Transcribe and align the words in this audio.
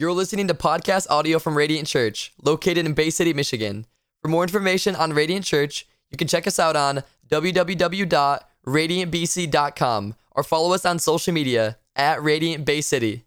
You're 0.00 0.12
listening 0.12 0.46
to 0.46 0.54
podcast 0.54 1.10
audio 1.10 1.40
from 1.40 1.58
Radiant 1.58 1.88
Church, 1.88 2.32
located 2.40 2.86
in 2.86 2.92
Bay 2.92 3.10
City, 3.10 3.32
Michigan. 3.32 3.84
For 4.22 4.28
more 4.28 4.44
information 4.44 4.94
on 4.94 5.12
Radiant 5.12 5.44
Church, 5.44 5.88
you 6.12 6.16
can 6.16 6.28
check 6.28 6.46
us 6.46 6.60
out 6.60 6.76
on 6.76 7.02
www.radiantbc.com 7.28 10.14
or 10.36 10.42
follow 10.44 10.72
us 10.72 10.86
on 10.86 11.00
social 11.00 11.34
media 11.34 11.78
at 11.96 12.22
Radiant 12.22 12.64
Bay 12.64 12.80
City. 12.80 13.24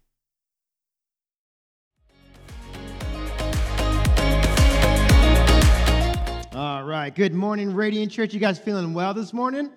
All 6.54 6.84
right. 6.84 7.14
Good 7.14 7.34
morning, 7.34 7.74
Radiant 7.74 8.10
Church. 8.10 8.32
You 8.32 8.40
guys 8.40 8.58
feeling 8.58 8.94
well 8.94 9.12
this 9.12 9.34
morning? 9.34 9.70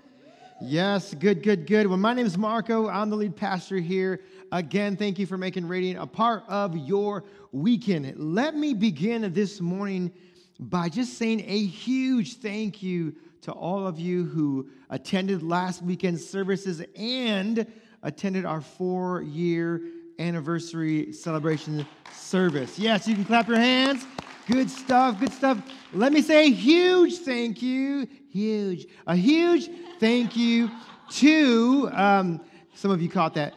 Yes, 0.62 1.14
good, 1.14 1.44
good, 1.44 1.68
good. 1.68 1.88
Well, 1.88 1.98
my 1.98 2.14
name 2.14 2.26
is 2.26 2.38
Marco. 2.38 2.88
I'm 2.88 3.10
the 3.10 3.18
lead 3.18 3.36
pastor 3.36 3.80
here. 3.80 4.22
Again, 4.52 4.96
thank 4.96 5.18
you 5.18 5.26
for 5.26 5.38
making 5.38 5.68
Radiant 5.68 6.00
a 6.00 6.06
part 6.06 6.44
of 6.48 6.78
your 6.78 7.24
weekend. 7.52 8.14
Let 8.18 8.56
me 8.56 8.74
begin 8.74 9.34
this 9.34 9.60
morning 9.60 10.12
by 10.60 10.90
just 10.90 11.18
saying 11.18 11.44
a 11.48 11.66
huge 11.66 12.38
thank 12.38 12.84
you 12.84 13.16
to 13.42 13.52
all 13.52 13.88
of 13.88 14.00
you 14.00 14.26
who 14.26 14.70
attended 14.90 15.44
last 15.44 15.82
weekend's 15.82 16.28
services 16.28 16.84
and 16.96 17.66
attended 18.04 18.46
our 18.46 18.62
four 18.62 19.24
year 19.24 19.82
anniversary 20.20 21.12
celebration 21.12 21.86
service. 22.14 22.78
Yes, 22.80 23.08
you 23.08 23.16
can 23.16 23.26
clap 23.26 23.48
your 23.48 23.58
hands. 23.58 24.06
Good 24.48 24.70
stuff, 24.70 25.20
good 25.20 25.34
stuff. 25.34 25.58
Let 25.92 26.14
me 26.14 26.22
say 26.22 26.48
a 26.48 26.52
huge 26.52 27.18
thank 27.20 27.62
you, 27.62 28.08
huge, 28.30 28.86
a 29.08 29.16
huge 29.16 29.70
thank 30.00 30.38
you 30.38 30.70
to, 31.12 31.90
um, 31.94 32.42
some 32.76 32.92
of 32.92 33.02
you 33.02 33.10
caught 33.10 33.34
that, 33.36 33.56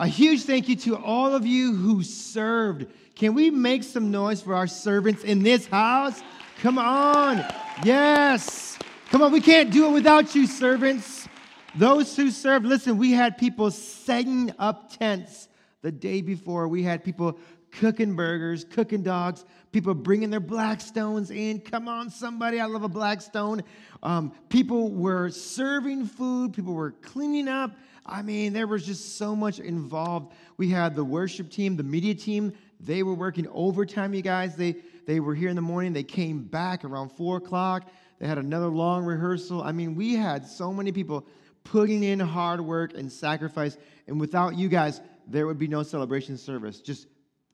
a 0.00 0.06
huge 0.06 0.44
thank 0.44 0.66
you 0.66 0.76
to 0.76 0.96
all 0.96 1.34
of 1.34 1.44
you 1.44 1.76
who 1.76 2.02
served. 2.02 2.86
Can 3.14 3.34
we 3.34 3.50
make 3.50 3.84
some 3.84 4.10
noise 4.10 4.40
for 4.40 4.54
our 4.54 4.66
servants 4.66 5.22
in 5.24 5.42
this 5.42 5.66
house? 5.66 6.22
Come 6.62 6.78
on. 6.78 7.44
Yes. 7.84 8.78
Come 9.10 9.20
on, 9.20 9.30
we 9.30 9.42
can't 9.42 9.70
do 9.70 9.86
it 9.88 9.92
without 9.92 10.34
you, 10.34 10.46
servants. 10.46 11.28
Those 11.74 12.16
who 12.16 12.30
served, 12.30 12.64
listen, 12.64 12.96
we 12.96 13.12
had 13.12 13.36
people 13.36 13.70
setting 13.70 14.54
up 14.58 14.90
tents 14.96 15.48
the 15.82 15.92
day 15.92 16.22
before. 16.22 16.66
We 16.66 16.82
had 16.82 17.04
people 17.04 17.38
cooking 17.70 18.16
burgers, 18.16 18.64
cooking 18.64 19.02
dogs, 19.02 19.44
people 19.70 19.92
bringing 19.92 20.30
their 20.30 20.40
Blackstones 20.40 21.30
in. 21.30 21.60
Come 21.60 21.88
on, 21.88 22.08
somebody, 22.08 22.58
I 22.58 22.64
love 22.64 22.84
a 22.84 22.88
Blackstone. 22.88 23.62
Um, 24.02 24.32
people 24.48 24.90
were 24.90 25.28
serving 25.28 26.06
food, 26.06 26.54
people 26.54 26.72
were 26.72 26.92
cleaning 26.92 27.48
up. 27.48 27.72
I 28.04 28.22
mean, 28.22 28.52
there 28.52 28.66
was 28.66 28.84
just 28.84 29.16
so 29.16 29.36
much 29.36 29.58
involved. 29.58 30.32
We 30.56 30.68
had 30.68 30.94
the 30.94 31.04
worship 31.04 31.50
team, 31.50 31.76
the 31.76 31.82
media 31.82 32.14
team, 32.14 32.52
they 32.80 33.02
were 33.02 33.14
working 33.14 33.46
overtime, 33.52 34.14
you 34.14 34.22
guys. 34.22 34.56
They, 34.56 34.76
they 35.06 35.20
were 35.20 35.34
here 35.34 35.48
in 35.48 35.56
the 35.56 35.62
morning, 35.62 35.92
they 35.92 36.02
came 36.02 36.42
back 36.42 36.84
around 36.84 37.10
four 37.10 37.36
o'clock. 37.36 37.90
They 38.18 38.26
had 38.26 38.38
another 38.38 38.68
long 38.68 39.04
rehearsal. 39.04 39.62
I 39.62 39.72
mean, 39.72 39.94
we 39.94 40.14
had 40.14 40.46
so 40.46 40.72
many 40.72 40.92
people 40.92 41.26
putting 41.64 42.02
in 42.02 42.20
hard 42.20 42.60
work 42.60 42.94
and 42.94 43.10
sacrifice. 43.10 43.78
And 44.06 44.20
without 44.20 44.56
you 44.56 44.68
guys, 44.68 45.00
there 45.26 45.46
would 45.46 45.58
be 45.58 45.68
no 45.68 45.82
celebration 45.82 46.36
service. 46.36 46.80
Just 46.80 47.06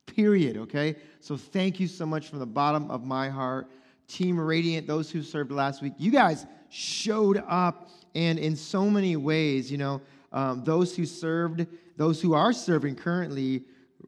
period, 0.06 0.56
okay? 0.56 0.96
So 1.20 1.36
thank 1.36 1.78
you 1.78 1.86
so 1.86 2.06
much 2.06 2.28
from 2.28 2.38
the 2.38 2.46
bottom 2.46 2.90
of 2.90 3.04
my 3.04 3.28
heart. 3.28 3.68
Team 4.08 4.38
Radiant, 4.38 4.86
those 4.86 5.10
who 5.10 5.22
served 5.22 5.50
last 5.50 5.82
week, 5.82 5.92
you 5.98 6.10
guys 6.10 6.46
showed 6.68 7.42
up, 7.48 7.90
and 8.14 8.38
in 8.38 8.56
so 8.56 8.88
many 8.88 9.16
ways, 9.16 9.70
you 9.70 9.78
know, 9.78 10.00
um, 10.36 10.62
those 10.64 10.94
who 10.94 11.06
served, 11.06 11.66
those 11.96 12.20
who 12.20 12.34
are 12.34 12.52
serving 12.52 12.94
currently, 12.94 13.64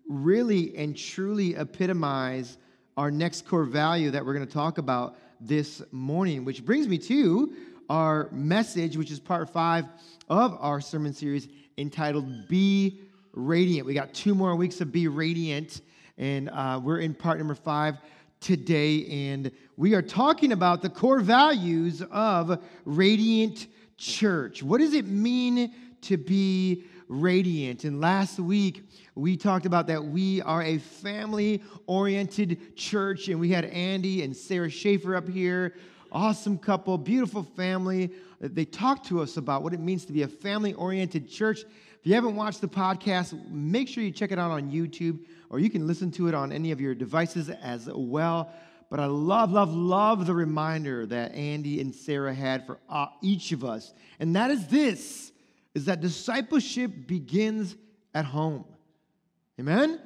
really 0.09 0.77
and 0.77 0.97
truly 0.97 1.57
epitomize 1.57 2.59
our 2.99 3.11
next 3.11 3.49
core 3.49 3.65
value 3.65 4.11
that 4.11 4.25
we're 4.25 4.35
going 4.35 4.47
to 4.47 4.53
talk 4.53 4.77
about 4.77 5.17
this 5.41 5.83
morning, 5.91 6.45
which 6.45 6.65
brings 6.65 6.87
me 6.87 6.99
to 6.99 7.55
our 7.89 8.29
message, 8.31 8.97
which 8.97 9.11
is 9.11 9.19
part 9.19 9.49
five 9.49 9.87
of 10.29 10.57
our 10.61 10.81
sermon 10.83 11.15
series 11.15 11.49
entitled 11.79 12.47
Be 12.47 13.01
Radiant. 13.33 13.87
We 13.87 13.95
got 13.95 14.13
two 14.13 14.35
more 14.35 14.55
weeks 14.55 14.83
of 14.83 14.93
Be 14.93 15.09
Radiant 15.09 15.81
and 16.19 16.51
uh, 16.51 16.81
we're 16.83 16.99
in 16.99 17.15
part 17.15 17.39
number 17.39 17.55
five 17.55 17.97
today, 18.41 19.07
and 19.31 19.51
we 19.77 19.95
are 19.95 20.03
talking 20.03 20.53
about 20.53 20.83
the 20.83 20.91
core 20.91 21.21
values 21.21 22.03
of 22.11 22.63
Radiant 22.85 23.69
Church. 23.97 24.63
What 24.63 24.81
does 24.81 24.95
it 24.95 25.07
mean 25.07 25.73
to 26.03 26.17
be 26.17 26.85
radiant? 27.09 27.85
And 27.85 28.01
last 28.01 28.39
week, 28.39 28.83
we 29.15 29.37
talked 29.37 29.67
about 29.67 29.87
that 29.89 30.05
we 30.05 30.43
are 30.43 30.63
a 30.63 30.79
family 30.79 31.63
oriented 31.87 32.77
church, 32.77 33.29
and 33.29 33.41
we 33.41 33.51
had 33.51 33.65
Andy 33.67 34.23
and 34.23 34.37
Sarah 34.37 34.71
Schaefer 34.71 35.17
up 35.17 35.29
here. 35.29 35.75
Awesome 36.11 36.57
couple, 36.57 36.97
beautiful 36.97 37.43
family. 37.43 38.11
They 38.41 38.65
talked 38.65 39.07
to 39.07 39.21
us 39.21 39.37
about 39.37 39.63
what 39.63 39.75
it 39.75 39.81
means 39.81 40.05
to 40.07 40.13
be 40.13 40.23
a 40.23 40.29
family 40.29 40.73
oriented 40.75 41.29
church. 41.29 41.61
If 41.61 42.07
you 42.07 42.15
haven't 42.15 42.37
watched 42.37 42.61
the 42.61 42.69
podcast, 42.69 43.51
make 43.51 43.89
sure 43.89 44.05
you 44.05 44.13
check 44.13 44.31
it 44.31 44.39
out 44.39 44.51
on 44.51 44.71
YouTube 44.71 45.19
or 45.51 45.59
you 45.59 45.69
can 45.69 45.87
listen 45.87 46.11
to 46.13 46.29
it 46.29 46.35
on 46.35 46.53
any 46.53 46.71
of 46.71 46.81
your 46.81 46.95
devices 46.95 47.51
as 47.51 47.89
well. 47.93 48.53
But 48.91 49.01
I 49.01 49.07
love, 49.07 49.53
love, 49.53 49.73
love 49.75 50.27
the 50.27 50.35
reminder 50.35 51.05
that 51.07 51.35
Andy 51.35 51.81
and 51.81 51.95
Sarah 51.95 52.33
had 52.33 52.65
for 52.65 52.79
uh, 52.89 53.09
each 53.21 53.53
of 53.53 53.65
us. 53.65 53.93
And 54.19 54.35
that 54.37 54.51
is 54.51 54.67
this 54.69 55.33
is 55.75 55.85
that 55.87 56.01
discipleship 56.01 57.07
begins 57.07 57.77
at 58.15 58.25
home. 58.25 58.65
Amen? 59.61 59.91
Amen. 59.91 60.01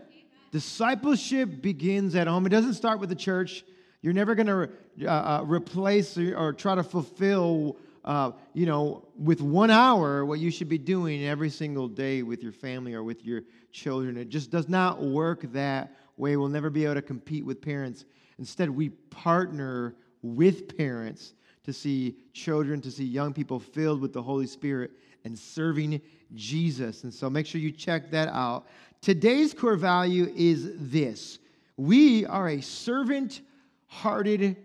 Discipleship 0.50 1.62
begins 1.62 2.15
at 2.15 2.27
home. 2.27 2.45
It 2.47 2.50
doesn't 2.50 2.75
start 2.75 3.00
with 3.00 3.09
the 3.09 3.15
church. 3.15 3.65
You're 4.03 4.12
never 4.12 4.34
going 4.34 4.49
to 4.49 4.69
uh, 5.03 5.09
uh, 5.09 5.45
replace 5.47 6.19
or, 6.19 6.37
or, 6.37 6.53
try 6.53 6.75
to 6.75 6.83
fulfill, 6.83 7.77
uh, 8.05 8.33
you 8.53 8.67
know, 8.67 9.09
with 9.17 9.41
one 9.41 9.71
hour 9.71 10.27
what 10.27 10.41
you 10.41 10.50
should 10.50 10.69
be 10.69 10.77
doing 10.77 11.25
every 11.25 11.49
single 11.49 11.89
day 11.89 12.23
with 12.23 12.43
your 12.43 12.53
family 12.53 12.93
or 12.94 13.03
with 13.03 13.25
your 13.25 13.43
children. 13.71 14.17
It 14.17 14.29
just 14.29 14.50
does 14.50 14.69
not 14.69 15.00
work 15.03 15.43
that 15.53 15.97
way. 16.17 16.37
We'll 16.37 16.49
never 16.49 16.69
be 16.69 16.84
able 16.84 16.94
to 16.94 17.03
compete 17.03 17.47
with 17.47 17.62
parents. 17.62 18.05
Instead, 18.39 18.69
we 18.69 18.91
partner 18.91 19.94
with 20.21 20.77
parents 20.77 21.34
to 21.65 21.73
see 21.73 22.17
children, 22.33 22.81
to 22.81 22.91
see 22.91 23.05
young 23.05 23.33
people 23.33 23.59
filled 23.59 24.00
with 24.00 24.12
the 24.12 24.23
Holy 24.23 24.47
Spirit 24.47 24.91
and 25.25 25.39
serving 25.39 26.00
Jesus. 26.34 27.05
And 27.05 27.12
so 27.12 27.31
make 27.31 27.47
sure 27.47 27.61
you 27.61 27.71
check 27.71 28.11
that 28.11 28.28
out. 28.28 28.67
Today's 29.00 29.55
core 29.55 29.77
value 29.77 30.33
is 30.37 30.73
this 30.77 31.39
we 31.77 32.27
are 32.27 32.49
a 32.49 32.61
servant 32.61 33.41
hearted 33.87 34.56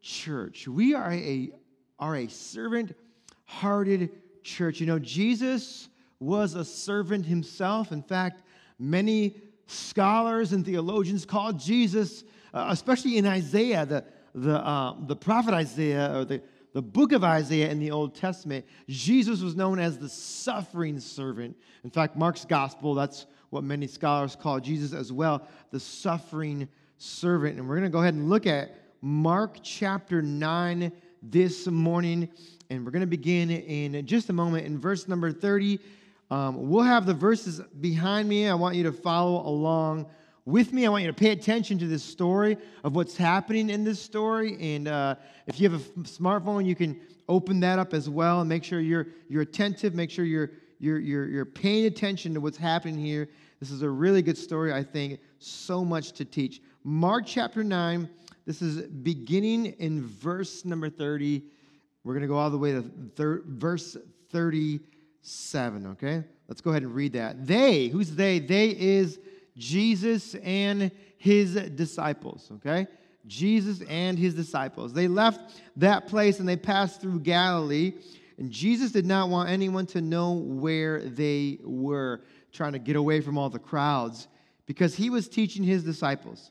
church. 0.00 0.66
We 0.68 0.94
are 0.94 1.12
a, 1.12 1.50
are 1.98 2.16
a 2.16 2.28
servant 2.28 2.94
hearted 3.44 4.10
church. 4.42 4.80
You 4.80 4.86
know, 4.86 4.98
Jesus 4.98 5.88
was 6.20 6.54
a 6.54 6.64
servant 6.64 7.26
himself. 7.26 7.92
In 7.92 8.02
fact, 8.02 8.42
Many 8.82 9.36
scholars 9.68 10.52
and 10.52 10.66
theologians 10.66 11.24
call 11.24 11.52
Jesus, 11.52 12.24
uh, 12.52 12.66
especially 12.70 13.16
in 13.16 13.26
Isaiah, 13.26 13.86
the, 13.86 14.04
the, 14.34 14.56
uh, 14.56 14.94
the 15.06 15.16
prophet 15.16 15.54
Isaiah, 15.54 16.16
or 16.16 16.24
the, 16.24 16.42
the 16.72 16.82
book 16.82 17.12
of 17.12 17.22
Isaiah 17.24 17.70
in 17.70 17.78
the 17.78 17.90
Old 17.90 18.14
Testament, 18.14 18.64
Jesus 18.88 19.42
was 19.42 19.54
known 19.54 19.78
as 19.78 19.98
the 19.98 20.08
suffering 20.08 21.00
servant. 21.00 21.56
In 21.84 21.90
fact, 21.90 22.16
Mark's 22.16 22.44
gospel, 22.44 22.94
that's 22.94 23.26
what 23.50 23.64
many 23.64 23.86
scholars 23.86 24.36
call 24.36 24.60
Jesus 24.60 24.92
as 24.92 25.12
well, 25.12 25.46
the 25.70 25.80
suffering 25.80 26.68
servant. 26.98 27.58
And 27.58 27.68
we're 27.68 27.76
going 27.76 27.90
to 27.90 27.92
go 27.92 28.00
ahead 28.00 28.14
and 28.14 28.30
look 28.30 28.46
at 28.46 28.74
Mark 29.02 29.58
chapter 29.62 30.22
9 30.22 30.92
this 31.22 31.66
morning. 31.66 32.28
And 32.70 32.84
we're 32.84 32.92
going 32.92 33.00
to 33.00 33.06
begin 33.06 33.50
in 33.50 34.06
just 34.06 34.30
a 34.30 34.32
moment 34.32 34.64
in 34.64 34.78
verse 34.78 35.08
number 35.08 35.30
30 35.30 35.78
um, 36.32 36.70
we'll 36.70 36.82
have 36.82 37.04
the 37.04 37.12
verses 37.12 37.60
behind 37.82 38.26
me. 38.26 38.48
I 38.48 38.54
want 38.54 38.74
you 38.74 38.84
to 38.84 38.92
follow 38.92 39.46
along 39.46 40.06
with 40.44 40.72
me. 40.72 40.86
I 40.86 40.88
want 40.88 41.04
you 41.04 41.10
to 41.10 41.16
pay 41.16 41.30
attention 41.30 41.78
to 41.78 41.86
this 41.86 42.02
story 42.02 42.56
of 42.84 42.94
what's 42.94 43.16
happening 43.16 43.70
in 43.70 43.84
this 43.84 44.00
story. 44.00 44.56
And 44.60 44.88
uh, 44.88 45.16
if 45.46 45.60
you 45.60 45.70
have 45.70 45.80
a 45.80 45.84
smartphone, 46.00 46.66
you 46.66 46.74
can 46.74 47.00
open 47.28 47.60
that 47.60 47.78
up 47.78 47.94
as 47.94 48.08
well 48.08 48.40
and 48.40 48.48
make 48.48 48.64
sure 48.64 48.80
you're, 48.80 49.06
you're 49.28 49.42
attentive. 49.42 49.94
Make 49.94 50.10
sure 50.10 50.24
you're, 50.24 50.50
you're, 50.78 50.98
you're, 50.98 51.26
you're 51.26 51.44
paying 51.44 51.86
attention 51.86 52.34
to 52.34 52.40
what's 52.40 52.58
happening 52.58 52.98
here. 52.98 53.28
This 53.60 53.70
is 53.70 53.82
a 53.82 53.88
really 53.88 54.22
good 54.22 54.36
story, 54.36 54.72
I 54.72 54.82
think. 54.82 55.20
So 55.38 55.84
much 55.84 56.12
to 56.12 56.24
teach. 56.24 56.60
Mark 56.84 57.24
chapter 57.26 57.62
9, 57.62 58.08
this 58.44 58.60
is 58.60 58.82
beginning 58.88 59.66
in 59.78 60.04
verse 60.04 60.64
number 60.64 60.90
30. 60.90 61.42
We're 62.02 62.14
going 62.14 62.22
to 62.22 62.28
go 62.28 62.36
all 62.36 62.50
the 62.50 62.58
way 62.58 62.72
to 62.72 62.82
thir- 63.14 63.44
verse 63.46 63.96
37, 64.30 65.86
okay? 65.86 66.24
Let's 66.48 66.60
go 66.60 66.70
ahead 66.70 66.82
and 66.82 66.92
read 66.92 67.12
that. 67.12 67.46
They, 67.46 67.86
who's 67.86 68.10
they? 68.10 68.40
They 68.40 68.70
is 68.70 69.20
Jesus 69.56 70.34
and 70.36 70.90
his 71.18 71.54
disciples, 71.54 72.50
okay? 72.56 72.86
Jesus 73.26 73.82
and 73.88 74.18
his 74.18 74.34
disciples. 74.34 74.92
They 74.92 75.08
left 75.08 75.60
that 75.76 76.08
place 76.08 76.40
and 76.40 76.48
they 76.48 76.56
passed 76.56 77.00
through 77.00 77.20
Galilee, 77.20 77.94
and 78.38 78.50
Jesus 78.50 78.92
did 78.92 79.06
not 79.06 79.28
want 79.28 79.48
anyone 79.48 79.86
to 79.86 80.00
know 80.00 80.32
where 80.32 81.00
they 81.00 81.58
were, 81.62 82.22
trying 82.52 82.72
to 82.72 82.78
get 82.78 82.96
away 82.96 83.20
from 83.20 83.38
all 83.38 83.50
the 83.50 83.58
crowds 83.58 84.28
because 84.66 84.94
he 84.94 85.10
was 85.10 85.28
teaching 85.28 85.62
his 85.62 85.84
disciples. 85.84 86.50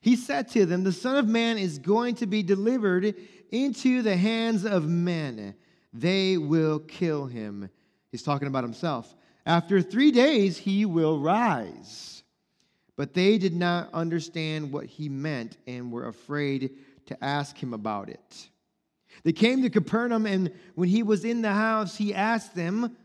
He 0.00 0.16
said 0.16 0.48
to 0.50 0.66
them, 0.66 0.84
The 0.84 0.92
Son 0.92 1.16
of 1.16 1.26
Man 1.26 1.58
is 1.58 1.78
going 1.78 2.14
to 2.16 2.26
be 2.26 2.42
delivered 2.42 3.14
into 3.50 4.02
the 4.02 4.16
hands 4.16 4.64
of 4.64 4.86
men. 4.86 5.54
They 5.92 6.36
will 6.36 6.78
kill 6.80 7.26
him. 7.26 7.70
He's 8.10 8.22
talking 8.22 8.48
about 8.48 8.64
himself. 8.64 9.14
After 9.44 9.80
three 9.80 10.10
days, 10.10 10.58
he 10.58 10.84
will 10.84 11.18
rise. 11.18 12.22
But 12.96 13.12
they 13.12 13.38
did 13.38 13.54
not 13.54 13.92
understand 13.92 14.72
what 14.72 14.86
he 14.86 15.08
meant 15.08 15.58
and 15.66 15.92
were 15.92 16.08
afraid 16.08 16.70
to 17.06 17.24
ask 17.24 17.56
him 17.56 17.74
about 17.74 18.08
it. 18.08 18.48
They 19.22 19.32
came 19.32 19.62
to 19.62 19.70
Capernaum, 19.70 20.26
and 20.26 20.52
when 20.74 20.88
he 20.88 21.02
was 21.02 21.24
in 21.24 21.42
the 21.42 21.52
house, 21.52 21.96
he 21.96 22.14
asked 22.14 22.54
them, 22.54 22.96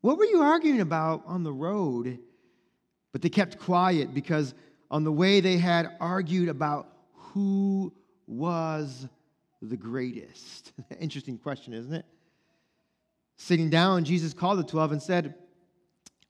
What 0.00 0.18
were 0.18 0.24
you 0.24 0.42
arguing 0.42 0.80
about 0.80 1.22
on 1.26 1.42
the 1.42 1.52
road? 1.52 2.18
But 3.12 3.22
they 3.22 3.28
kept 3.28 3.58
quiet 3.58 4.14
because 4.14 4.54
on 4.90 5.04
the 5.04 5.12
way 5.12 5.40
they 5.40 5.56
had 5.56 5.96
argued 6.00 6.48
about 6.48 6.88
who 7.12 7.92
was 8.26 9.08
the 9.62 9.76
greatest. 9.76 10.72
Interesting 11.00 11.38
question, 11.38 11.72
isn't 11.72 11.94
it? 11.94 12.04
Sitting 13.36 13.70
down, 13.70 14.04
Jesus 14.04 14.32
called 14.32 14.58
the 14.58 14.64
12 14.64 14.92
and 14.92 15.02
said, 15.02 15.34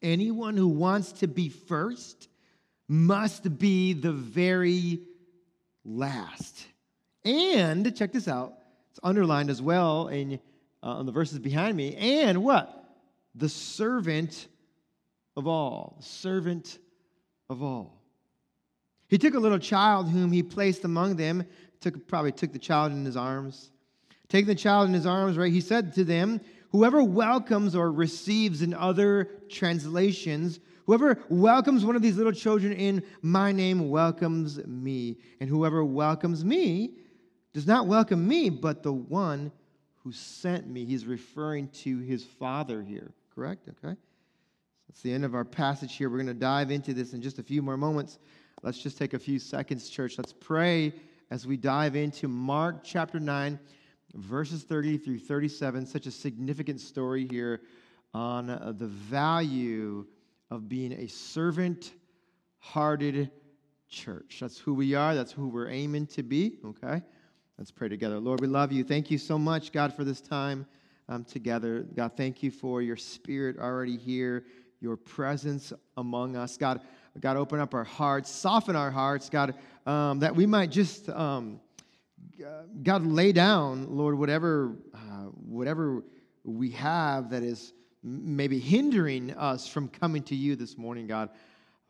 Anyone 0.02 0.56
who 0.56 0.68
wants 0.68 1.12
to 1.12 1.28
be 1.28 1.48
first 1.48 2.28
must 2.88 3.58
be 3.58 3.92
the 3.92 4.12
very 4.12 5.00
last. 5.84 6.66
And, 7.24 7.94
check 7.96 8.12
this 8.12 8.28
out, 8.28 8.54
it's 8.90 9.00
underlined 9.02 9.50
as 9.50 9.60
well 9.60 10.08
in, 10.08 10.40
uh, 10.82 10.86
on 10.86 11.06
the 11.06 11.12
verses 11.12 11.38
behind 11.38 11.76
me. 11.76 11.96
And 11.96 12.44
what? 12.44 12.84
The 13.34 13.48
servant 13.48 14.48
of 15.36 15.46
all. 15.46 15.98
Servant 16.00 16.78
of 17.50 17.62
all. 17.62 18.00
He 19.08 19.18
took 19.18 19.34
a 19.34 19.40
little 19.40 19.58
child 19.58 20.08
whom 20.08 20.32
he 20.32 20.42
placed 20.42 20.84
among 20.84 21.16
them, 21.16 21.44
took, 21.80 22.06
probably 22.06 22.32
took 22.32 22.52
the 22.52 22.58
child 22.58 22.92
in 22.92 23.04
his 23.04 23.16
arms. 23.16 23.70
Taking 24.28 24.48
the 24.48 24.54
child 24.54 24.88
in 24.88 24.94
his 24.94 25.06
arms, 25.06 25.36
right, 25.36 25.52
he 25.52 25.60
said 25.60 25.94
to 25.94 26.04
them, 26.04 26.40
Whoever 26.70 27.02
welcomes 27.02 27.76
or 27.76 27.92
receives 27.92 28.60
in 28.60 28.74
other 28.74 29.30
translations, 29.48 30.58
whoever 30.86 31.18
welcomes 31.28 31.84
one 31.84 31.96
of 31.96 32.02
these 32.02 32.16
little 32.16 32.32
children 32.32 32.72
in 32.72 33.02
my 33.20 33.52
name 33.52 33.90
welcomes 33.90 34.64
me. 34.66 35.18
And 35.40 35.50
whoever 35.50 35.84
welcomes 35.84 36.44
me 36.44 36.94
does 37.52 37.66
not 37.66 37.86
welcome 37.86 38.26
me, 38.26 38.48
but 38.48 38.82
the 38.82 38.92
one 38.92 39.52
who 40.02 40.12
sent 40.12 40.68
me. 40.68 40.84
He's 40.84 41.04
referring 41.04 41.68
to 41.68 41.98
his 41.98 42.24
father 42.24 42.82
here, 42.82 43.12
correct? 43.34 43.68
Okay. 43.68 43.96
That's 44.88 45.00
the 45.02 45.12
end 45.12 45.24
of 45.24 45.34
our 45.34 45.44
passage 45.44 45.96
here. 45.96 46.08
We're 46.08 46.18
going 46.18 46.28
to 46.28 46.34
dive 46.34 46.70
into 46.70 46.94
this 46.94 47.12
in 47.12 47.20
just 47.20 47.38
a 47.38 47.42
few 47.42 47.60
more 47.60 47.76
moments. 47.76 48.18
Let's 48.62 48.82
just 48.82 48.96
take 48.96 49.14
a 49.14 49.18
few 49.18 49.38
seconds, 49.38 49.90
church. 49.90 50.16
Let's 50.16 50.32
pray 50.32 50.94
as 51.30 51.46
we 51.46 51.56
dive 51.56 51.96
into 51.96 52.28
Mark 52.28 52.84
chapter 52.84 53.18
9, 53.18 53.58
verses 54.14 54.62
30 54.62 54.98
through 54.98 55.18
37. 55.18 55.86
Such 55.86 56.06
a 56.06 56.10
significant 56.12 56.80
story 56.80 57.26
here 57.28 57.62
on 58.14 58.46
the 58.46 58.86
value 58.86 60.06
of 60.50 60.68
being 60.68 60.92
a 60.92 61.06
servant 61.08 61.92
hearted 62.58 63.30
church. 63.88 64.38
That's 64.40 64.58
who 64.58 64.74
we 64.74 64.94
are, 64.94 65.14
that's 65.14 65.32
who 65.32 65.48
we're 65.48 65.68
aiming 65.68 66.06
to 66.08 66.22
be, 66.22 66.58
okay? 66.64 67.02
Let's 67.58 67.70
pray 67.70 67.88
together. 67.88 68.18
Lord, 68.18 68.40
we 68.40 68.46
love 68.46 68.72
you. 68.72 68.84
Thank 68.84 69.10
you 69.10 69.18
so 69.18 69.38
much, 69.38 69.72
God, 69.72 69.94
for 69.94 70.04
this 70.04 70.20
time 70.20 70.66
um, 71.08 71.24
together. 71.24 71.86
God, 71.94 72.12
thank 72.16 72.42
you 72.42 72.50
for 72.50 72.82
your 72.82 72.96
spirit 72.96 73.58
already 73.58 73.96
here, 73.96 74.44
your 74.80 74.96
presence 74.96 75.72
among 75.96 76.36
us. 76.36 76.56
God, 76.56 76.80
God, 77.20 77.36
open 77.36 77.60
up 77.60 77.74
our 77.74 77.84
hearts, 77.84 78.30
soften 78.30 78.76
our 78.76 78.90
hearts, 78.90 79.30
God, 79.30 79.54
um, 79.86 80.18
that 80.18 80.34
we 80.34 80.46
might 80.46 80.70
just, 80.70 81.08
um, 81.08 81.60
God, 82.82 83.06
lay 83.06 83.32
down, 83.32 83.96
Lord, 83.96 84.18
whatever, 84.18 84.76
uh, 84.92 85.28
whatever 85.46 86.02
we 86.44 86.70
have 86.72 87.30
that 87.30 87.42
is 87.42 87.72
maybe 88.06 88.60
hindering 88.60 89.32
us 89.32 89.66
from 89.66 89.88
coming 89.88 90.22
to 90.22 90.36
you 90.36 90.54
this 90.54 90.78
morning, 90.78 91.08
God. 91.08 91.28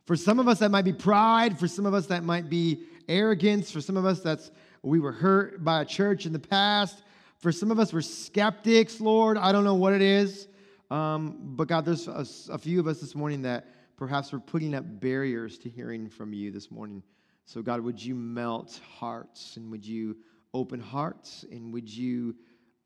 For 0.05 0.15
some 0.15 0.39
of 0.39 0.47
us, 0.47 0.59
that 0.59 0.71
might 0.71 0.85
be 0.85 0.93
pride. 0.93 1.59
For 1.59 1.67
some 1.67 1.85
of 1.85 1.93
us, 1.93 2.07
that 2.07 2.23
might 2.23 2.49
be 2.49 2.83
arrogance. 3.07 3.69
For 3.69 3.81
some 3.81 3.95
of 3.95 4.05
us, 4.05 4.21
that's 4.21 4.51
we 4.81 4.99
were 4.99 5.11
hurt 5.11 5.63
by 5.63 5.81
a 5.81 5.85
church 5.85 6.25
in 6.25 6.33
the 6.33 6.39
past. 6.39 7.03
For 7.37 7.51
some 7.51 7.69
of 7.69 7.77
us, 7.77 7.93
we're 7.93 8.01
skeptics, 8.01 8.99
Lord. 8.99 9.37
I 9.37 9.51
don't 9.51 9.63
know 9.63 9.75
what 9.75 9.93
it 9.93 10.01
is. 10.01 10.47
Um, 10.89 11.37
but 11.41 11.67
God, 11.67 11.85
there's 11.85 12.07
a, 12.07 12.25
a 12.51 12.57
few 12.57 12.79
of 12.79 12.87
us 12.87 12.99
this 12.99 13.13
morning 13.13 13.43
that 13.43 13.67
perhaps 13.95 14.33
we're 14.33 14.39
putting 14.39 14.73
up 14.73 14.85
barriers 14.99 15.57
to 15.59 15.69
hearing 15.69 16.09
from 16.09 16.33
you 16.33 16.49
this 16.49 16.71
morning. 16.71 17.03
So, 17.45 17.61
God, 17.61 17.81
would 17.81 18.03
you 18.03 18.15
melt 18.15 18.79
hearts 18.97 19.57
and 19.57 19.69
would 19.69 19.85
you 19.85 20.17
open 20.53 20.79
hearts 20.79 21.45
and 21.51 21.71
would 21.73 21.89
you 21.89 22.35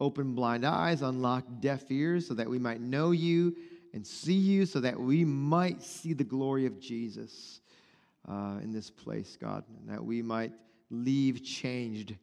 open 0.01 0.33
blind 0.33 0.65
eyes, 0.65 1.03
unlock 1.03 1.45
deaf 1.61 1.89
ears 1.91 2.27
so 2.27 2.33
that 2.33 2.49
we 2.49 2.59
might 2.59 2.81
know 2.81 3.11
you 3.11 3.55
and 3.93 4.05
see 4.05 4.33
you, 4.33 4.65
so 4.65 4.79
that 4.79 4.99
we 4.99 5.23
might 5.23 5.81
see 5.81 6.13
the 6.13 6.23
glory 6.23 6.65
of 6.65 6.79
Jesus 6.79 7.61
uh, 8.27 8.57
in 8.63 8.71
this 8.71 8.89
place, 8.89 9.37
God, 9.39 9.63
and 9.79 9.89
that 9.89 10.03
we 10.03 10.21
might 10.21 10.51
leave 10.89 11.43
changed, 11.43 12.15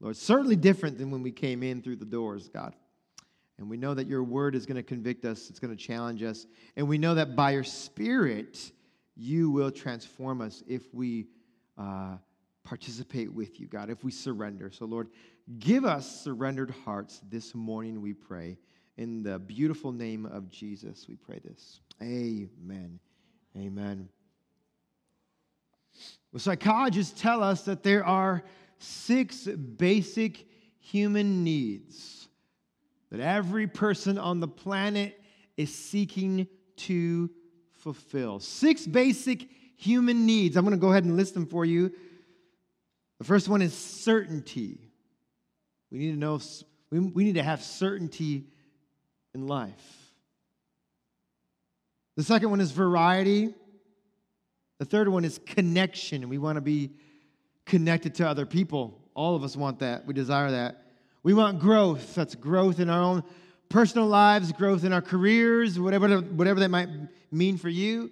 Lord. 0.00 0.16
Certainly 0.16 0.56
different 0.56 0.98
than 0.98 1.10
when 1.10 1.22
we 1.22 1.30
came 1.30 1.62
in 1.62 1.82
through 1.82 1.96
the 1.96 2.04
doors, 2.04 2.48
God. 2.48 2.74
And 3.58 3.70
we 3.70 3.76
know 3.76 3.94
that 3.94 4.06
your 4.06 4.22
word 4.22 4.54
is 4.54 4.66
going 4.66 4.76
to 4.76 4.82
convict 4.82 5.24
us, 5.24 5.50
it's 5.50 5.58
going 5.58 5.74
to 5.74 5.82
challenge 5.82 6.22
us. 6.22 6.46
And 6.76 6.88
we 6.88 6.98
know 6.98 7.14
that 7.14 7.36
by 7.36 7.52
your 7.52 7.64
spirit, 7.64 8.72
you 9.14 9.50
will 9.50 9.70
transform 9.70 10.40
us 10.40 10.62
if 10.66 10.82
we 10.94 11.26
uh, 11.78 12.16
participate 12.64 13.32
with 13.32 13.60
you, 13.60 13.66
God, 13.66 13.90
if 13.90 14.04
we 14.04 14.10
surrender. 14.10 14.70
So, 14.70 14.84
Lord, 14.84 15.08
give 15.58 15.84
us 15.84 16.22
surrendered 16.22 16.74
hearts 16.84 17.20
this 17.28 17.54
morning, 17.54 18.00
we 18.00 18.12
pray. 18.12 18.58
In 18.96 19.22
the 19.22 19.38
beautiful 19.38 19.92
name 19.92 20.26
of 20.26 20.50
Jesus, 20.50 21.06
we 21.08 21.16
pray 21.16 21.40
this. 21.44 21.80
Amen. 22.02 22.98
Amen. 23.56 24.08
Well, 26.32 26.40
psychologists 26.40 27.20
tell 27.20 27.42
us 27.42 27.62
that 27.62 27.82
there 27.82 28.04
are 28.04 28.42
six 28.78 29.46
basic 29.46 30.46
human 30.78 31.44
needs 31.44 32.16
that 33.10 33.20
every 33.20 33.66
person 33.66 34.18
on 34.18 34.40
the 34.40 34.48
planet 34.48 35.20
is 35.56 35.74
seeking 35.74 36.48
to 36.76 37.30
fulfill. 37.72 38.40
Six 38.40 38.86
basic 38.86 39.48
human 39.76 40.26
needs. 40.26 40.56
I'm 40.56 40.64
going 40.64 40.76
to 40.76 40.80
go 40.80 40.90
ahead 40.90 41.04
and 41.04 41.16
list 41.16 41.34
them 41.34 41.46
for 41.46 41.64
you. 41.64 41.92
The 43.18 43.24
first 43.24 43.48
one 43.48 43.62
is 43.62 43.72
certainty. 43.74 44.85
We 45.96 46.04
need 46.04 46.12
to 46.12 46.18
know, 46.18 46.38
we, 46.90 46.98
we 47.00 47.24
need 47.24 47.36
to 47.36 47.42
have 47.42 47.62
certainty 47.62 48.44
in 49.34 49.46
life. 49.46 49.72
The 52.16 52.22
second 52.22 52.50
one 52.50 52.60
is 52.60 52.70
variety. 52.70 53.54
The 54.78 54.84
third 54.84 55.08
one 55.08 55.24
is 55.24 55.40
connection. 55.46 56.28
We 56.28 56.36
want 56.36 56.56
to 56.56 56.60
be 56.60 56.90
connected 57.64 58.14
to 58.16 58.28
other 58.28 58.44
people. 58.44 59.00
All 59.14 59.34
of 59.34 59.42
us 59.42 59.56
want 59.56 59.78
that. 59.78 60.04
We 60.06 60.12
desire 60.12 60.50
that. 60.50 60.82
We 61.22 61.32
want 61.32 61.60
growth. 61.60 62.14
That's 62.14 62.34
growth 62.34 62.78
in 62.78 62.90
our 62.90 63.00
own 63.00 63.24
personal 63.70 64.06
lives, 64.06 64.52
growth 64.52 64.84
in 64.84 64.92
our 64.92 65.00
careers, 65.00 65.80
whatever, 65.80 66.18
whatever 66.18 66.60
that 66.60 66.68
might 66.68 66.90
mean 67.32 67.56
for 67.56 67.70
you. 67.70 68.10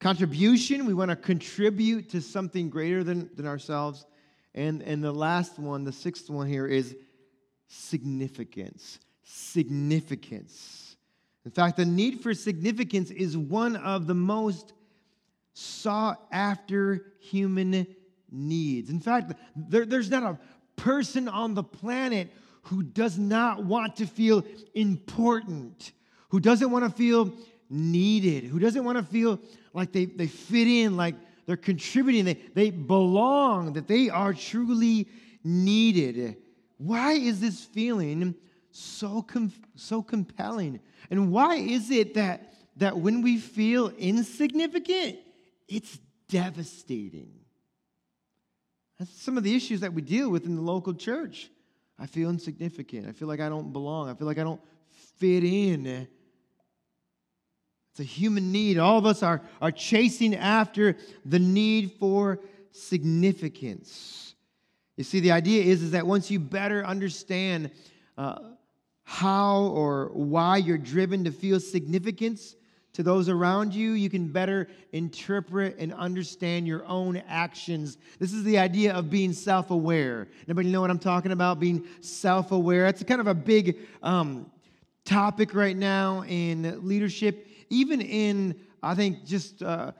Contribution, 0.00 0.86
we 0.86 0.94
want 0.94 1.10
to 1.10 1.16
contribute 1.16 2.08
to 2.10 2.22
something 2.22 2.70
greater 2.70 3.04
than, 3.04 3.28
than 3.36 3.46
ourselves. 3.46 4.06
And, 4.54 4.82
and 4.82 5.02
the 5.02 5.12
last 5.12 5.58
one, 5.58 5.84
the 5.84 5.92
sixth 5.92 6.30
one 6.30 6.46
here, 6.46 6.66
is 6.66 6.94
significance. 7.66 8.98
Significance. 9.24 10.96
In 11.44 11.50
fact, 11.50 11.76
the 11.76 11.84
need 11.84 12.20
for 12.20 12.32
significance 12.34 13.10
is 13.10 13.36
one 13.36 13.76
of 13.76 14.06
the 14.06 14.14
most 14.14 14.72
sought 15.52 16.26
after 16.32 17.06
human 17.20 17.86
needs. 18.30 18.90
In 18.90 19.00
fact, 19.00 19.32
there, 19.56 19.84
there's 19.84 20.10
not 20.10 20.22
a 20.22 20.38
person 20.76 21.28
on 21.28 21.54
the 21.54 21.62
planet 21.62 22.30
who 22.62 22.82
does 22.82 23.18
not 23.18 23.64
want 23.64 23.96
to 23.96 24.06
feel 24.06 24.42
important, 24.74 25.92
who 26.30 26.40
doesn't 26.40 26.70
want 26.70 26.84
to 26.84 26.90
feel 26.90 27.32
needed, 27.68 28.44
who 28.44 28.58
doesn't 28.58 28.84
want 28.84 28.96
to 28.98 29.04
feel 29.04 29.38
like 29.72 29.92
they, 29.92 30.06
they 30.06 30.26
fit 30.26 30.66
in, 30.66 30.96
like 30.96 31.14
they're 31.46 31.56
contributing, 31.56 32.24
they, 32.24 32.40
they 32.54 32.70
belong, 32.70 33.74
that 33.74 33.86
they 33.86 34.08
are 34.08 34.32
truly 34.32 35.08
needed. 35.42 36.36
Why 36.78 37.12
is 37.12 37.40
this 37.40 37.64
feeling 37.64 38.34
so, 38.70 39.22
com- 39.22 39.52
so 39.76 40.02
compelling? 40.02 40.80
And 41.10 41.30
why 41.30 41.56
is 41.56 41.90
it 41.90 42.14
that, 42.14 42.54
that 42.76 42.98
when 42.98 43.22
we 43.22 43.38
feel 43.38 43.90
insignificant, 43.90 45.18
it's 45.68 45.98
devastating? 46.28 47.30
That's 48.98 49.22
some 49.22 49.36
of 49.36 49.44
the 49.44 49.54
issues 49.54 49.80
that 49.80 49.92
we 49.92 50.02
deal 50.02 50.30
with 50.30 50.46
in 50.46 50.56
the 50.56 50.62
local 50.62 50.94
church. 50.94 51.50
I 51.98 52.06
feel 52.06 52.30
insignificant. 52.30 53.06
I 53.08 53.12
feel 53.12 53.28
like 53.28 53.40
I 53.40 53.48
don't 53.48 53.72
belong. 53.72 54.08
I 54.08 54.14
feel 54.14 54.26
like 54.26 54.38
I 54.38 54.44
don't 54.44 54.60
fit 55.18 55.44
in. 55.44 56.08
It's 57.94 58.00
a 58.00 58.02
human 58.02 58.50
need. 58.50 58.76
All 58.76 58.98
of 58.98 59.06
us 59.06 59.22
are, 59.22 59.40
are 59.62 59.70
chasing 59.70 60.34
after 60.34 60.96
the 61.24 61.38
need 61.38 61.92
for 62.00 62.40
significance. 62.72 64.34
You 64.96 65.04
see, 65.04 65.20
the 65.20 65.30
idea 65.30 65.62
is, 65.62 65.80
is 65.80 65.92
that 65.92 66.04
once 66.04 66.28
you 66.28 66.40
better 66.40 66.84
understand 66.84 67.70
uh, 68.18 68.40
how 69.04 69.66
or 69.66 70.10
why 70.12 70.56
you're 70.56 70.76
driven 70.76 71.22
to 71.22 71.30
feel 71.30 71.60
significance 71.60 72.56
to 72.94 73.04
those 73.04 73.28
around 73.28 73.72
you, 73.72 73.92
you 73.92 74.10
can 74.10 74.26
better 74.26 74.66
interpret 74.90 75.76
and 75.78 75.94
understand 75.94 76.66
your 76.66 76.84
own 76.86 77.18
actions. 77.28 77.98
This 78.18 78.32
is 78.32 78.42
the 78.42 78.58
idea 78.58 78.92
of 78.92 79.08
being 79.08 79.32
self 79.32 79.70
aware. 79.70 80.26
Anybody 80.48 80.72
know 80.72 80.80
what 80.80 80.90
I'm 80.90 80.98
talking 80.98 81.30
about? 81.30 81.60
Being 81.60 81.86
self 82.00 82.50
aware. 82.50 82.86
It's 82.86 83.04
kind 83.04 83.20
of 83.20 83.28
a 83.28 83.34
big 83.34 83.78
um, 84.02 84.50
topic 85.04 85.54
right 85.54 85.76
now 85.76 86.24
in 86.24 86.84
leadership, 86.84 87.46
even 87.74 88.00
in, 88.00 88.58
I 88.82 88.94
think, 88.94 89.24
just 89.24 89.62
uh, 89.62 89.92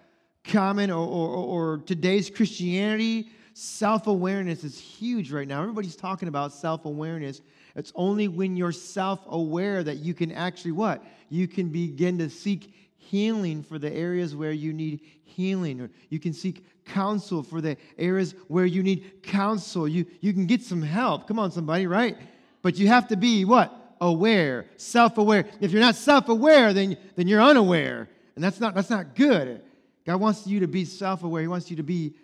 common 0.45 0.90
or, 0.90 1.07
or, 1.07 1.28
or 1.28 1.78
today's 1.78 2.31
Christianity. 2.31 3.31
Self 3.54 4.07
awareness 4.07 4.64
is 4.64 4.78
huge 4.78 5.31
right 5.31 5.47
now. 5.47 5.61
Everybody's 5.61 5.97
talking 5.97 6.28
about 6.28 6.52
self 6.52 6.85
awareness. 6.85 7.40
It's 7.76 7.93
only 7.95 8.28
when 8.28 8.57
you're 8.57 8.73
self 8.73 9.21
aware 9.28 9.83
that 9.83 9.97
you 9.97 10.14
can 10.14 10.33
actually 10.33 10.73
what? 10.73 11.04
You 11.28 11.49
can 11.49 11.69
begin 11.69 12.19
to 12.19 12.31
seek 12.31 12.73
healing 12.97 13.62
for 13.62 13.78
the 13.78 13.93
areas 13.93 14.35
where 14.35 14.52
you 14.52 14.73
need 14.73 15.00
healing, 15.25 15.81
or 15.81 15.90
you 16.09 16.19
can 16.19 16.33
seek 16.33 16.64
counsel 16.85 17.43
for 17.43 17.61
the 17.61 17.76
areas 17.99 18.35
where 18.49 18.66
you 18.66 18.83
need 18.83 19.23
counsel. 19.23 19.88
You, 19.88 20.07
you 20.21 20.33
can 20.33 20.47
get 20.47 20.62
some 20.62 20.83
help. 20.83 21.26
Come 21.26 21.38
on, 21.38 21.50
somebody, 21.50 21.87
right? 21.87 22.16
But 22.62 22.76
you 22.76 22.88
have 22.88 23.09
to 23.09 23.16
be 23.16 23.45
what? 23.45 23.83
Aware, 24.04 24.66
self 24.76 25.16
aware. 25.16 25.46
If 25.62 25.73
you're 25.73 25.80
not 25.80 25.94
self 25.94 26.28
aware, 26.28 26.75
then, 26.75 26.99
then 27.16 27.26
you're 27.26 27.40
unaware. 27.40 28.06
And 28.34 28.44
that's 28.44 28.61
not, 28.61 28.75
that's 28.75 28.90
not 28.90 29.14
good. 29.14 29.62
God 30.04 30.20
wants 30.20 30.46
you 30.46 30.61
to 30.61 30.68
be 30.68 30.84
self 30.84 31.25
aware, 31.25 31.40
He 31.40 31.49
wants 31.49 31.70
you 31.70 31.76
to 31.76 31.82
be 31.82 32.14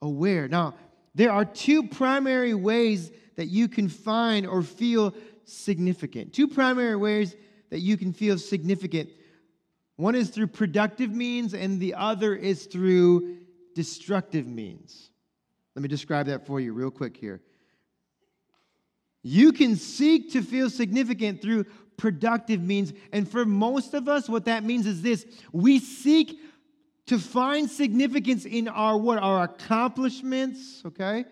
aware. 0.00 0.46
Now, 0.46 0.74
there 1.16 1.32
are 1.32 1.44
two 1.44 1.82
primary 1.88 2.54
ways 2.54 3.10
that 3.34 3.46
you 3.46 3.66
can 3.66 3.88
find 3.88 4.46
or 4.46 4.62
feel 4.62 5.14
significant. 5.44 6.32
Two 6.32 6.46
primary 6.46 6.94
ways 6.94 7.34
that 7.70 7.80
you 7.80 7.96
can 7.96 8.12
feel 8.12 8.38
significant. 8.38 9.10
One 9.96 10.14
is 10.14 10.30
through 10.30 10.46
productive 10.46 11.10
means, 11.10 11.54
and 11.54 11.80
the 11.80 11.94
other 11.94 12.36
is 12.36 12.66
through 12.66 13.38
destructive 13.74 14.46
means. 14.46 15.10
Let 15.74 15.82
me 15.82 15.88
describe 15.88 16.26
that 16.26 16.46
for 16.46 16.60
you 16.60 16.72
real 16.72 16.92
quick 16.92 17.16
here. 17.16 17.40
You 19.28 19.52
can 19.52 19.74
seek 19.74 20.30
to 20.34 20.40
feel 20.40 20.70
significant 20.70 21.42
through 21.42 21.64
productive 21.96 22.62
means. 22.62 22.92
And 23.12 23.28
for 23.28 23.44
most 23.44 23.92
of 23.92 24.06
us, 24.08 24.28
what 24.28 24.44
that 24.44 24.62
means 24.62 24.86
is 24.86 25.02
this 25.02 25.26
we 25.50 25.80
seek 25.80 26.38
to 27.06 27.18
find 27.18 27.68
significance 27.68 28.44
in 28.44 28.68
our 28.68 28.96
what? 28.96 29.18
Our 29.18 29.42
accomplishments, 29.42 30.80
okay? 30.86 31.24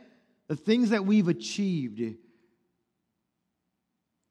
The 0.48 0.56
things 0.56 0.90
that 0.90 1.06
we've 1.06 1.28
achieved. 1.28 2.16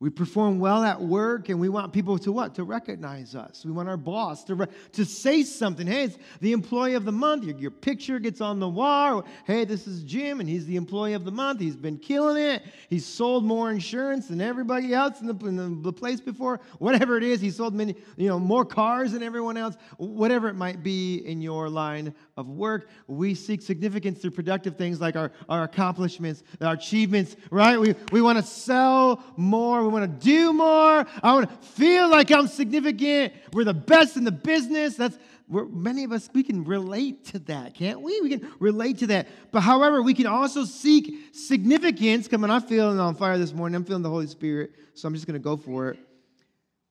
We 0.04 0.10
perform 0.10 0.60
well 0.60 0.84
at 0.84 1.02
work 1.02 1.48
and 1.48 1.62
we 1.62 1.70
want 1.70 1.94
people 1.94 2.20
to 2.20 2.32
what? 2.34 2.56
To 2.56 2.66
recognize 2.66 3.36
us. 3.36 3.64
We 3.64 3.72
want 3.72 3.88
our 3.88 3.96
boss 3.96 4.44
to, 4.44 4.56
re- 4.56 4.68
to 4.92 5.06
say 5.06 5.44
something. 5.44 5.88
Hey, 5.88 6.04
it's 6.04 6.18
the 6.42 6.52
employee 6.52 6.96
of 6.96 7.06
the 7.06 7.14
month. 7.14 7.46
Your, 7.46 7.58
your 7.58 7.72
picture 7.72 8.20
gets 8.20 8.42
on 8.42 8.60
the 8.60 8.68
wall. 8.68 9.24
Hey, 9.46 9.64
this 9.64 9.88
is 9.88 10.04
Jim 10.04 10.42
and 10.42 10.50
he's 10.50 10.66
the 10.66 10.76
employee 10.76 11.14
of 11.14 11.24
the 11.24 11.32
month. 11.32 11.62
He's 11.62 11.78
been 11.78 11.98
killing 11.98 12.36
it. 12.36 12.64
He's 12.90 13.06
sold 13.06 13.46
more 13.46 13.72
insurance 13.72 14.28
than 14.28 14.42
everybody 14.42 14.94
else 14.94 15.22
in 15.22 15.28
the, 15.28 15.36
in 15.46 15.56
the, 15.56 15.70
the 15.82 15.94
place 15.94 16.20
before. 16.20 16.60
Whatever 16.80 17.16
it 17.16 17.24
is, 17.24 17.40
he 17.40 17.50
sold 17.50 17.74
many, 17.74 17.96
you 18.18 18.28
know, 18.28 18.38
more 18.38 18.66
cars 18.66 19.14
than 19.14 19.24
everyone 19.24 19.56
else. 19.56 19.78
Whatever 19.96 20.50
it 20.50 20.56
might 20.56 20.84
be 20.84 21.20
in 21.20 21.42
your 21.42 21.70
line 21.70 22.14
of 22.36 22.50
work, 22.50 22.90
we 23.08 23.36
seek 23.36 23.62
significance 23.62 24.20
through 24.20 24.32
productive 24.32 24.76
things 24.76 25.00
like 25.00 25.16
our, 25.16 25.32
our 25.48 25.64
accomplishments, 25.64 26.44
our 26.60 26.74
achievements, 26.74 27.38
right? 27.52 27.80
We, 27.80 27.96
we 28.12 28.22
want 28.22 28.38
to 28.38 28.44
sell 28.44 29.24
more. 29.38 29.82
We 29.82 29.93
want 29.94 30.20
to 30.20 30.26
do 30.26 30.52
more. 30.52 31.06
I 31.24 31.34
want 31.34 31.50
to 31.50 31.68
feel 31.68 32.10
like 32.10 32.32
I'm 32.32 32.48
significant. 32.48 33.34
We're 33.54 33.64
the 33.64 33.74
best 33.74 34.18
in 34.18 34.24
the 34.24 34.32
business. 34.32 34.96
That's 34.96 35.18
where 35.48 35.66
many 35.66 36.04
of 36.04 36.12
us 36.12 36.30
we 36.34 36.44
can 36.44 36.64
relate 36.64 37.26
to 37.26 37.40
that, 37.40 37.76
can't 37.76 38.02
we? 38.02 38.20
We 38.22 38.30
can 38.30 38.52
relate 38.60 39.00
to 39.00 39.08
that. 39.08 39.28
But 39.52 39.62
however, 39.62 40.02
we 40.02 40.14
can 40.14 40.28
also 40.28 40.66
seek 40.66 41.34
significance. 41.34 42.28
Come 42.28 42.44
on, 42.44 42.52
I'm 42.52 42.62
feeling 42.62 43.00
on 43.00 43.16
fire 43.16 43.38
this 43.38 43.54
morning. 43.54 43.76
I'm 43.76 43.86
feeling 43.86 44.04
the 44.04 44.10
Holy 44.10 44.28
Spirit, 44.28 44.72
so 44.94 45.08
I'm 45.08 45.14
just 45.14 45.28
going 45.28 45.40
to 45.40 45.44
go 45.44 45.58
for 45.58 45.90
it. 45.90 46.00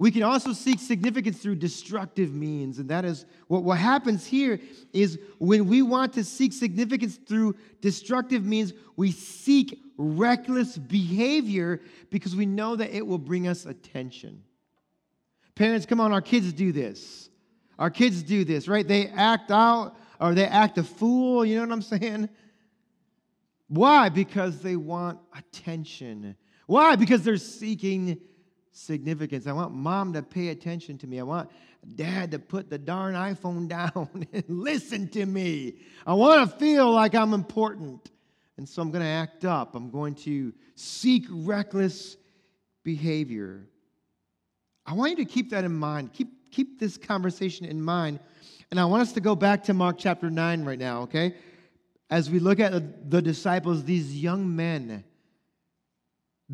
We 0.03 0.11
can 0.11 0.25
also 0.25 0.53
seek 0.53 0.81
significance 0.81 1.39
through 1.39 1.55
destructive 1.55 2.35
means. 2.35 2.81
And 2.81 2.89
that 2.89 3.05
is 3.05 3.25
what, 3.47 3.63
what 3.63 3.79
happens 3.79 4.27
here 4.27 4.59
is 4.93 5.17
when 5.39 5.69
we 5.69 5.81
want 5.81 6.15
to 6.15 6.25
seek 6.25 6.53
significance 6.53 7.21
through 7.25 7.55
destructive 7.81 8.45
means, 8.45 8.73
we 8.97 9.13
seek 9.13 9.81
reckless 9.97 10.77
behavior 10.77 11.83
because 12.11 12.35
we 12.35 12.47
know 12.47 12.75
that 12.75 12.91
it 12.91 13.07
will 13.07 13.17
bring 13.17 13.47
us 13.47 13.65
attention. 13.65 14.43
Parents, 15.55 15.87
come 15.87 16.01
on, 16.01 16.11
our 16.11 16.21
kids 16.21 16.53
do 16.53 16.73
this. 16.73 17.31
Our 17.79 17.89
kids 17.89 18.25
do 18.25 18.45
this, 18.45 18.67
right? 18.67 18.89
They 18.89 19.07
act 19.07 19.53
out 19.53 19.95
or 20.19 20.35
they 20.35 20.47
act 20.47 20.79
a 20.79 20.83
fool, 20.83 21.45
you 21.45 21.55
know 21.55 21.63
what 21.63 21.73
I'm 21.75 21.81
saying? 21.81 22.29
Why? 23.69 24.09
Because 24.09 24.63
they 24.63 24.75
want 24.75 25.21
attention. 25.33 26.35
Why? 26.67 26.97
Because 26.97 27.23
they're 27.23 27.37
seeking 27.37 28.21
significance. 28.73 29.47
I 29.47 29.53
want 29.53 29.73
mom 29.73 30.15
to 30.15 30.23
pay 30.23 30.49
attention 30.49 30.99
to 30.99 31.07
me. 31.07 31.21
I 31.21 31.23
want 31.23 31.51
dad 31.95 32.31
to 32.33 32.39
put 32.39 32.71
the 32.71 32.79
darn 32.79 33.15
iPhone 33.15 33.69
down 33.69 34.27
and 34.33 34.45
listen 34.49 35.09
to 35.09 35.25
me. 35.25 35.75
I 36.07 36.15
want 36.15 36.51
to 36.51 36.57
feel 36.57 36.91
like 36.91 37.15
I'm 37.15 37.35
important. 37.35 38.11
And 38.57 38.69
so 38.69 38.83
I'm 38.83 38.91
going 38.91 39.03
to 39.03 39.09
act 39.09 39.45
up. 39.45 39.75
I'm 39.75 39.91
going 39.91 40.15
to 40.17 40.53
seek 40.75 41.27
reckless 41.31 42.17
behavior. 42.85 43.67
I 44.85 44.95
want 44.95 45.11
you 45.11 45.17
to 45.17 45.25
keep 45.25 45.51
that 45.51 45.65
in 45.65 45.75
mind. 45.75 46.13
Keep, 46.13 46.51
keep 46.51 46.79
this 46.79 46.97
conversation 46.97 47.67
in 47.67 47.81
mind. 47.81 48.21
And 48.71 48.81
I 48.81 48.85
want 48.85 49.03
us 49.03 49.13
to 49.13 49.21
go 49.21 49.35
back 49.35 49.65
to 49.65 49.75
Mark 49.75 49.97
chapter 49.99 50.31
9 50.31 50.65
right 50.65 50.79
now, 50.79 51.03
okay? 51.03 51.35
As 52.11 52.31
we 52.31 52.39
look 52.39 52.61
at 52.61 52.73
the, 52.73 52.81
the 53.09 53.23
disciples, 53.23 53.85
these 53.85 54.17
young 54.17 54.55
men 54.55 55.05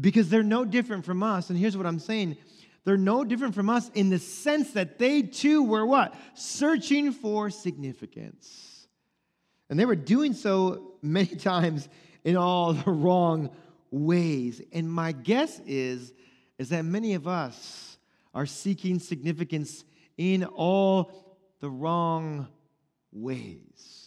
because 0.00 0.28
they're 0.28 0.42
no 0.42 0.64
different 0.64 1.04
from 1.04 1.22
us. 1.22 1.50
And 1.50 1.58
here's 1.58 1.76
what 1.76 1.86
I'm 1.86 1.98
saying 1.98 2.36
they're 2.84 2.96
no 2.96 3.22
different 3.22 3.54
from 3.54 3.68
us 3.68 3.90
in 3.94 4.08
the 4.08 4.18
sense 4.18 4.72
that 4.72 4.98
they 4.98 5.22
too 5.22 5.62
were 5.62 5.84
what? 5.84 6.14
Searching 6.34 7.12
for 7.12 7.50
significance. 7.50 8.86
And 9.68 9.78
they 9.78 9.84
were 9.84 9.96
doing 9.96 10.32
so 10.32 10.94
many 11.02 11.26
times 11.36 11.88
in 12.24 12.36
all 12.36 12.72
the 12.72 12.90
wrong 12.90 13.50
ways. 13.90 14.62
And 14.72 14.90
my 14.90 15.12
guess 15.12 15.60
is, 15.66 16.12
is 16.58 16.70
that 16.70 16.84
many 16.84 17.14
of 17.14 17.28
us 17.28 17.98
are 18.34 18.46
seeking 18.46 18.98
significance 18.98 19.84
in 20.16 20.44
all 20.44 21.12
the 21.60 21.68
wrong 21.68 22.48
ways. 23.12 23.97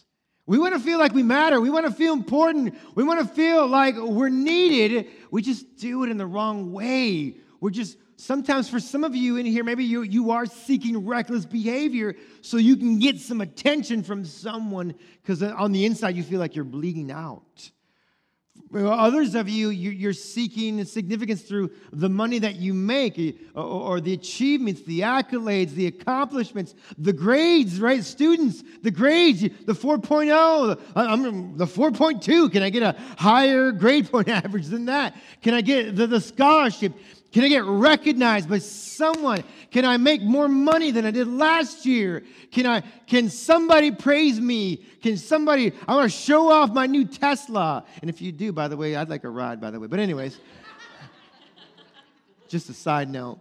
We 0.46 0.58
want 0.58 0.74
to 0.74 0.80
feel 0.80 0.98
like 0.98 1.12
we 1.12 1.22
matter. 1.22 1.60
We 1.60 1.70
want 1.70 1.86
to 1.86 1.92
feel 1.92 2.12
important. 2.12 2.74
We 2.94 3.04
want 3.04 3.20
to 3.20 3.34
feel 3.34 3.66
like 3.66 3.94
we're 3.96 4.28
needed. 4.28 5.08
We 5.30 5.40
just 5.40 5.76
do 5.76 6.02
it 6.02 6.10
in 6.10 6.16
the 6.16 6.26
wrong 6.26 6.72
way. 6.72 7.36
We're 7.60 7.70
just, 7.70 7.96
sometimes 8.16 8.68
for 8.68 8.80
some 8.80 9.04
of 9.04 9.14
you 9.14 9.36
in 9.36 9.46
here, 9.46 9.62
maybe 9.62 9.84
you, 9.84 10.02
you 10.02 10.32
are 10.32 10.46
seeking 10.46 11.06
reckless 11.06 11.46
behavior 11.46 12.16
so 12.40 12.56
you 12.56 12.76
can 12.76 12.98
get 12.98 13.20
some 13.20 13.40
attention 13.40 14.02
from 14.02 14.24
someone 14.24 14.94
because 15.22 15.44
on 15.44 15.70
the 15.70 15.84
inside 15.84 16.16
you 16.16 16.24
feel 16.24 16.40
like 16.40 16.56
you're 16.56 16.64
bleeding 16.64 17.12
out. 17.12 17.70
Others 18.74 19.34
of 19.34 19.48
you, 19.48 19.68
you're 19.68 20.14
seeking 20.14 20.82
significance 20.84 21.42
through 21.42 21.70
the 21.92 22.08
money 22.08 22.38
that 22.38 22.56
you 22.56 22.72
make 22.72 23.18
or 23.54 24.00
the 24.00 24.14
achievements, 24.14 24.82
the 24.82 25.00
accolades, 25.00 25.72
the 25.72 25.86
accomplishments, 25.86 26.74
the 26.96 27.12
grades, 27.12 27.80
right? 27.80 28.02
Students, 28.02 28.62
the 28.82 28.90
grades, 28.90 29.42
the 29.42 29.74
4.0, 29.74 30.80
I'm 30.96 31.56
the 31.56 31.66
4.2. 31.66 32.50
Can 32.50 32.62
I 32.62 32.70
get 32.70 32.82
a 32.82 32.96
higher 33.18 33.72
grade 33.72 34.10
point 34.10 34.28
average 34.30 34.66
than 34.66 34.86
that? 34.86 35.16
Can 35.42 35.52
I 35.54 35.60
get 35.60 35.94
the, 35.94 36.06
the 36.06 36.20
scholarship? 36.20 36.94
Can 37.32 37.44
I 37.44 37.48
get 37.48 37.64
recognized 37.64 38.48
by 38.48 38.58
someone? 38.58 39.42
Can 39.70 39.86
I 39.86 39.96
make 39.96 40.22
more 40.22 40.48
money 40.48 40.90
than 40.90 41.06
I 41.06 41.10
did 41.10 41.26
last 41.26 41.86
year? 41.86 42.22
Can 42.50 42.66
I 42.66 42.82
can 43.06 43.30
somebody 43.30 43.90
praise 43.90 44.38
me? 44.38 44.84
Can 45.02 45.16
somebody 45.16 45.72
I 45.88 45.94
want 45.94 46.10
to 46.10 46.16
show 46.16 46.50
off 46.50 46.72
my 46.72 46.86
new 46.86 47.06
Tesla. 47.06 47.84
And 48.02 48.10
if 48.10 48.20
you 48.20 48.32
do, 48.32 48.52
by 48.52 48.68
the 48.68 48.76
way, 48.76 48.96
I'd 48.96 49.08
like 49.08 49.24
a 49.24 49.30
ride, 49.30 49.60
by 49.62 49.70
the 49.70 49.80
way. 49.80 49.86
But 49.86 49.98
anyways, 49.98 50.38
just 52.48 52.68
a 52.68 52.74
side 52.74 53.08
note. 53.08 53.40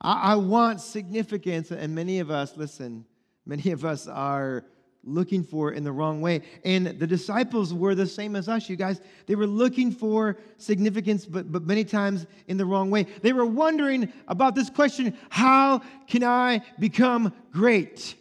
I, 0.00 0.32
I 0.32 0.36
want 0.36 0.80
significance, 0.80 1.70
and 1.70 1.94
many 1.94 2.18
of 2.18 2.32
us, 2.32 2.56
listen, 2.56 3.04
many 3.46 3.70
of 3.70 3.84
us 3.84 4.08
are 4.08 4.64
looking 5.08 5.42
for 5.42 5.72
in 5.72 5.84
the 5.84 5.92
wrong 5.92 6.20
way. 6.20 6.42
And 6.64 6.86
the 6.86 7.06
disciples 7.06 7.72
were 7.72 7.94
the 7.94 8.06
same 8.06 8.36
as 8.36 8.48
us, 8.48 8.68
you 8.68 8.76
guys. 8.76 9.00
They 9.26 9.34
were 9.34 9.46
looking 9.46 9.90
for 9.90 10.36
significance, 10.58 11.26
but, 11.26 11.50
but 11.50 11.62
many 11.62 11.84
times 11.84 12.26
in 12.46 12.56
the 12.56 12.66
wrong 12.66 12.90
way. 12.90 13.06
They 13.22 13.32
were 13.32 13.46
wondering 13.46 14.12
about 14.28 14.54
this 14.54 14.70
question 14.70 15.16
how 15.30 15.82
can 16.06 16.22
I 16.22 16.62
become 16.78 17.32
great? 17.52 18.14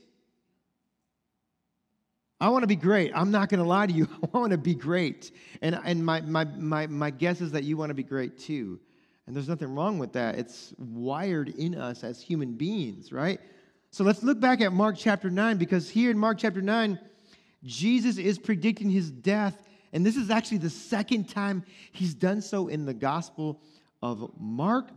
I 2.40 2.50
want 2.50 2.64
to 2.64 2.68
be 2.68 2.76
great. 2.76 3.12
I'm 3.16 3.32
not 3.32 3.50
going 3.50 3.60
to 3.60 3.68
lie 3.68 3.88
to 3.88 3.94
you. 3.94 4.08
I 4.34 4.38
want 4.38 4.52
to 4.52 4.58
be 4.58 4.76
great. 4.76 5.32
And, 5.62 5.80
and 5.84 6.06
my, 6.06 6.22
my, 6.22 6.46
my, 6.46 6.88
my 6.88 7.10
guess 7.10 7.42
is 7.42 7.52
that 7.52 7.64
you 7.64 7.78
want 7.78 7.90
to 7.90 7.96
be 7.96 8.04
great 8.04 8.38
too. 8.38 8.80
And 9.26 9.36
there's 9.36 9.50
nothing 9.50 9.74
wrong 9.76 10.00
with 10.00 10.14
that. 10.14 10.36
It's 10.36 10.74
wired 10.78 11.50
in 11.50 11.76
us 11.76 12.04
as 12.04 12.22
human 12.22 12.54
beings, 12.54 13.12
right? 13.12 13.42
So 13.98 14.04
let's 14.04 14.22
look 14.22 14.40
back 14.40 14.62
at 14.62 14.72
Mark 14.72 14.96
chapter 14.96 15.28
9 15.28 15.58
because 15.58 15.90
here 15.90 16.12
in 16.12 16.20
Mark 16.20 16.38
chapter 16.38 16.62
9, 16.62 17.00
Jesus 17.64 18.20
is 18.20 18.38
predicting 18.38 18.92
his 18.92 19.10
death. 19.10 19.60
And 19.92 20.06
this 20.06 20.16
is 20.16 20.30
actually 20.30 20.60
the 20.60 20.70
second 20.70 21.30
time 21.30 21.64
he's 21.94 22.14
done 22.14 22.44
so 22.44 22.68
in 22.68 22.86
the 22.86 22.94
Gospel 22.94 23.60
of 24.04 24.32
Mark. 24.40 24.90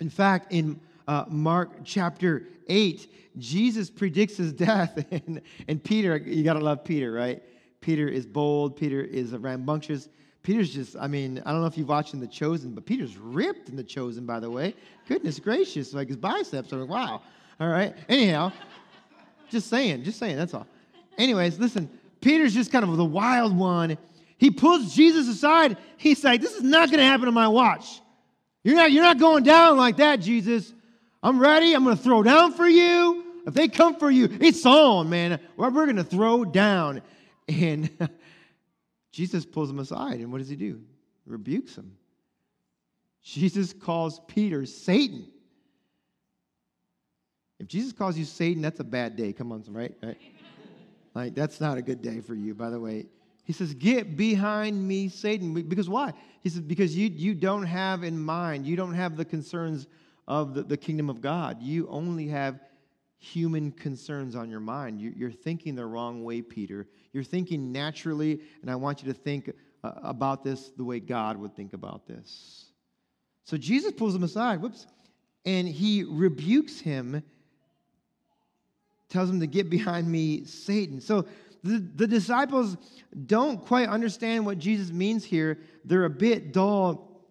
In 0.00 0.10
fact, 0.10 0.52
in 0.52 0.80
uh, 1.06 1.26
Mark 1.28 1.84
chapter 1.84 2.48
8, 2.66 3.14
Jesus 3.38 3.88
predicts 3.88 4.38
his 4.38 4.52
death. 4.52 5.04
And, 5.12 5.40
and 5.68 5.84
Peter, 5.84 6.16
you 6.16 6.42
got 6.42 6.54
to 6.54 6.64
love 6.64 6.82
Peter, 6.82 7.12
right? 7.12 7.40
Peter 7.80 8.08
is 8.08 8.26
bold, 8.26 8.76
Peter 8.76 9.02
is 9.02 9.30
rambunctious. 9.30 10.08
Peter's 10.42 10.74
just, 10.74 10.96
I 10.96 11.06
mean, 11.06 11.40
I 11.46 11.52
don't 11.52 11.60
know 11.60 11.68
if 11.68 11.78
you've 11.78 11.88
watched 11.88 12.14
in 12.14 12.18
The 12.18 12.26
Chosen, 12.26 12.74
but 12.74 12.86
Peter's 12.86 13.16
ripped 13.16 13.68
in 13.68 13.76
The 13.76 13.84
Chosen, 13.84 14.26
by 14.26 14.40
the 14.40 14.50
way. 14.50 14.74
Goodness 15.06 15.38
gracious, 15.38 15.94
like 15.94 16.08
his 16.08 16.16
biceps 16.16 16.72
are 16.72 16.78
like, 16.78 16.90
wow. 16.90 17.22
All 17.60 17.68
right. 17.68 17.94
Anyhow, 18.08 18.52
just 19.50 19.68
saying, 19.68 20.04
just 20.04 20.18
saying, 20.18 20.36
that's 20.36 20.54
all. 20.54 20.66
Anyways, 21.18 21.58
listen, 21.58 21.90
Peter's 22.22 22.54
just 22.54 22.72
kind 22.72 22.84
of 22.84 22.96
the 22.96 23.04
wild 23.04 23.56
one. 23.56 23.98
He 24.38 24.50
pulls 24.50 24.94
Jesus 24.94 25.28
aside. 25.28 25.76
He's 25.98 26.24
like, 26.24 26.40
this 26.40 26.54
is 26.54 26.62
not 26.62 26.88
going 26.88 27.00
to 27.00 27.04
happen 27.04 27.28
on 27.28 27.34
my 27.34 27.48
watch. 27.48 28.00
You're 28.64 28.76
not, 28.76 28.90
you're 28.90 29.02
not 29.02 29.18
going 29.18 29.44
down 29.44 29.76
like 29.76 29.98
that, 29.98 30.20
Jesus. 30.20 30.72
I'm 31.22 31.38
ready. 31.38 31.74
I'm 31.74 31.84
going 31.84 31.96
to 31.96 32.02
throw 32.02 32.22
down 32.22 32.54
for 32.54 32.66
you. 32.66 33.24
If 33.46 33.52
they 33.52 33.68
come 33.68 33.96
for 33.96 34.10
you, 34.10 34.28
it's 34.40 34.64
on, 34.64 35.10
man. 35.10 35.38
We're 35.56 35.70
going 35.70 35.96
to 35.96 36.04
throw 36.04 36.44
down. 36.44 37.02
And 37.48 37.90
Jesus 39.12 39.44
pulls 39.44 39.68
him 39.68 39.78
aside, 39.78 40.20
and 40.20 40.32
what 40.32 40.38
does 40.38 40.48
he 40.48 40.56
do? 40.56 40.80
Rebukes 41.26 41.76
him. 41.76 41.96
Jesus 43.22 43.74
calls 43.74 44.20
Peter 44.26 44.64
Satan. 44.64 45.26
If 47.60 47.68
Jesus 47.68 47.92
calls 47.92 48.16
you 48.16 48.24
Satan, 48.24 48.62
that's 48.62 48.80
a 48.80 48.84
bad 48.84 49.16
day. 49.16 49.34
Come 49.34 49.52
on, 49.52 49.62
right? 49.68 49.94
right? 50.02 50.16
Like, 51.14 51.34
that's 51.34 51.60
not 51.60 51.76
a 51.76 51.82
good 51.82 52.00
day 52.00 52.20
for 52.20 52.34
you, 52.34 52.54
by 52.54 52.70
the 52.70 52.80
way. 52.80 53.06
He 53.44 53.52
says, 53.52 53.74
Get 53.74 54.16
behind 54.16 54.86
me, 54.86 55.08
Satan. 55.08 55.52
Because 55.68 55.88
why? 55.88 56.14
He 56.42 56.48
says, 56.48 56.62
Because 56.62 56.96
you, 56.96 57.08
you 57.08 57.34
don't 57.34 57.64
have 57.64 58.02
in 58.02 58.18
mind, 58.18 58.66
you 58.66 58.76
don't 58.76 58.94
have 58.94 59.16
the 59.16 59.26
concerns 59.26 59.86
of 60.26 60.54
the, 60.54 60.62
the 60.62 60.76
kingdom 60.76 61.10
of 61.10 61.20
God. 61.20 61.60
You 61.60 61.86
only 61.88 62.28
have 62.28 62.60
human 63.18 63.72
concerns 63.72 64.34
on 64.34 64.48
your 64.48 64.60
mind. 64.60 64.98
You, 64.98 65.26
are 65.26 65.30
thinking 65.32 65.74
the 65.74 65.84
wrong 65.84 66.24
way, 66.24 66.40
Peter. 66.40 66.86
You're 67.12 67.24
thinking 67.24 67.70
naturally, 67.70 68.40
and 68.62 68.70
I 68.70 68.76
want 68.76 69.02
you 69.02 69.12
to 69.12 69.18
think 69.18 69.52
uh, 69.84 69.92
about 70.02 70.42
this 70.42 70.70
the 70.70 70.84
way 70.84 70.98
God 70.98 71.36
would 71.36 71.54
think 71.54 71.74
about 71.74 72.06
this. 72.06 72.66
So 73.44 73.58
Jesus 73.58 73.92
pulls 73.92 74.14
him 74.14 74.22
aside, 74.22 74.62
whoops, 74.62 74.86
and 75.44 75.68
he 75.68 76.04
rebukes 76.04 76.80
him, 76.80 77.22
tells 79.10 79.28
him 79.28 79.40
to 79.40 79.46
get 79.46 79.68
behind 79.68 80.10
me, 80.10 80.44
Satan. 80.44 81.00
So 81.00 81.26
the, 81.62 81.78
the 81.78 82.06
disciples 82.06 82.76
don't 83.26 83.64
quite 83.64 83.88
understand 83.88 84.46
what 84.46 84.58
Jesus 84.58 84.90
means 84.90 85.24
here. 85.24 85.58
They're 85.84 86.04
a 86.04 86.10
bit 86.10 86.52
dull. 86.52 87.22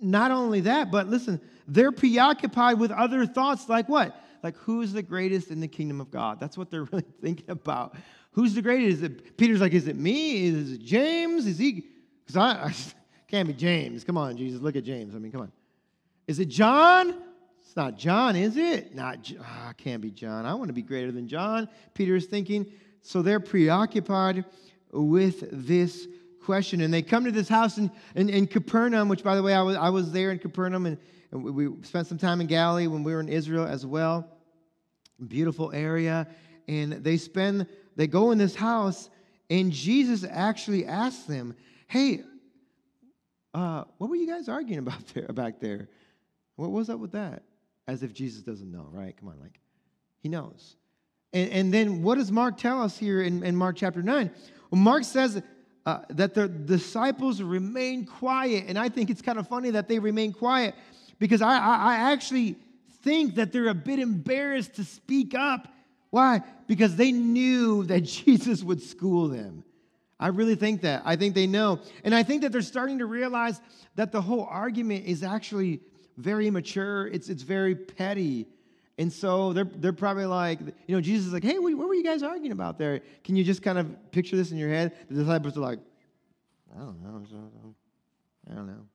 Not 0.00 0.30
only 0.30 0.60
that, 0.62 0.90
but 0.90 1.08
listen, 1.08 1.40
they're 1.68 1.92
preoccupied 1.92 2.78
with 2.78 2.90
other 2.90 3.26
thoughts 3.26 3.68
like 3.68 3.88
what? 3.88 4.20
Like, 4.42 4.56
who's 4.56 4.92
the 4.92 5.02
greatest 5.02 5.50
in 5.50 5.60
the 5.60 5.68
kingdom 5.68 6.00
of 6.00 6.10
God? 6.10 6.40
That's 6.40 6.58
what 6.58 6.70
they're 6.70 6.84
really 6.92 7.04
thinking 7.22 7.48
about. 7.48 7.96
Who's 8.32 8.54
the 8.54 8.62
greatest? 8.62 8.98
Is 8.98 9.02
it 9.02 9.36
Peter's 9.36 9.60
like, 9.60 9.72
is 9.72 9.86
it 9.86 9.96
me? 9.96 10.46
Is 10.46 10.72
it 10.72 10.82
James? 10.82 11.46
Is 11.46 11.58
he? 11.58 11.86
Because 12.26 12.36
I, 12.36 12.66
I 12.66 12.74
can't 13.28 13.46
be 13.46 13.54
James. 13.54 14.04
Come 14.04 14.18
on, 14.18 14.36
Jesus, 14.36 14.60
look 14.60 14.76
at 14.76 14.84
James. 14.84 15.14
I 15.14 15.18
mean, 15.18 15.30
come 15.32 15.42
on. 15.42 15.52
Is 16.26 16.40
it 16.40 16.46
John? 16.46 17.14
It's 17.74 17.78
not 17.78 17.98
John, 17.98 18.36
is 18.36 18.56
it? 18.56 18.94
Not. 18.94 19.32
Oh, 19.36 19.72
can't 19.76 20.00
be 20.00 20.12
John. 20.12 20.46
I 20.46 20.54
want 20.54 20.68
to 20.68 20.72
be 20.72 20.80
greater 20.80 21.10
than 21.10 21.26
John. 21.26 21.68
Peter 21.92 22.14
is 22.14 22.26
thinking. 22.26 22.66
So 23.02 23.20
they're 23.20 23.40
preoccupied 23.40 24.44
with 24.92 25.48
this 25.50 26.06
question. 26.44 26.82
And 26.82 26.94
they 26.94 27.02
come 27.02 27.24
to 27.24 27.32
this 27.32 27.48
house 27.48 27.76
in, 27.76 27.90
in, 28.14 28.28
in 28.28 28.46
Capernaum, 28.46 29.08
which, 29.08 29.24
by 29.24 29.34
the 29.34 29.42
way, 29.42 29.54
I 29.54 29.62
was, 29.62 29.76
I 29.76 29.88
was 29.88 30.12
there 30.12 30.30
in 30.30 30.38
Capernaum, 30.38 30.86
and, 30.86 30.98
and 31.32 31.42
we, 31.42 31.66
we 31.66 31.82
spent 31.82 32.06
some 32.06 32.16
time 32.16 32.40
in 32.40 32.46
Galilee 32.46 32.86
when 32.86 33.02
we 33.02 33.12
were 33.12 33.18
in 33.18 33.28
Israel 33.28 33.66
as 33.66 33.84
well. 33.84 34.30
Beautiful 35.26 35.72
area. 35.72 36.28
And 36.68 36.92
they 36.92 37.16
spend, 37.16 37.66
they 37.96 38.06
go 38.06 38.30
in 38.30 38.38
this 38.38 38.54
house, 38.54 39.10
and 39.50 39.72
Jesus 39.72 40.24
actually 40.30 40.86
asks 40.86 41.24
them, 41.24 41.56
Hey, 41.88 42.22
uh, 43.52 43.82
what 43.98 44.10
were 44.10 44.16
you 44.16 44.28
guys 44.28 44.48
arguing 44.48 44.78
about 44.78 45.04
there 45.08 45.26
back 45.26 45.58
there? 45.58 45.88
What 46.54 46.70
was 46.70 46.88
up 46.88 47.00
with 47.00 47.10
that? 47.10 47.42
As 47.86 48.02
if 48.02 48.14
Jesus 48.14 48.42
doesn't 48.42 48.70
know, 48.70 48.88
right? 48.90 49.16
Come 49.16 49.28
on, 49.28 49.38
like, 49.40 49.60
he 50.20 50.28
knows. 50.28 50.76
And, 51.32 51.50
and 51.50 51.74
then 51.74 52.02
what 52.02 52.16
does 52.16 52.32
Mark 52.32 52.56
tell 52.56 52.82
us 52.82 52.96
here 52.96 53.20
in, 53.20 53.42
in 53.42 53.54
Mark 53.56 53.76
chapter 53.76 54.02
9? 54.02 54.30
Well, 54.70 54.80
Mark 54.80 55.04
says 55.04 55.42
uh, 55.86 55.98
that 56.10 56.34
the 56.34 56.48
disciples 56.48 57.42
remain 57.42 58.06
quiet. 58.06 58.64
And 58.68 58.78
I 58.78 58.88
think 58.88 59.10
it's 59.10 59.20
kind 59.20 59.38
of 59.38 59.46
funny 59.48 59.70
that 59.70 59.88
they 59.88 59.98
remain 59.98 60.32
quiet 60.32 60.74
because 61.18 61.42
I, 61.42 61.58
I, 61.58 61.76
I 61.76 62.12
actually 62.12 62.56
think 63.02 63.34
that 63.34 63.52
they're 63.52 63.68
a 63.68 63.74
bit 63.74 63.98
embarrassed 63.98 64.76
to 64.76 64.84
speak 64.84 65.34
up. 65.34 65.68
Why? 66.10 66.42
Because 66.66 66.96
they 66.96 67.12
knew 67.12 67.84
that 67.84 68.00
Jesus 68.04 68.62
would 68.62 68.82
school 68.82 69.28
them. 69.28 69.64
I 70.18 70.28
really 70.28 70.54
think 70.54 70.82
that. 70.82 71.02
I 71.04 71.16
think 71.16 71.34
they 71.34 71.46
know. 71.46 71.80
And 72.04 72.14
I 72.14 72.22
think 72.22 72.42
that 72.42 72.52
they're 72.52 72.62
starting 72.62 72.98
to 73.00 73.06
realize 73.06 73.60
that 73.96 74.12
the 74.12 74.22
whole 74.22 74.46
argument 74.48 75.04
is 75.06 75.22
actually 75.22 75.80
very 76.16 76.46
immature, 76.46 77.06
it's, 77.08 77.28
it's 77.28 77.42
very 77.42 77.74
petty. 77.74 78.46
And 78.98 79.12
so 79.12 79.52
they're, 79.52 79.64
they're 79.64 79.92
probably 79.92 80.26
like, 80.26 80.60
you 80.86 80.94
know, 80.94 81.00
Jesus 81.00 81.26
is 81.26 81.32
like, 81.32 81.42
hey, 81.42 81.58
what, 81.58 81.76
were 81.76 81.94
you 81.94 82.04
guys 82.04 82.22
arguing 82.22 82.52
about 82.52 82.78
there? 82.78 83.00
Can 83.24 83.34
you 83.34 83.42
just 83.42 83.62
kind 83.62 83.78
of 83.78 84.10
picture 84.12 84.36
this 84.36 84.52
in 84.52 84.58
your 84.58 84.68
head? 84.68 84.92
The 85.08 85.16
disciples 85.16 85.56
are 85.56 85.60
like, 85.60 85.80
I 86.74 86.78
don't 86.78 87.02
know. 87.02 87.24
I 88.50 88.54
don't 88.54 88.66
know. 88.66 88.86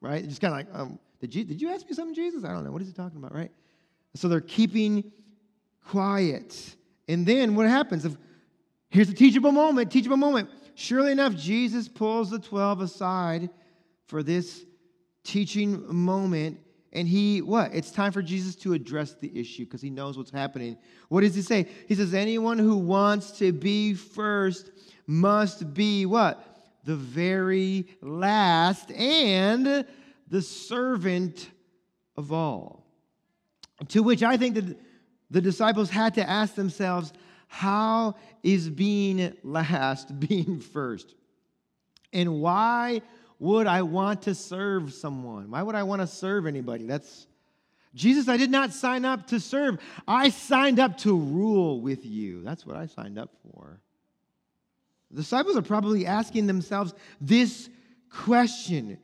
Right? 0.00 0.26
Just 0.26 0.40
kind 0.40 0.52
of 0.52 0.58
like, 0.58 0.80
um, 0.80 0.98
did, 1.20 1.34
you, 1.34 1.44
did 1.44 1.60
you 1.60 1.70
ask 1.70 1.86
me 1.86 1.94
something, 1.94 2.14
Jesus? 2.14 2.44
I 2.44 2.52
don't 2.52 2.64
know. 2.64 2.70
What 2.70 2.82
is 2.82 2.88
he 2.88 2.94
talking 2.94 3.18
about, 3.18 3.34
right? 3.34 3.50
So 4.14 4.28
they're 4.28 4.40
keeping 4.40 5.10
quiet. 5.88 6.76
And 7.08 7.26
then 7.26 7.54
what 7.54 7.66
happens? 7.66 8.04
If, 8.04 8.16
here's 8.90 9.08
a 9.08 9.14
teachable 9.14 9.52
moment, 9.52 9.90
teachable 9.90 10.16
moment. 10.16 10.48
Surely 10.74 11.12
enough, 11.12 11.34
Jesus 11.34 11.88
pulls 11.88 12.30
the 12.30 12.38
12 12.38 12.82
aside 12.82 13.50
for 14.06 14.22
this 14.22 14.64
teaching 15.26 15.84
moment 15.94 16.60
and 16.92 17.06
he, 17.06 17.42
what? 17.42 17.74
It's 17.74 17.90
time 17.90 18.10
for 18.10 18.22
Jesus 18.22 18.54
to 18.56 18.72
address 18.72 19.12
the 19.12 19.30
issue 19.38 19.64
because 19.64 19.82
he 19.82 19.90
knows 19.90 20.16
what's 20.16 20.30
happening. 20.30 20.78
What 21.08 21.20
does 21.20 21.34
he 21.34 21.42
say? 21.42 21.68
He 21.88 21.94
says, 21.94 22.14
Anyone 22.14 22.58
who 22.58 22.76
wants 22.78 23.32
to 23.32 23.52
be 23.52 23.92
first 23.92 24.70
must 25.06 25.74
be 25.74 26.06
what? 26.06 26.42
The 26.84 26.96
very 26.96 27.86
last 28.00 28.90
and 28.92 29.84
the 30.28 30.42
servant 30.42 31.50
of 32.16 32.32
all. 32.32 32.86
To 33.88 34.02
which 34.02 34.22
I 34.22 34.38
think 34.38 34.54
that 34.54 34.78
the 35.30 35.42
disciples 35.42 35.90
had 35.90 36.14
to 36.14 36.26
ask 36.26 36.54
themselves, 36.54 37.12
How 37.46 38.14
is 38.42 38.70
being 38.70 39.34
last 39.42 40.18
being 40.28 40.60
first? 40.60 41.14
And 42.12 42.40
why 42.40 43.02
would 43.38 43.66
I 43.66 43.82
want 43.82 44.22
to 44.22 44.34
serve 44.34 44.92
someone? 44.92 45.50
Why 45.50 45.62
would 45.62 45.74
I 45.74 45.82
want 45.82 46.02
to 46.02 46.06
serve 46.06 46.46
anybody? 46.46 46.86
That's 46.86 47.26
Jesus, 47.94 48.28
I 48.28 48.36
did 48.36 48.50
not 48.50 48.74
sign 48.74 49.06
up 49.06 49.26
to 49.28 49.40
serve. 49.40 49.78
I 50.06 50.28
signed 50.28 50.78
up 50.78 50.98
to 50.98 51.16
rule 51.16 51.80
with 51.80 52.04
you. 52.04 52.42
That's 52.42 52.66
what 52.66 52.76
I 52.76 52.86
signed 52.86 53.18
up 53.18 53.30
for. 53.42 53.80
The 55.10 55.16
disciples 55.22 55.56
are 55.56 55.62
probably 55.62 56.04
asking 56.04 56.46
themselves 56.46 56.92
this 57.22 57.70
question. 58.10 58.98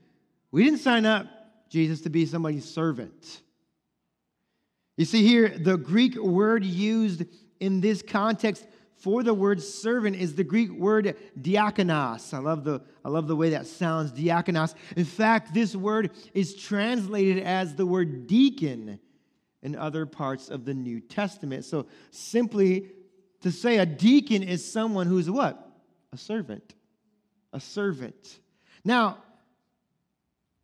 We 0.50 0.64
didn't 0.64 0.80
sign 0.80 1.06
up, 1.06 1.26
Jesus, 1.70 2.02
to 2.02 2.10
be 2.10 2.26
somebody's 2.26 2.66
servant. 2.66 3.40
You 4.98 5.06
see 5.06 5.26
here, 5.26 5.48
the 5.48 5.78
Greek 5.78 6.16
word 6.16 6.62
used 6.62 7.24
in 7.60 7.80
this 7.80 8.02
context 8.02 8.66
for 9.02 9.24
the 9.24 9.34
word 9.34 9.60
servant 9.60 10.14
is 10.14 10.36
the 10.36 10.44
Greek 10.44 10.70
word 10.70 11.16
diakonos. 11.36 12.32
I 12.32 12.38
love 12.38 12.62
the, 12.62 12.80
I 13.04 13.08
love 13.08 13.26
the 13.26 13.34
way 13.34 13.50
that 13.50 13.66
sounds, 13.66 14.12
diakonos. 14.12 14.76
In 14.96 15.04
fact, 15.04 15.52
this 15.52 15.74
word 15.74 16.12
is 16.34 16.54
translated 16.54 17.42
as 17.42 17.74
the 17.74 17.84
word 17.84 18.28
deacon 18.28 19.00
in 19.60 19.74
other 19.74 20.06
parts 20.06 20.50
of 20.50 20.64
the 20.64 20.72
New 20.72 21.00
Testament. 21.00 21.64
So 21.64 21.86
simply 22.12 22.92
to 23.40 23.50
say 23.50 23.78
a 23.78 23.86
deacon 23.86 24.44
is 24.44 24.64
someone 24.64 25.08
who's 25.08 25.28
what? 25.28 25.68
A 26.12 26.16
servant. 26.16 26.76
A 27.52 27.58
servant. 27.58 28.38
Now, 28.84 29.18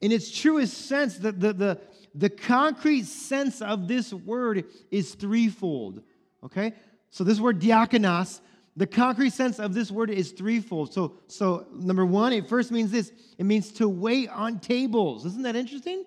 in 0.00 0.12
its 0.12 0.30
truest 0.30 0.86
sense, 0.86 1.18
the, 1.18 1.32
the, 1.32 1.52
the, 1.52 1.80
the 2.14 2.30
concrete 2.30 3.06
sense 3.06 3.60
of 3.60 3.88
this 3.88 4.12
word 4.12 4.64
is 4.92 5.16
threefold. 5.16 6.02
Okay? 6.44 6.74
So 7.10 7.24
this 7.24 7.40
word 7.40 7.60
diakonos, 7.60 8.40
the 8.76 8.86
concrete 8.86 9.32
sense 9.32 9.58
of 9.58 9.74
this 9.74 9.90
word 9.90 10.10
is 10.10 10.32
threefold. 10.32 10.92
So, 10.92 11.14
so 11.26 11.66
number 11.72 12.06
one, 12.06 12.32
it 12.32 12.48
first 12.48 12.70
means 12.70 12.90
this. 12.90 13.12
It 13.36 13.44
means 13.44 13.72
to 13.72 13.88
wait 13.88 14.28
on 14.28 14.60
tables. 14.60 15.26
Isn't 15.26 15.42
that 15.42 15.56
interesting? 15.56 16.04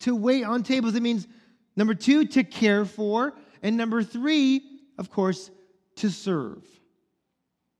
To 0.00 0.16
wait 0.16 0.44
on 0.44 0.62
tables. 0.62 0.94
It 0.94 1.02
means 1.02 1.28
number 1.76 1.94
two, 1.94 2.26
to 2.26 2.42
care 2.42 2.84
for. 2.84 3.34
And 3.62 3.76
number 3.76 4.02
three, 4.02 4.62
of 4.98 5.10
course, 5.10 5.50
to 5.96 6.10
serve. 6.10 6.64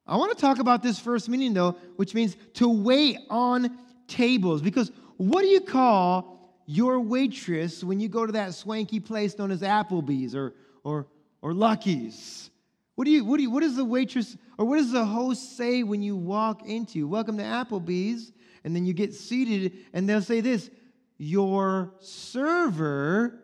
I 0.07 0.17
want 0.17 0.37
to 0.37 0.41
talk 0.41 0.59
about 0.59 0.83
this 0.83 0.99
first 0.99 1.29
meaning, 1.29 1.55
though, 1.55 1.77
which 1.97 2.15
means 2.15 2.37
to 2.55 2.69
wait 2.69 3.19
on 3.31 3.79
tables. 4.07 4.61
Because 4.61 4.93
what 5.17 5.43
do 5.43 5.49
you 5.49 5.61
call 5.61 6.63
your 6.67 7.01
waitress 7.01 7.83
when 7.83 7.99
you 7.99 8.09
go 8.09 8.27
to 8.27 8.33
that 8.33 8.55
swanky 8.55 9.01
place 9.01 9.37
known 9.39 9.51
as 9.51 9.61
Applebee's 9.61 10.35
or, 10.35 10.55
or, 10.85 11.09
or 11.43 11.55
Lucky's? 11.55 12.51
What 12.95 13.05
do 13.05 13.11
you, 13.11 13.25
what 13.25 13.39
do 13.39 13.43
you, 13.43 13.51
what 13.51 13.63
does 13.63 13.77
the 13.77 13.85
waitress 13.85 14.37
or 14.59 14.67
what 14.67 14.77
does 14.77 14.93
the 14.93 15.05
host 15.05 15.57
say 15.57 15.83
when 15.83 16.03
you 16.03 16.17
walk 16.17 16.67
into? 16.67 17.09
Welcome 17.09 17.39
to 17.39 17.43
Applebee's. 17.43 18.33
And 18.63 18.77
then 18.77 18.85
you 18.85 18.93
get 18.93 19.15
seated 19.15 19.73
and 19.95 20.07
they'll 20.07 20.21
say 20.21 20.41
this 20.41 20.71
Your 21.17 21.95
server 22.01 23.43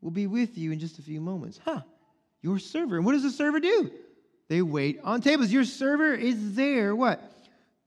will 0.00 0.10
be 0.10 0.26
with 0.26 0.58
you 0.58 0.72
in 0.72 0.80
just 0.80 0.98
a 0.98 1.02
few 1.02 1.20
moments. 1.20 1.60
Huh? 1.64 1.82
Your 2.42 2.58
server. 2.58 2.96
And 2.96 3.06
what 3.06 3.12
does 3.12 3.22
the 3.22 3.30
server 3.30 3.60
do? 3.60 3.90
They 4.48 4.62
wait 4.62 4.98
on 5.04 5.20
tables. 5.20 5.52
Your 5.52 5.64
server 5.64 6.14
is 6.14 6.54
there. 6.54 6.96
What? 6.96 7.20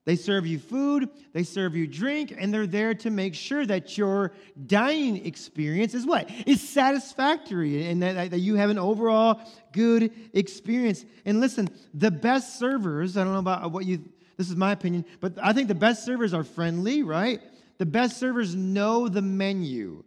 They 0.04 0.16
serve 0.16 0.48
you 0.48 0.58
food, 0.58 1.10
they 1.32 1.44
serve 1.44 1.76
you 1.76 1.86
drink, 1.86 2.34
and 2.36 2.52
they're 2.52 2.66
there 2.66 2.96
to 2.96 3.12
make 3.12 3.36
sure 3.36 3.66
that 3.68 4.00
your 4.00 4.32
dining 4.66 5.26
experience 5.28 5.94
is 5.94 6.08
what? 6.08 6.30
Is 6.48 6.68
satisfactory 6.68 7.86
and 7.86 8.02
that, 8.02 8.32
that 8.32 8.40
you 8.40 8.56
have 8.56 8.72
an 8.72 8.80
overall 8.80 9.40
good 9.74 10.12
experience. 10.34 11.06
And 11.24 11.40
listen, 11.40 11.70
the 11.94 12.10
best 12.10 12.58
servers, 12.58 13.16
I 13.16 13.24
don't 13.24 13.34
know 13.34 13.40
about 13.40 13.72
what 13.72 13.86
you, 13.86 14.04
this 14.38 14.50
is 14.50 14.56
my 14.56 14.72
opinion, 14.72 15.06
but 15.20 15.34
I 15.42 15.54
think 15.54 15.68
the 15.68 15.76
best 15.76 16.04
servers 16.04 16.34
are 16.34 16.44
friendly, 16.44 17.04
right? 17.04 17.40
The 17.78 17.86
best 17.86 18.18
servers 18.18 18.56
know 18.56 19.08
the 19.08 19.22
menu. 19.22 20.04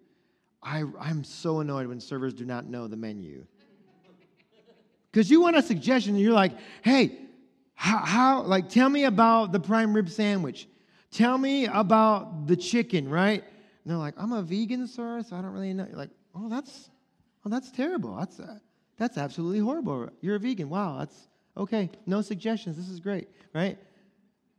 I, 0.61 0.83
I'm 0.99 1.23
so 1.23 1.61
annoyed 1.61 1.87
when 1.87 2.01
servers 2.01 2.35
do 2.35 2.45
not 2.45 2.67
know 2.67 2.89
the 2.89 2.97
menu. 2.97 3.47
Because 5.13 5.31
you 5.31 5.41
want 5.41 5.55
a 5.55 5.63
suggestion, 5.63 6.15
and 6.15 6.23
you're 6.23 6.33
like, 6.33 6.53
hey, 6.83 7.17
how, 7.75 7.99
how, 7.99 8.43
like, 8.43 8.69
tell 8.69 8.89
me 8.89 9.05
about 9.05 9.53
the 9.53 9.61
prime 9.61 9.95
rib 9.95 10.09
sandwich. 10.09 10.69
Tell 11.11 11.37
me 11.39 11.67
about 11.67 12.47
the 12.47 12.57
chicken, 12.57 13.09
right? 13.09 13.43
And 13.43 13.91
they're 13.91 13.99
like, 13.99 14.15
I'm 14.17 14.33
a 14.33 14.43
vegan, 14.43 14.87
sir, 14.87 15.23
so 15.23 15.37
I 15.37 15.43
don't 15.43 15.53
really 15.53 15.73
know. 15.73 15.87
You're 15.87 15.97
like, 15.97 16.11
oh, 16.35 16.49
that's, 16.49 16.91
oh, 17.45 17.51
that's 17.51 17.71
terrible. 17.71 18.17
That's, 18.17 18.41
uh, 18.41 18.59
that's 18.97 19.19
absolutely 19.19 19.59
horrible. 19.59 20.09
You're 20.21 20.37
a 20.37 20.39
vegan. 20.39 20.69
Wow, 20.69 20.99
that's 20.99 21.29
okay. 21.57 21.91
No 22.07 22.23
suggestions. 22.23 22.77
This 22.77 22.89
is 22.89 23.01
great, 23.01 23.29
right? 23.53 23.79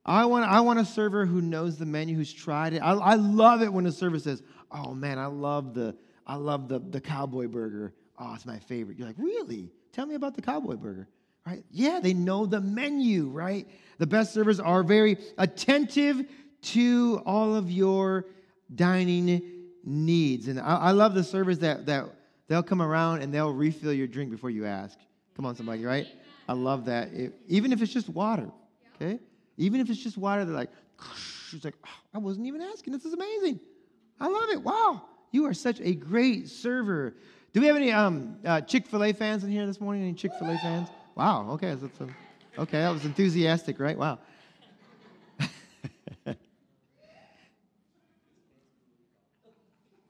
I 0.06 0.26
want, 0.26 0.46
I 0.46 0.60
want 0.62 0.80
a 0.80 0.86
server 0.86 1.26
who 1.26 1.42
knows 1.42 1.78
the 1.78 1.86
menu, 1.86 2.16
who's 2.16 2.32
tried 2.32 2.74
it. 2.74 2.80
I, 2.80 2.94
I 2.94 3.16
love 3.16 3.64
it 3.64 3.74
when 3.74 3.86
a 3.88 3.92
server 3.92 4.20
says, 4.20 4.44
"Oh 4.72 4.94
man, 4.94 5.18
I 5.18 5.26
love 5.26 5.74
the, 5.74 5.96
I 6.28 6.36
love 6.36 6.68
the, 6.68 6.80
the 6.80 7.02
cowboy 7.02 7.48
burger. 7.48 7.94
Oh, 8.20 8.34
it's 8.36 8.46
my 8.46 8.60
favorite." 8.60 9.00
You're 9.00 9.08
like, 9.08 9.18
"Really? 9.18 9.72
Tell 9.94 10.06
me 10.06 10.14
about 10.14 10.36
the 10.36 10.44
cowboy 10.44 10.76
burger." 10.76 11.08
Right? 11.46 11.64
Yeah, 11.72 12.00
they 12.02 12.14
know 12.14 12.46
the 12.46 12.62
menu, 12.62 13.28
right? 13.28 13.68
The 13.98 14.08
best 14.08 14.34
servers 14.34 14.60
are 14.60 14.84
very 14.84 15.18
attentive 15.38 16.26
to 16.62 17.22
all 17.26 17.56
of 17.56 17.72
your 17.72 18.26
dining 18.74 19.42
needs. 19.84 20.48
And 20.48 20.60
I, 20.60 20.78
I 20.78 20.92
love 20.92 21.14
the 21.14 21.24
servers 21.24 21.60
that, 21.60 21.86
that 21.86 22.06
they'll 22.48 22.64
come 22.64 22.82
around 22.82 23.22
and 23.22 23.34
they'll 23.34 23.54
refill 23.54 23.94
your 23.94 24.08
drink 24.08 24.32
before 24.32 24.50
you 24.50 24.66
ask. 24.66 24.98
Come 25.36 25.46
on, 25.46 25.56
somebody, 25.56 25.86
right? 25.86 26.08
I 26.48 26.54
love 26.54 26.86
that. 26.86 27.14
It, 27.14 27.34
even 27.48 27.72
if 27.72 27.82
it's 27.82 27.94
just 27.94 28.10
water, 28.10 28.50
okay? 28.96 29.20
Even 29.58 29.80
if 29.80 29.90
it's 29.90 30.02
just 30.02 30.18
water, 30.18 30.46
they're 30.46 30.56
like, 30.56 30.72
it's 31.52 31.64
like, 31.64 31.76
oh, 31.86 31.90
I 32.14 32.18
wasn't 32.18 32.48
even 32.48 32.62
asking. 32.62 32.94
This 32.94 33.06
is 33.06 33.14
amazing. 33.14 33.60
I 34.20 34.28
love 34.28 34.50
it. 34.50 34.62
Wow. 34.62 35.04
You 35.32 35.46
are 35.46 35.54
such 35.54 35.80
a 35.82 35.94
great 35.94 36.50
server. 36.50 37.16
Do 37.54 37.62
we 37.62 37.68
have 37.68 37.76
any 37.76 37.92
um, 37.92 38.38
uh, 38.46 38.62
Chick 38.62 38.88
fil 38.88 39.04
A 39.04 39.14
fans 39.14 39.44
in 39.44 39.52
here 39.52 39.66
this 39.66 39.80
morning? 39.80 40.04
Any 40.04 40.14
Chick 40.14 40.32
fil 40.40 40.50
A 40.50 40.58
fans? 40.58 40.90
Wow, 41.16 41.52
okay. 41.52 41.76
That's 41.76 42.02
a, 42.02 42.10
okay, 42.62 42.80
that 42.80 42.90
was 42.90 43.06
enthusiastic, 43.06 43.80
right? 43.80 43.98
Wow. 43.98 44.20
I 45.40 45.46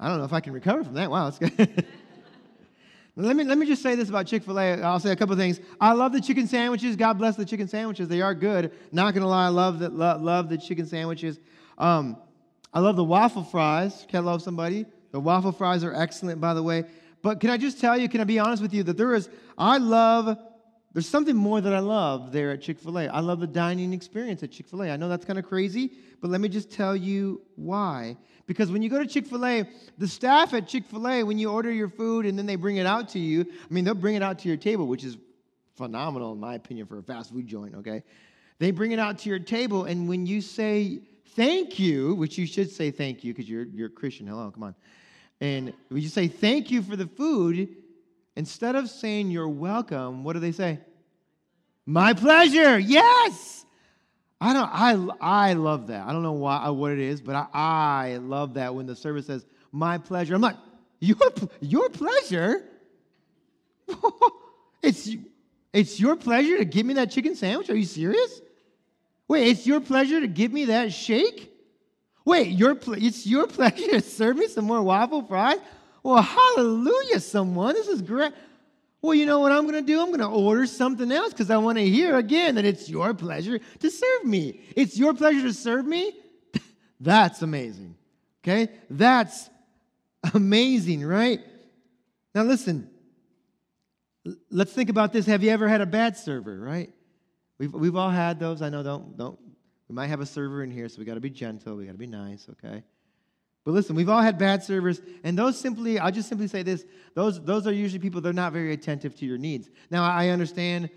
don't 0.10 0.18
know 0.18 0.26
if 0.26 0.34
I 0.34 0.40
can 0.40 0.52
recover 0.52 0.84
from 0.84 0.96
that. 0.96 1.12
Wow, 1.12 1.30
that's 1.30 1.38
good. 1.38 1.56
let, 3.16 3.36
me, 3.36 3.44
let 3.44 3.60
me 3.60 3.68
just 3.68 3.84
say 3.84 3.94
this 3.94 4.10
about 4.10 4.26
Chick 4.26 4.44
fil 4.44 4.60
A. 4.60 4.82
I'll 4.82 5.00
say 5.00 5.12
a 5.12 5.16
couple 5.16 5.36
things. 5.36 5.60
I 5.80 5.94
love 5.94 6.12
the 6.12 6.22
chicken 6.22 6.48
sandwiches. 6.48 6.96
God 6.96 7.20
bless 7.20 7.36
the 7.36 7.46
chicken 7.46 7.68
sandwiches. 7.68 8.08
They 8.08 8.22
are 8.22 8.34
good. 8.34 8.72
Not 8.92 9.14
going 9.14 9.22
to 9.22 9.30
lie, 9.30 9.46
I 9.46 9.50
love 9.50 9.78
the, 9.78 9.90
lo- 9.90 10.18
love 10.20 10.50
the 10.50 10.58
chicken 10.58 10.88
sandwiches. 10.88 11.40
Um, 11.78 12.18
I 12.74 12.80
love 12.80 12.96
the 12.96 13.04
waffle 13.04 13.44
fries. 13.44 14.08
Can 14.10 14.18
I 14.18 14.24
love 14.24 14.42
somebody? 14.42 14.88
The 15.12 15.20
waffle 15.20 15.52
fries 15.52 15.84
are 15.84 15.94
excellent, 15.94 16.42
by 16.42 16.56
the 16.56 16.64
way. 16.64 16.86
But 17.22 17.40
can 17.40 17.52
I 17.52 17.58
just 17.58 17.80
tell 17.80 17.96
you, 17.96 18.10
can 18.10 18.22
I 18.22 18.24
be 18.24 18.40
honest 18.40 18.62
with 18.62 18.74
you, 18.74 18.82
that 18.84 18.98
there 18.98 19.14
is, 19.14 19.30
I 19.58 19.78
love 19.78 20.38
there's 20.96 21.10
something 21.10 21.36
more 21.36 21.60
that 21.60 21.74
I 21.74 21.80
love 21.80 22.32
there 22.32 22.52
at 22.52 22.62
Chick 22.62 22.80
fil 22.80 22.98
A. 22.98 23.08
I 23.08 23.20
love 23.20 23.42
the 23.42 23.48
dining 23.48 23.92
experience 23.92 24.44
at 24.44 24.52
Chick 24.52 24.66
fil 24.66 24.84
A. 24.84 24.90
I 24.90 24.96
know 24.96 25.10
that's 25.10 25.26
kind 25.26 25.38
of 25.38 25.46
crazy, 25.46 25.92
but 26.22 26.32
let 26.32 26.40
me 26.40 26.48
just 26.48 26.72
tell 26.72 26.96
you 26.96 27.42
why. 27.58 28.16
Because 28.48 28.72
when 28.72 28.82
you 28.82 28.90
go 28.90 29.00
to 29.00 29.06
Chick 29.06 29.28
fil 29.28 29.46
A, 29.46 29.68
the 29.98 30.08
staff 30.08 30.54
at 30.54 30.70
Chick 30.70 30.86
fil 30.86 31.06
A, 31.06 31.22
when 31.22 31.38
you 31.38 31.52
order 31.52 31.70
your 31.70 31.90
food 31.90 32.26
and 32.26 32.40
then 32.40 32.46
they 32.46 32.56
bring 32.56 32.78
it 32.78 32.86
out 32.86 33.10
to 33.10 33.20
you, 33.20 33.42
I 33.42 33.74
mean, 33.74 33.84
they'll 33.84 33.94
bring 33.94 34.16
it 34.16 34.24
out 34.24 34.40
to 34.40 34.48
your 34.48 34.56
table, 34.56 34.88
which 34.88 35.04
is 35.04 35.18
phenomenal, 35.76 36.32
in 36.32 36.40
my 36.40 36.56
opinion, 36.56 36.88
for 36.88 36.98
a 36.98 37.04
fast 37.04 37.34
food 37.34 37.46
joint, 37.46 37.76
okay? 37.76 38.02
They 38.60 38.72
bring 38.72 38.94
it 38.94 39.00
out 39.00 39.20
to 39.20 39.30
your 39.30 39.40
table, 39.40 39.84
and 39.84 40.08
when 40.08 40.26
you 40.26 40.40
say 40.40 41.02
thank 41.36 41.78
you, 41.78 42.16
which 42.16 42.38
you 42.38 42.48
should 42.48 42.72
say 42.72 42.90
thank 42.90 43.22
you 43.22 43.34
because 43.34 43.50
you're, 43.50 43.66
you're 43.66 43.88
a 43.88 43.92
Christian, 43.92 44.28
hello, 44.28 44.50
come 44.50 44.64
on. 44.64 44.76
And 45.42 45.74
when 45.90 46.02
you 46.02 46.08
say 46.08 46.30
thank 46.30 46.72
you 46.72 46.82
for 46.82 46.96
the 46.96 47.08
food, 47.08 47.76
Instead 48.36 48.76
of 48.76 48.90
saying 48.90 49.32
you're 49.32 49.48
welcome, 49.48 50.24
what 50.24 50.34
do 50.34 50.40
they 50.40 50.52
say? 50.52 50.80
My 51.86 52.14
pleasure. 52.14 52.78
Yes. 52.78 53.66
I 54.42 54.54
don't 54.54 54.70
I 55.22 55.50
I 55.50 55.54
love 55.54 55.88
that. 55.88 56.06
I 56.06 56.12
don't 56.12 56.24
know 56.24 56.34
why 56.34 56.58
uh, 56.58 56.72
what 56.72 56.92
it 56.92 57.00
is, 57.00 57.22
but 57.22 57.36
I, 57.36 57.48
I 57.54 58.18
love 58.18 58.56
that 58.56 58.76
when 58.76 58.86
the 58.86 58.96
service 58.96 59.28
says 59.28 59.46
my 59.72 59.98
pleasure. 59.98 60.36
I'm 60.36 60.42
like, 60.42 60.58
your 61.00 61.18
your 61.62 61.90
pleasure? 61.90 62.64
it's 64.82 65.10
it's 65.74 66.00
your 66.00 66.16
pleasure 66.16 66.58
to 66.58 66.66
give 66.66 66.86
me 66.86 66.96
that 66.96 67.12
chicken 67.12 67.36
sandwich? 67.36 67.70
Are 67.70 67.76
you 67.76 67.86
serious? 67.86 68.42
Wait, 69.28 69.48
it's 69.48 69.66
your 69.66 69.80
pleasure 69.80 70.20
to 70.20 70.28
give 70.28 70.52
me 70.52 70.66
that 70.66 70.92
shake? 70.92 71.52
Wait, 72.26 72.50
your 72.50 72.78
it's 72.88 73.26
your 73.26 73.48
pleasure 73.58 73.88
to 73.88 74.02
serve 74.02 74.38
me 74.38 74.48
some 74.48 74.66
more 74.66 74.82
waffle 74.82 75.22
fries? 75.24 75.60
Well, 76.06 76.22
hallelujah, 76.22 77.20
someone. 77.20 77.74
This 77.74 77.88
is 77.88 78.04
great. 78.04 78.32
Well, 79.02 79.16
you 79.16 79.26
know 79.26 79.40
what 79.40 79.52
I'm 79.52 79.64
going 79.64 79.74
to 79.74 79.82
do? 79.82 80.00
I'm 80.00 80.10
going 80.10 80.20
to 80.20 80.28
order 80.28 80.68
something 80.68 81.12
else 81.12 81.34
because 81.34 81.50
I 81.50 81.58
want 81.58 81.80
to 81.80 81.84
hear 81.84 82.16
again 82.16 82.54
that 82.56 82.64
it's 82.64 82.88
your 82.88 83.16
pleasure 83.16 83.60
to 83.80 83.90
serve 83.90 84.24
me. 84.24 84.62
It's 84.76 85.00
your 85.00 85.16
pleasure 85.16 85.42
to 85.42 85.52
serve 85.52 85.84
me? 85.84 86.14
That's 87.00 87.42
amazing. 87.42 87.96
Okay? 88.44 88.68
That's 88.88 89.50
amazing, 90.32 91.04
right? 91.04 91.40
Now, 92.36 92.44
listen. 92.44 92.88
Let's 94.52 94.74
think 94.74 94.92
about 94.92 95.12
this. 95.12 95.26
Have 95.26 95.42
you 95.42 95.50
ever 95.50 95.68
had 95.68 95.82
a 95.82 95.88
bad 95.88 96.18
server, 96.18 96.60
right? 96.60 96.94
We've, 97.58 97.74
we've 97.74 97.96
all 97.96 98.12
had 98.12 98.40
those. 98.40 98.62
I 98.62 98.70
know, 98.70 98.84
don't, 98.84 99.18
don't. 99.18 99.40
We 99.90 99.96
might 99.96 100.08
have 100.08 100.22
a 100.22 100.28
server 100.28 100.64
in 100.64 100.70
here, 100.70 100.88
so 100.88 101.00
we 101.00 101.06
got 101.06 101.16
to 101.16 101.20
be 101.20 101.32
gentle. 101.32 101.76
We 101.76 101.88
got 101.88 101.94
to 101.94 101.98
be 101.98 102.06
nice, 102.06 102.48
okay? 102.52 102.84
But 103.66 103.72
listen, 103.72 103.96
we've 103.96 104.10
all 104.10 104.22
had 104.22 104.38
bad 104.38 104.64
servers, 104.64 105.02
and 105.24 105.38
those 105.38 105.60
simply, 105.60 105.98
I'll 105.98 106.12
just 106.12 106.30
simply 106.30 106.48
say 106.48 106.62
this 106.62 106.86
those, 107.16 107.44
those 107.44 107.66
are 107.66 107.74
usually 107.74 108.00
people, 108.00 108.22
they're 108.22 108.32
not 108.32 108.54
very 108.54 108.74
attentive 108.74 109.16
to 109.18 109.26
your 109.26 109.40
needs. 109.40 109.70
Now, 109.90 110.04
I 110.04 110.30
understand 110.30 110.90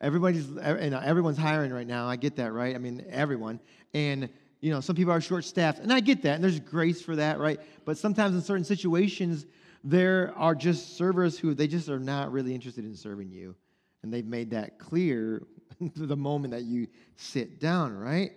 everybody's, 0.00 0.48
and 0.56 0.94
everyone's 0.94 1.36
hiring 1.36 1.72
right 1.72 1.86
now. 1.86 2.06
I 2.08 2.16
get 2.16 2.36
that, 2.36 2.52
right? 2.52 2.74
I 2.74 2.78
mean, 2.78 3.04
everyone. 3.10 3.60
And, 3.92 4.30
you 4.60 4.70
know, 4.70 4.80
some 4.80 4.96
people 4.96 5.12
are 5.12 5.20
short 5.20 5.44
staffed, 5.44 5.80
and 5.80 5.92
I 5.92 6.00
get 6.00 6.22
that, 6.22 6.36
and 6.36 6.42
there's 6.42 6.60
grace 6.60 7.02
for 7.02 7.14
that, 7.16 7.38
right? 7.38 7.60
But 7.84 7.98
sometimes 7.98 8.34
in 8.34 8.40
certain 8.40 8.64
situations, 8.64 9.44
there 9.82 10.32
are 10.36 10.54
just 10.54 10.96
servers 10.96 11.38
who 11.38 11.52
they 11.52 11.66
just 11.66 11.90
are 11.90 12.00
not 12.00 12.32
really 12.32 12.54
interested 12.54 12.86
in 12.86 12.96
serving 12.96 13.30
you. 13.30 13.54
And 14.02 14.12
they've 14.12 14.24
made 14.24 14.50
that 14.50 14.78
clear 14.78 15.42
the 15.94 16.16
moment 16.16 16.52
that 16.52 16.62
you 16.62 16.86
sit 17.16 17.60
down, 17.60 17.94
right? 17.94 18.32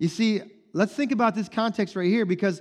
You 0.00 0.08
see, 0.08 0.40
let's 0.72 0.94
think 0.94 1.12
about 1.12 1.36
this 1.36 1.48
context 1.48 1.94
right 1.94 2.08
here 2.08 2.26
because 2.26 2.60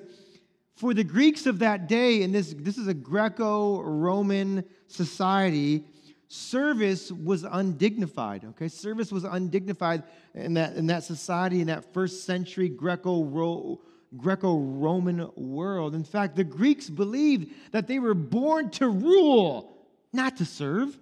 for 0.76 0.94
the 0.94 1.04
Greeks 1.04 1.46
of 1.46 1.60
that 1.60 1.88
day, 1.88 2.24
and 2.24 2.34
this, 2.34 2.54
this 2.58 2.78
is 2.78 2.88
a 2.88 2.94
Greco 2.94 3.82
Roman 3.82 4.64
society, 4.88 5.86
service 6.28 7.12
was 7.12 7.44
undignified. 7.44 8.44
Okay, 8.46 8.68
service 8.68 9.12
was 9.12 9.24
undignified 9.24 10.04
in 10.34 10.56
that 10.56 10.76
in 10.76 10.88
that 10.88 11.04
society 11.04 11.62
in 11.62 11.68
that 11.68 11.94
first 11.94 12.26
century 12.26 12.70
Greco 12.70 13.80
Greco 14.18 14.58
Roman 14.58 15.30
world. 15.36 15.96
In 15.96 16.04
fact, 16.04 16.36
the 16.36 16.44
Greeks 16.44 16.90
believed 16.90 17.54
that 17.72 17.88
they 17.88 18.00
were 18.00 18.14
born 18.14 18.70
to 18.72 18.88
rule, 18.90 19.78
not 20.12 20.38
to 20.38 20.46
serve. 20.46 20.98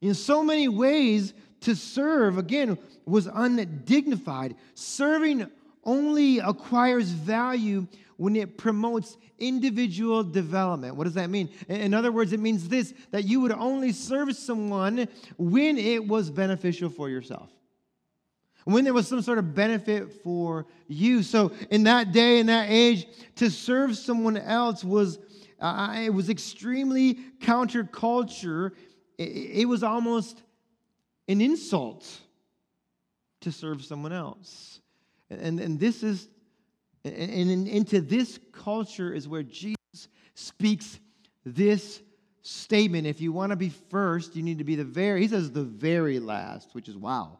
In 0.00 0.14
so 0.14 0.42
many 0.42 0.68
ways, 0.68 1.32
to 1.60 1.76
serve, 1.76 2.38
again, 2.38 2.76
was 3.06 3.28
undignified. 3.32 4.56
Serving 4.74 5.48
only 5.84 6.38
acquires 6.38 7.10
value 7.10 7.86
when 8.16 8.36
it 8.36 8.56
promotes 8.56 9.16
individual 9.38 10.22
development. 10.22 10.94
What 10.94 11.04
does 11.04 11.14
that 11.14 11.28
mean? 11.28 11.48
In 11.68 11.92
other 11.92 12.12
words, 12.12 12.32
it 12.32 12.40
means 12.40 12.68
this 12.68 12.94
that 13.10 13.24
you 13.24 13.40
would 13.40 13.52
only 13.52 13.92
serve 13.92 14.36
someone 14.36 15.08
when 15.38 15.78
it 15.78 16.06
was 16.06 16.30
beneficial 16.30 16.88
for 16.88 17.08
yourself. 17.08 17.50
When 18.64 18.84
there 18.84 18.94
was 18.94 19.08
some 19.08 19.22
sort 19.22 19.38
of 19.38 19.56
benefit 19.56 20.22
for 20.22 20.66
you. 20.86 21.24
So, 21.24 21.50
in 21.70 21.82
that 21.84 22.12
day, 22.12 22.38
in 22.38 22.46
that 22.46 22.66
age, 22.70 23.08
to 23.36 23.50
serve 23.50 23.96
someone 23.96 24.36
else 24.36 24.84
was, 24.84 25.18
uh, 25.58 25.96
it 25.98 26.10
was 26.10 26.30
extremely 26.30 27.14
counterculture. 27.40 28.70
It, 29.18 29.24
it 29.62 29.64
was 29.64 29.82
almost 29.82 30.40
an 31.26 31.40
insult 31.40 32.06
to 33.40 33.50
serve 33.50 33.84
someone 33.84 34.12
else. 34.12 34.80
And, 35.40 35.60
and 35.60 35.80
this 35.80 36.02
is, 36.02 36.28
and 37.04 37.68
into 37.68 38.00
this 38.00 38.38
culture 38.52 39.12
is 39.12 39.26
where 39.28 39.42
Jesus 39.42 39.76
speaks 40.34 41.00
this 41.44 42.00
statement. 42.42 43.06
If 43.06 43.20
you 43.20 43.32
want 43.32 43.50
to 43.50 43.56
be 43.56 43.68
first, 43.68 44.36
you 44.36 44.42
need 44.42 44.58
to 44.58 44.64
be 44.64 44.76
the 44.76 44.84
very, 44.84 45.22
he 45.22 45.28
says 45.28 45.50
the 45.50 45.64
very 45.64 46.18
last, 46.18 46.74
which 46.74 46.88
is 46.88 46.96
wow. 46.96 47.38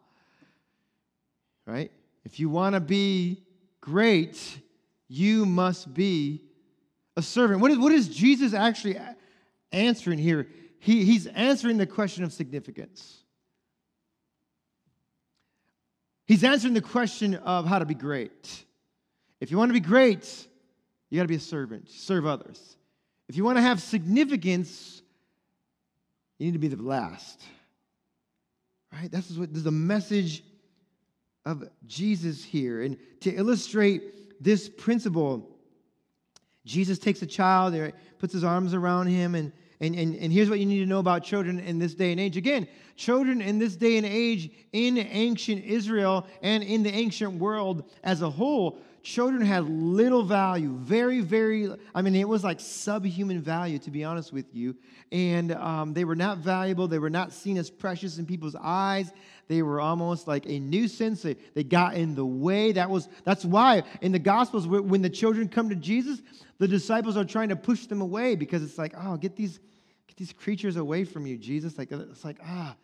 Right? 1.67 1.93
If 2.25 2.41
you 2.41 2.49
want 2.49 2.75
to 2.75 2.81
be 2.81 3.43
great, 3.81 4.59
you 5.09 5.47
must 5.47 5.93
be 5.93 6.43
a 7.17 7.23
servant. 7.23 7.61
What 7.61 7.71
is, 7.71 7.79
what 7.79 7.93
is 7.93 8.09
Jesus 8.09 8.55
actually 8.55 8.99
answering 9.71 10.19
here? 10.19 10.49
He, 10.79 11.05
he's 11.05 11.27
answering 11.29 11.79
the 11.79 11.87
question 11.87 12.25
of 12.25 12.33
significance. 12.33 13.22
He's 16.33 16.45
answering 16.45 16.73
the 16.73 16.81
question 16.81 17.35
of 17.35 17.67
how 17.67 17.79
to 17.79 17.85
be 17.85 17.93
great. 17.93 18.65
If 19.39 19.51
you 19.51 19.59
want 19.59 19.69
to 19.69 19.75
be 19.75 19.81
great, 19.81 20.49
you 21.11 21.19
got 21.19 21.25
to 21.25 21.29
be 21.29 21.35
a 21.35 21.39
servant, 21.39 21.91
serve 21.91 22.25
others. 22.25 22.79
If 23.29 23.37
you 23.37 23.45
want 23.45 23.59
to 23.59 23.63
have 23.63 23.83
significance, 23.83 25.03
you 26.39 26.47
need 26.47 26.55
to 26.55 26.59
be 26.59 26.69
the 26.69 26.83
last. 26.83 27.39
Right? 28.91 29.13
This 29.13 29.31
is 29.31 29.39
what 29.39 29.51
this 29.51 29.59
is 29.59 29.65
the 29.65 29.73
message 29.73 30.43
of 31.45 31.69
Jesus 31.87 32.43
here. 32.43 32.81
And 32.81 32.97
to 33.21 33.31
illustrate 33.31 34.43
this 34.43 34.71
principle, 34.71 35.51
Jesus 36.65 36.99
takes 36.99 37.21
a 37.21 37.27
child, 37.27 37.75
puts 38.19 38.33
his 38.33 38.43
arms 38.43 38.73
around 38.73 39.09
him, 39.09 39.35
and 39.35 39.53
and, 39.83 39.97
and, 39.97 40.15
and 40.15 40.33
here's 40.33 40.49
what 40.49 40.61
you 40.61 40.67
need 40.67 40.79
to 40.79 40.87
know 40.87 41.01
about 41.01 41.25
children 41.25 41.59
in 41.59 41.81
this 41.81 41.95
day 41.95 42.13
and 42.13 42.21
age. 42.21 42.37
Again, 42.37 42.69
children 42.95 43.43
in 43.43 43.59
this 43.59 43.75
day 43.75 43.97
and 43.97 44.07
age 44.07 44.49
in 44.73 44.97
ancient 44.97 45.65
Israel 45.65 46.25
and 46.41 46.63
in 46.63 46.85
the 46.85 46.95
ancient 46.95 47.35
world 47.35 47.91
as 48.05 48.23
a 48.23 48.31
whole, 48.31 48.79
children 49.03 49.45
had 49.45 49.69
little 49.69 50.23
value. 50.23 50.73
Very, 50.77 51.21
very, 51.21 51.69
I 51.97 52.01
mean, 52.01 52.15
it 52.15 52.29
was 52.29 52.45
like 52.45 52.61
subhuman 52.61 53.41
value, 53.41 53.81
to 53.81 53.91
be 53.91 54.05
honest 54.05 54.33
with 54.33 54.47
you. 54.55 54.77
And 55.11 55.51
um, 55.51 55.95
they 55.95 56.05
were 56.05 56.15
not 56.15 56.39
valuable. 56.39 56.87
They 56.87 57.01
were 57.01 57.11
not 57.11 57.33
seen 57.33 57.57
as 57.59 57.69
precious 57.69 58.19
in 58.19 58.25
people's 58.25 58.55
eyes. 58.55 59.11
They 59.49 59.63
were 59.63 59.81
almost 59.81 60.29
like 60.29 60.47
a 60.47 60.61
nuisance. 60.61 61.23
They, 61.23 61.35
they 61.55 61.65
got 61.65 61.95
in 61.95 62.15
the 62.15 62.25
way. 62.25 62.71
That 62.71 62.89
was, 62.89 63.09
that's 63.25 63.45
why 63.45 63.83
in 64.01 64.13
the 64.13 64.21
Gospels, 64.21 64.69
when 64.69 65.03
the 65.03 65.11
children 65.11 65.49
come 65.49 65.69
to 65.71 65.75
Jesus, 65.75 66.23
the 66.59 66.69
disciples 66.69 67.17
are 67.17 67.25
trying 67.25 67.49
to 67.49 67.57
push 67.57 67.87
them 67.87 68.01
away 68.01 68.37
because 68.37 68.63
it's 68.63 68.79
like, 68.79 68.95
oh, 68.97 69.17
get 69.17 69.35
these 69.35 69.59
these 70.23 70.33
creatures 70.33 70.77
away 70.77 71.03
from 71.03 71.27
you, 71.27 71.37
Jesus. 71.37 71.77
Like 71.77 71.91
it's 71.91 72.25
like, 72.25 72.39
ah, 72.45 72.77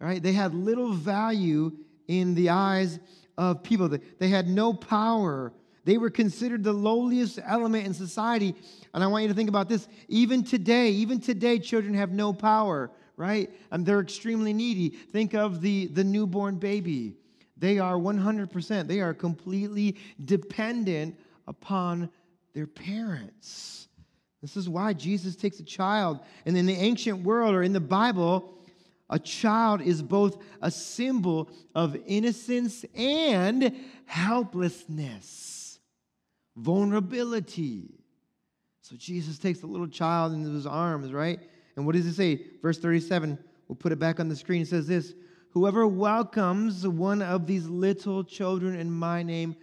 right? 0.00 0.22
They 0.22 0.32
had 0.32 0.54
little 0.54 0.94
value 0.94 1.72
in 2.08 2.34
the 2.34 2.48
eyes 2.48 2.98
of 3.36 3.62
people. 3.62 3.98
They 4.18 4.28
had 4.28 4.48
no 4.48 4.72
power. 4.72 5.52
They 5.84 5.98
were 5.98 6.08
considered 6.08 6.64
the 6.64 6.72
lowliest 6.72 7.38
element 7.44 7.84
in 7.86 7.92
society. 7.92 8.54
And 8.94 9.04
I 9.04 9.08
want 9.08 9.24
you 9.24 9.28
to 9.28 9.34
think 9.34 9.50
about 9.50 9.68
this. 9.68 9.88
Even 10.08 10.42
today, 10.42 10.88
even 10.88 11.20
today, 11.20 11.58
children 11.58 11.92
have 11.92 12.12
no 12.12 12.32
power, 12.32 12.90
right? 13.18 13.50
And 13.70 13.84
they're 13.84 14.00
extremely 14.00 14.54
needy. 14.54 14.88
Think 14.88 15.34
of 15.34 15.60
the, 15.60 15.88
the 15.88 16.02
newborn 16.02 16.56
baby. 16.56 17.16
They 17.58 17.78
are 17.78 17.96
100%, 17.96 18.86
they 18.86 19.00
are 19.00 19.12
completely 19.12 19.96
dependent 20.24 21.18
upon 21.46 22.08
their 22.54 22.66
parents. 22.66 23.85
This 24.42 24.56
is 24.56 24.68
why 24.68 24.92
Jesus 24.92 25.36
takes 25.36 25.58
a 25.60 25.64
child. 25.64 26.20
And 26.44 26.56
in 26.56 26.66
the 26.66 26.74
ancient 26.74 27.22
world 27.22 27.54
or 27.54 27.62
in 27.62 27.72
the 27.72 27.80
Bible, 27.80 28.54
a 29.08 29.18
child 29.18 29.80
is 29.80 30.02
both 30.02 30.42
a 30.60 30.70
symbol 30.70 31.50
of 31.74 31.96
innocence 32.06 32.84
and 32.94 33.74
helplessness, 34.06 35.78
vulnerability. 36.56 38.04
So 38.82 38.96
Jesus 38.96 39.38
takes 39.38 39.60
the 39.60 39.66
little 39.66 39.88
child 39.88 40.32
into 40.32 40.50
his 40.50 40.66
arms, 40.66 41.12
right? 41.12 41.40
And 41.76 41.86
what 41.86 41.94
does 41.94 42.06
it 42.06 42.14
say? 42.14 42.46
Verse 42.62 42.78
37, 42.78 43.38
we'll 43.68 43.76
put 43.76 43.92
it 43.92 43.98
back 43.98 44.20
on 44.20 44.28
the 44.28 44.36
screen. 44.36 44.62
It 44.62 44.68
says 44.68 44.86
this 44.86 45.14
Whoever 45.50 45.86
welcomes 45.86 46.86
one 46.86 47.22
of 47.22 47.46
these 47.46 47.66
little 47.66 48.22
children 48.22 48.76
in 48.76 48.90
my 48.90 49.22
name 49.22 49.56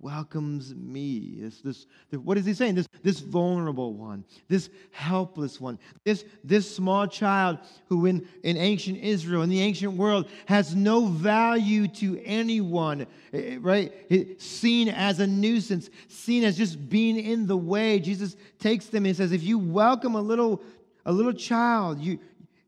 welcomes 0.00 0.74
me. 0.74 1.38
This, 1.40 1.60
this, 1.60 1.86
what 2.10 2.36
is 2.36 2.44
he 2.44 2.54
saying? 2.54 2.74
This, 2.74 2.88
this 3.02 3.20
vulnerable 3.20 3.94
one, 3.94 4.24
this 4.48 4.68
helpless 4.92 5.60
one, 5.60 5.78
this, 6.04 6.24
this 6.44 6.74
small 6.74 7.06
child 7.06 7.58
who 7.88 8.06
in, 8.06 8.26
in 8.42 8.56
ancient 8.56 8.98
Israel, 8.98 9.42
in 9.42 9.48
the 9.48 9.60
ancient 9.60 9.94
world, 9.94 10.28
has 10.46 10.74
no 10.74 11.06
value 11.06 11.88
to 11.88 12.20
anyone, 12.24 13.02
eh, 13.32 13.38
eh, 13.38 13.58
right? 13.60 13.92
Seen 14.40 14.88
as 14.88 15.20
a 15.20 15.26
nuisance, 15.26 15.88
seen 16.08 16.44
as 16.44 16.56
just 16.56 16.88
being 16.88 17.18
in 17.18 17.46
the 17.46 17.56
way. 17.56 17.98
Jesus 17.98 18.36
takes 18.58 18.86
them 18.86 19.06
and 19.06 19.16
says, 19.16 19.32
if 19.32 19.42
you 19.42 19.58
welcome 19.58 20.14
a 20.14 20.20
little, 20.20 20.62
a 21.04 21.12
little 21.12 21.32
child, 21.32 22.00
you, 22.00 22.18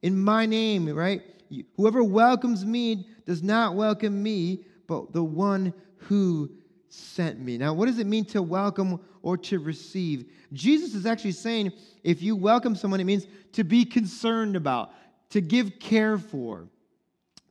in 0.02 0.18
my 0.18 0.46
name, 0.46 0.88
right? 0.88 1.22
You, 1.50 1.64
Whoever 1.76 2.02
welcomes 2.02 2.64
me 2.64 3.06
does 3.26 3.42
not 3.42 3.74
welcome 3.74 4.22
me, 4.22 4.64
but 4.86 5.12
the 5.12 5.22
one 5.22 5.74
who 5.96 6.50
sent 6.88 7.38
me. 7.38 7.58
Now, 7.58 7.72
what 7.72 7.86
does 7.86 7.98
it 7.98 8.06
mean 8.06 8.24
to 8.26 8.42
welcome 8.42 9.00
or 9.22 9.36
to 9.38 9.58
receive? 9.58 10.26
Jesus 10.52 10.94
is 10.94 11.06
actually 11.06 11.32
saying 11.32 11.72
if 12.02 12.22
you 12.22 12.36
welcome 12.36 12.74
someone, 12.74 13.00
it 13.00 13.04
means 13.04 13.26
to 13.52 13.64
be 13.64 13.84
concerned 13.84 14.56
about, 14.56 14.92
to 15.30 15.40
give 15.40 15.78
care 15.78 16.18
for, 16.18 16.68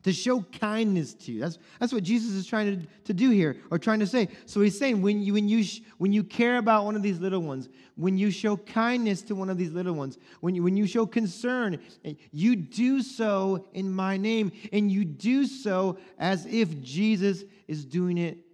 to 0.04 0.14
show 0.14 0.42
kindness 0.60 1.14
to 1.14 1.34
you. 1.34 1.42
That's, 1.42 1.60
that's 1.80 1.92
what 1.92 2.04
Jesus 2.04 2.32
is 2.32 2.48
trying 2.48 2.80
to, 2.80 2.88
to 3.06 3.14
do 3.14 3.30
here, 3.30 3.58
or 3.70 3.78
trying 3.78 4.00
to 4.00 4.08
say. 4.08 4.30
So 4.46 4.62
he's 4.62 4.78
saying 4.78 5.02
when 5.02 5.22
you, 5.22 5.34
when, 5.34 5.50
you 5.50 5.66
when 5.98 6.14
you 6.14 6.24
care 6.24 6.58
about 6.58 6.86
one 6.86 6.96
of 6.96 7.04
these 7.04 7.20
little 7.20 7.42
ones, 7.42 7.68
when 7.96 8.18
you 8.18 8.32
show 8.32 8.56
kindness 8.56 9.22
to 9.24 9.36
one 9.36 9.50
of 9.50 9.58
these 9.58 9.72
little 9.72 9.96
ones, 9.96 10.18
when 10.40 10.56
you, 10.56 10.64
when 10.64 10.78
you 10.78 10.88
show 10.88 11.06
concern, 11.06 11.80
eh, 12.06 12.14
you 12.32 12.56
do 12.56 13.02
so 13.02 13.66
in 13.74 13.92
my 13.92 14.16
name, 14.16 14.52
and 14.72 14.92
you 14.92 15.04
do 15.04 15.46
so 15.46 15.98
as 16.18 16.46
if 16.46 16.82
Jesus 16.82 17.44
is 17.68 17.84
doing 17.84 18.18
it 18.18 18.47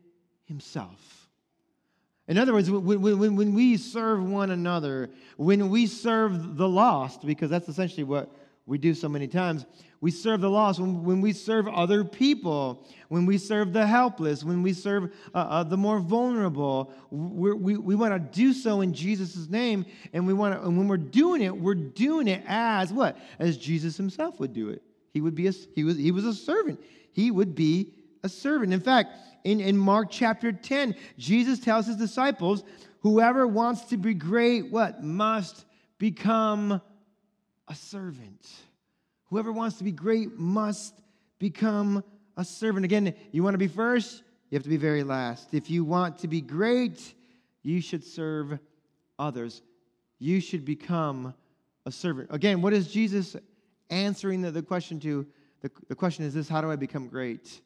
himself. 0.45 1.29
In 2.27 2.37
other 2.37 2.53
words, 2.53 2.71
when, 2.71 3.01
when, 3.01 3.35
when 3.35 3.53
we 3.53 3.75
serve 3.77 4.23
one 4.23 4.51
another, 4.51 5.09
when 5.37 5.69
we 5.69 5.87
serve 5.87 6.55
the 6.55 6.67
lost, 6.67 7.25
because 7.25 7.49
that's 7.49 7.67
essentially 7.67 8.05
what 8.05 8.33
we 8.65 8.77
do 8.77 8.93
so 8.93 9.09
many 9.09 9.27
times, 9.27 9.65
we 9.99 10.09
serve 10.09 10.41
the 10.41 10.49
lost, 10.49 10.79
when, 10.79 11.03
when 11.03 11.21
we 11.21 11.33
serve 11.33 11.67
other 11.67 12.05
people, 12.05 12.85
when 13.09 13.25
we 13.25 13.37
serve 13.37 13.73
the 13.73 13.85
helpless, 13.85 14.43
when 14.43 14.63
we 14.63 14.73
serve 14.73 15.13
uh, 15.33 15.37
uh, 15.37 15.63
the 15.63 15.77
more 15.77 15.99
vulnerable, 15.99 16.93
we 17.09 17.53
we, 17.53 17.77
we 17.77 17.95
want 17.95 18.13
to 18.13 18.19
do 18.19 18.53
so 18.53 18.81
in 18.81 18.93
Jesus' 18.93 19.49
name. 19.49 19.85
And, 20.13 20.25
we 20.25 20.33
wanna, 20.33 20.61
and 20.61 20.77
when 20.77 20.87
we're 20.87 20.97
doing 20.97 21.41
it, 21.41 21.55
we're 21.55 21.75
doing 21.75 22.27
it 22.27 22.43
as 22.47 22.91
what? 22.91 23.17
As 23.39 23.57
Jesus 23.57 23.97
himself 23.97 24.39
would 24.39 24.53
do 24.53 24.69
it. 24.69 24.81
He, 25.13 25.21
would 25.21 25.35
be 25.35 25.47
a, 25.47 25.51
he, 25.51 25.83
was, 25.83 25.97
he 25.97 26.11
was 26.11 26.25
a 26.25 26.33
servant. 26.33 26.81
He 27.11 27.31
would 27.31 27.53
be 27.53 27.93
a 28.23 28.29
servant. 28.29 28.73
In 28.73 28.79
fact, 28.79 29.09
in, 29.43 29.59
in 29.59 29.77
Mark 29.77 30.07
chapter 30.09 30.51
10, 30.51 30.95
Jesus 31.17 31.59
tells 31.59 31.87
his 31.87 31.97
disciples, 31.97 32.63
whoever 33.01 33.45
wants 33.45 33.81
to 33.85 33.97
be 33.97 34.13
great, 34.13 34.71
what? 34.71 35.03
Must 35.03 35.65
become 35.97 36.81
a 37.67 37.75
servant. 37.75 38.47
Whoever 39.25 39.51
wants 39.51 39.77
to 39.77 39.83
be 39.83 39.91
great 39.91 40.37
must 40.37 40.93
become 41.39 42.03
a 42.37 42.45
servant. 42.45 42.85
Again, 42.85 43.13
you 43.31 43.43
want 43.43 43.53
to 43.53 43.59
be 43.59 43.67
first, 43.67 44.23
you 44.49 44.55
have 44.55 44.63
to 44.63 44.69
be 44.69 44.77
very 44.77 45.03
last. 45.03 45.53
If 45.53 45.69
you 45.69 45.83
want 45.83 46.19
to 46.19 46.27
be 46.27 46.41
great, 46.41 47.13
you 47.63 47.81
should 47.81 48.03
serve 48.03 48.59
others. 49.17 49.61
You 50.19 50.39
should 50.39 50.65
become 50.65 51.33
a 51.85 51.91
servant. 51.91 52.29
Again, 52.31 52.61
what 52.61 52.73
is 52.73 52.91
Jesus 52.91 53.35
answering 53.89 54.41
the, 54.41 54.51
the 54.51 54.61
question 54.61 54.99
to 55.01 55.25
the, 55.61 55.71
the 55.87 55.95
question 55.95 56.25
is 56.25 56.33
this 56.33 56.49
how 56.49 56.61
do 56.61 56.71
I 56.71 56.75
become 56.75 57.07
great? 57.07 57.61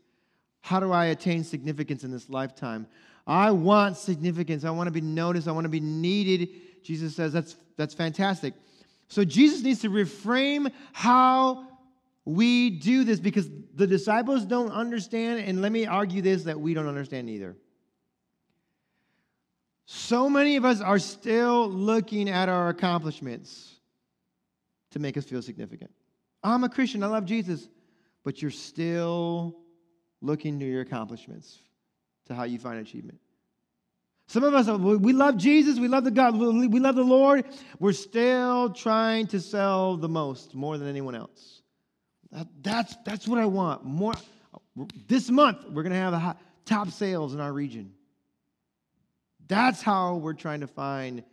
How 0.67 0.81
do 0.81 0.91
I 0.91 1.05
attain 1.05 1.45
significance 1.45 2.03
in 2.03 2.11
this 2.11 2.29
lifetime? 2.29 2.87
I 3.25 3.51
want 3.51 3.95
significance. 3.95 4.65
I 4.65 4.69
want 4.71 4.87
to 4.87 4.91
be 4.91 4.99
noticed. 4.99 5.47
I 5.47 5.53
want 5.53 5.63
to 5.63 5.69
be 5.69 5.79
needed. 5.79 6.49
Jesus 6.83 7.15
says 7.15 7.31
that's, 7.31 7.55
that's 7.77 7.93
fantastic. 7.93 8.53
So 9.07 9.23
Jesus 9.23 9.63
needs 9.63 9.79
to 9.83 9.89
reframe 9.89 10.69
how 10.91 11.65
we 12.25 12.69
do 12.69 13.05
this 13.05 13.21
because 13.21 13.49
the 13.75 13.87
disciples 13.87 14.43
don't 14.43 14.69
understand, 14.71 15.39
and 15.39 15.61
let 15.61 15.71
me 15.71 15.85
argue 15.85 16.21
this 16.21 16.43
that 16.43 16.59
we 16.59 16.73
don't 16.73 16.87
understand 16.87 17.29
either. 17.29 17.55
So 19.85 20.29
many 20.29 20.57
of 20.57 20.65
us 20.65 20.81
are 20.81 20.99
still 20.99 21.69
looking 21.69 22.27
at 22.29 22.49
our 22.49 22.67
accomplishments 22.67 23.79
to 24.91 24.99
make 24.99 25.15
us 25.15 25.23
feel 25.23 25.41
significant. 25.41 25.91
I'm 26.43 26.65
a 26.65 26.69
Christian, 26.69 27.03
I 27.03 27.07
love 27.07 27.23
Jesus, 27.23 27.69
but 28.25 28.41
you're 28.41 28.51
still 28.51 29.55
looking 30.21 30.59
to 30.59 30.65
your 30.65 30.81
accomplishments 30.81 31.59
to 32.27 32.33
how 32.33 32.43
you 32.43 32.59
find 32.59 32.79
achievement. 32.79 33.19
Some 34.27 34.43
of 34.43 34.53
us, 34.53 34.67
we 34.67 35.13
love 35.13 35.37
Jesus, 35.37 35.79
we 35.79 35.87
love 35.87 36.03
the 36.03 36.11
God, 36.11 36.35
we 36.35 36.79
love 36.79 36.95
the 36.95 37.03
Lord. 37.03 37.45
We're 37.79 37.93
still 37.93 38.71
trying 38.71 39.27
to 39.27 39.39
sell 39.39 39.95
the 39.95 40.09
most, 40.09 40.53
more 40.53 40.77
than 40.77 40.89
anyone 40.89 41.15
else. 41.15 41.61
That, 42.31 42.47
that's, 42.61 42.95
that's 43.05 43.25
what 43.25 43.39
I 43.39 43.45
want. 43.45 43.85
More. 43.85 44.13
This 45.07 45.29
month, 45.29 45.63
we're 45.69 45.83
going 45.83 45.93
to 45.93 45.99
have 45.99 46.11
the 46.11 46.35
top 46.65 46.89
sales 46.91 47.33
in 47.33 47.39
our 47.39 47.53
region. 47.53 47.93
That's 49.47 49.81
how 49.81 50.15
we're 50.17 50.33
trying 50.33 50.59
to 50.59 50.67
find, 50.67 51.23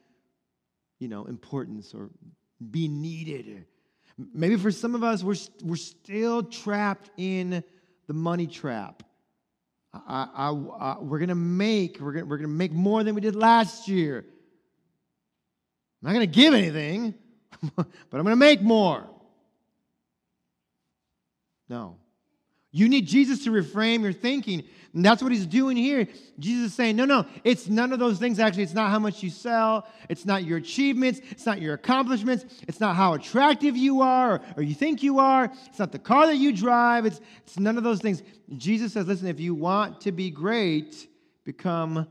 you 1.01 1.09
know, 1.09 1.25
importance 1.25 1.95
or 1.95 2.11
be 2.71 2.87
needed. 2.87 3.65
Maybe 4.33 4.57
for 4.57 4.71
some 4.71 4.95
of 4.95 5.03
us, 5.03 5.25
we're, 5.25 5.35
we're 5.65 5.75
still 5.75 6.45
trapped 6.45 7.11
in 7.17 7.65
the 8.07 8.15
money 8.15 8.47
trap. 8.47 9.03
I, 9.93 10.29
I, 10.35 10.49
I, 10.51 10.99
we're 11.01 11.19
going 11.19 11.29
to 11.29 11.35
make, 11.35 12.01
we're 12.01 12.13
going 12.13 12.29
we're 12.29 12.39
to 12.39 12.49
make 12.49 12.73
more 12.73 13.05
than 13.05 13.15
we 13.15 13.21
did 13.21 13.37
last 13.37 13.89
year. 13.89 14.25
I'm 16.03 16.09
not 16.09 16.13
going 16.15 16.29
to 16.29 16.35
give 16.35 16.55
anything, 16.55 17.15
but 17.77 17.87
I'm 18.13 18.23
going 18.23 18.27
to 18.27 18.37
make 18.37 18.61
more. 18.61 19.09
No. 21.69 21.97
You 22.77 22.89
need 22.89 23.07
Jesus 23.07 23.45
to 23.45 23.51
reframe 23.51 24.03
your 24.03 24.13
thinking. 24.13 24.65
And 24.95 25.05
that's 25.05 25.23
what 25.23 25.31
he's 25.31 25.47
doing 25.47 25.77
here. 25.77 26.09
Jesus 26.41 26.73
is 26.73 26.75
saying, 26.75 26.97
no, 26.97 27.05
no, 27.05 27.25
it's 27.45 27.69
none 27.69 27.93
of 27.93 28.01
those 28.01 28.19
things 28.19 28.41
actually. 28.41 28.65
It's 28.65 28.75
not 28.75 28.91
how 28.91 28.99
much 28.99 29.23
you 29.23 29.31
sell, 29.31 29.87
it's 30.09 30.27
not 30.27 30.43
your 30.43 30.59
achievements, 30.59 31.21
it's 31.31 31.47
not 31.47 31.63
your 31.63 31.75
accomplishments, 31.75 32.45
it's 32.67 32.81
not 32.81 32.97
how 32.97 33.15
attractive 33.15 33.77
you 33.77 34.01
are 34.01 34.33
or, 34.33 34.41
or 34.57 34.63
you 34.65 34.75
think 34.75 35.05
you 35.05 35.21
are, 35.21 35.53
it's 35.67 35.79
not 35.79 35.93
the 35.93 36.01
car 36.01 36.27
that 36.27 36.35
you 36.35 36.53
drive, 36.53 37.07
it's, 37.07 37.21
it's 37.45 37.61
none 37.61 37.79
of 37.79 37.85
those 37.85 38.01
things. 38.01 38.25
Jesus 38.57 38.93
says, 38.93 39.07
listen, 39.07 39.29
if 39.29 39.39
you 39.39 39.55
want 39.55 40.01
to 40.01 40.11
be 40.11 40.29
great, 40.29 41.07
become 41.45 42.09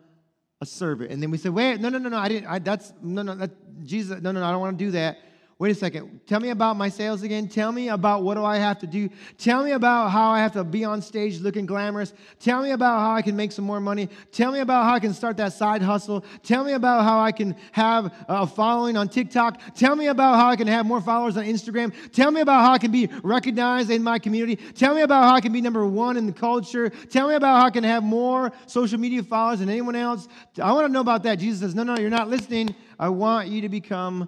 a 0.62 0.66
servant. 0.66 1.12
And 1.12 1.22
then 1.22 1.30
we 1.30 1.38
say, 1.38 1.50
wait, 1.50 1.82
no, 1.82 1.90
no, 1.90 1.98
no, 1.98 2.08
no, 2.08 2.18
I 2.18 2.30
didn't, 2.30 2.48
I, 2.48 2.60
that's, 2.60 2.94
no, 3.02 3.22
no, 3.22 3.36
that, 3.36 3.52
Jesus, 3.84 4.22
no, 4.22 4.32
no, 4.32 4.40
no, 4.40 4.46
I 4.46 4.52
don't 4.52 4.62
want 4.62 4.80
to 4.80 4.86
do 4.86 4.92
that. 4.92 5.18
Wait 5.64 5.72
a 5.72 5.76
second. 5.76 6.20
Tell 6.28 6.42
me 6.42 6.50
about 6.50 6.76
my 6.76 6.90
sales 6.90 7.24
again. 7.24 7.48
Tell 7.48 7.72
me 7.72 7.88
about 7.88 8.22
what 8.22 8.36
do 8.36 8.44
I 8.44 8.58
have 8.58 8.80
to 8.80 8.86
do. 8.86 9.08
Tell 9.38 9.64
me 9.64 9.72
about 9.72 10.10
how 10.10 10.30
I 10.30 10.40
have 10.40 10.52
to 10.52 10.64
be 10.66 10.84
on 10.84 11.02
stage 11.02 11.40
looking 11.40 11.66
glamorous. 11.66 12.14
Tell 12.42 12.62
me 12.62 12.72
about 12.72 13.00
how 13.00 13.14
I 13.14 13.22
can 13.22 13.38
make 13.38 13.54
some 13.54 13.64
more 13.64 13.80
money. 13.80 14.10
Tell 14.34 14.52
me 14.52 14.60
about 14.60 14.84
how 14.84 14.96
I 14.96 15.00
can 15.00 15.14
start 15.14 15.38
that 15.38 15.54
side 15.54 15.82
hustle. 15.82 16.26
Tell 16.44 16.66
me 16.66 16.74
about 16.74 17.06
how 17.06 17.22
I 17.22 17.32
can 17.32 17.56
have 17.72 18.14
a 18.28 18.46
following 18.46 18.98
on 18.98 19.08
TikTok. 19.08 19.62
Tell 19.74 19.96
me 19.96 20.08
about 20.08 20.36
how 20.36 20.50
I 20.50 20.58
can 20.58 20.68
have 20.68 20.86
more 20.86 21.00
followers 21.00 21.38
on 21.38 21.46
Instagram. 21.46 21.94
Tell 22.12 22.30
me 22.30 22.42
about 22.42 22.60
how 22.60 22.74
I 22.74 22.78
can 22.78 22.92
be 22.92 23.08
recognized 23.24 23.90
in 23.90 24.04
my 24.04 24.20
community. 24.20 24.58
Tell 24.58 24.94
me 24.94 25.04
about 25.04 25.24
how 25.24 25.34
I 25.34 25.40
can 25.40 25.54
be 25.54 25.62
number 25.62 25.88
one 25.88 26.18
in 26.18 26.26
the 26.26 26.34
culture. 26.34 26.90
Tell 26.90 27.30
me 27.30 27.36
about 27.36 27.62
how 27.62 27.68
I 27.68 27.70
can 27.70 27.86
have 27.86 28.04
more 28.04 28.52
social 28.66 29.00
media 29.00 29.24
followers 29.24 29.60
than 29.60 29.70
anyone 29.70 29.96
else. 29.96 30.28
I 30.62 30.74
want 30.74 30.88
to 30.88 30.92
know 30.92 31.00
about 31.00 31.24
that. 31.24 31.36
Jesus 31.36 31.62
says, 31.62 31.74
No, 31.74 31.84
no, 31.84 31.96
you're 31.98 32.10
not 32.10 32.28
listening. 32.28 32.76
I 33.00 33.08
want 33.08 33.48
you 33.48 33.62
to 33.62 33.70
become 33.70 34.28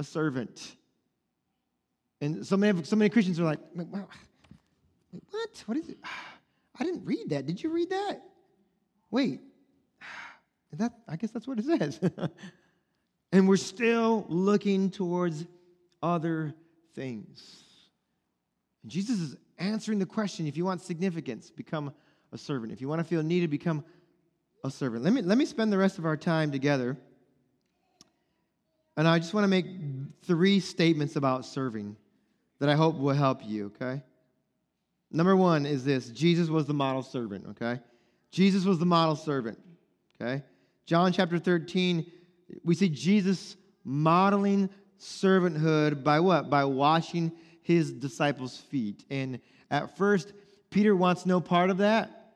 a 0.00 0.04
servant. 0.04 0.76
And 2.22 2.44
so 2.44 2.56
many, 2.56 2.82
so 2.84 2.96
many 2.96 3.10
Christians 3.10 3.38
are 3.38 3.44
like, 3.44 3.60
what? 3.74 4.08
What 5.66 5.76
is 5.76 5.90
it? 5.90 5.98
I 6.80 6.84
didn't 6.84 7.04
read 7.04 7.28
that. 7.28 7.46
Did 7.46 7.62
you 7.62 7.70
read 7.70 7.90
that? 7.90 8.22
Wait, 9.10 9.40
that, 10.72 10.92
I 11.06 11.16
guess 11.16 11.30
that's 11.30 11.46
what 11.46 11.58
it 11.58 11.66
says. 11.66 12.00
and 13.32 13.46
we're 13.46 13.56
still 13.56 14.24
looking 14.28 14.90
towards 14.90 15.44
other 16.02 16.54
things. 16.94 17.64
And 18.82 18.90
Jesus 18.90 19.20
is 19.20 19.36
answering 19.58 19.98
the 19.98 20.06
question 20.06 20.46
if 20.46 20.56
you 20.56 20.64
want 20.64 20.80
significance, 20.80 21.50
become 21.50 21.92
a 22.32 22.38
servant. 22.38 22.72
If 22.72 22.80
you 22.80 22.88
want 22.88 23.00
to 23.00 23.04
feel 23.04 23.22
needed, 23.22 23.50
become 23.50 23.84
a 24.64 24.70
servant. 24.70 25.04
Let 25.04 25.12
me, 25.12 25.20
let 25.20 25.36
me 25.36 25.44
spend 25.44 25.70
the 25.70 25.78
rest 25.78 25.98
of 25.98 26.06
our 26.06 26.16
time 26.16 26.50
together 26.50 26.96
and 28.96 29.08
I 29.08 29.18
just 29.18 29.34
want 29.34 29.44
to 29.44 29.48
make 29.48 29.66
three 30.24 30.60
statements 30.60 31.16
about 31.16 31.46
serving 31.46 31.96
that 32.58 32.68
I 32.68 32.74
hope 32.74 32.96
will 32.96 33.14
help 33.14 33.40
you, 33.44 33.72
okay? 33.74 34.02
Number 35.10 35.34
one 35.34 35.66
is 35.66 35.84
this 35.84 36.08
Jesus 36.10 36.48
was 36.48 36.66
the 36.66 36.74
model 36.74 37.02
servant, 37.02 37.46
okay? 37.50 37.80
Jesus 38.30 38.64
was 38.64 38.78
the 38.78 38.86
model 38.86 39.16
servant, 39.16 39.58
okay? 40.20 40.42
John 40.86 41.12
chapter 41.12 41.38
13, 41.38 42.10
we 42.64 42.74
see 42.74 42.88
Jesus 42.88 43.56
modeling 43.84 44.68
servanthood 44.98 46.04
by 46.04 46.20
what? 46.20 46.50
By 46.50 46.64
washing 46.64 47.32
his 47.62 47.92
disciples' 47.92 48.56
feet. 48.56 49.04
And 49.10 49.40
at 49.70 49.96
first, 49.96 50.32
Peter 50.70 50.94
wants 50.94 51.26
no 51.26 51.40
part 51.40 51.70
of 51.70 51.78
that, 51.78 52.34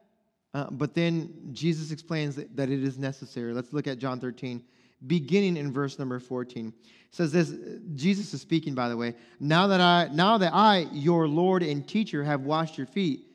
uh, 0.52 0.70
but 0.70 0.94
then 0.94 1.50
Jesus 1.52 1.90
explains 1.90 2.36
that, 2.36 2.56
that 2.56 2.70
it 2.70 2.82
is 2.82 2.98
necessary. 2.98 3.52
Let's 3.52 3.72
look 3.72 3.86
at 3.86 3.98
John 3.98 4.20
13, 4.20 4.62
beginning 5.06 5.56
in 5.56 5.72
verse 5.72 5.98
number 5.98 6.18
14. 6.18 6.68
It 6.68 6.74
says 7.10 7.32
this 7.32 7.54
Jesus 7.94 8.32
is 8.34 8.40
speaking, 8.40 8.74
by 8.74 8.88
the 8.88 8.96
way. 8.96 9.14
Now 9.40 9.66
that 9.68 9.80
I, 9.80 10.08
now 10.12 10.38
that 10.38 10.52
I, 10.52 10.86
your 10.92 11.28
Lord 11.28 11.62
and 11.62 11.86
teacher, 11.86 12.24
have 12.24 12.42
washed 12.42 12.76
your 12.76 12.86
feet, 12.86 13.26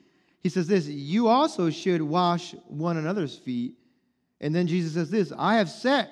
he 0.41 0.49
says 0.49 0.67
this, 0.67 0.87
you 0.87 1.27
also 1.27 1.69
should 1.69 2.01
wash 2.01 2.53
one 2.67 2.97
another's 2.97 3.37
feet. 3.37 3.73
And 4.41 4.55
then 4.55 4.67
Jesus 4.67 4.93
says 4.93 5.09
this, 5.09 5.33
I 5.37 5.55
have 5.55 5.69
set 5.69 6.09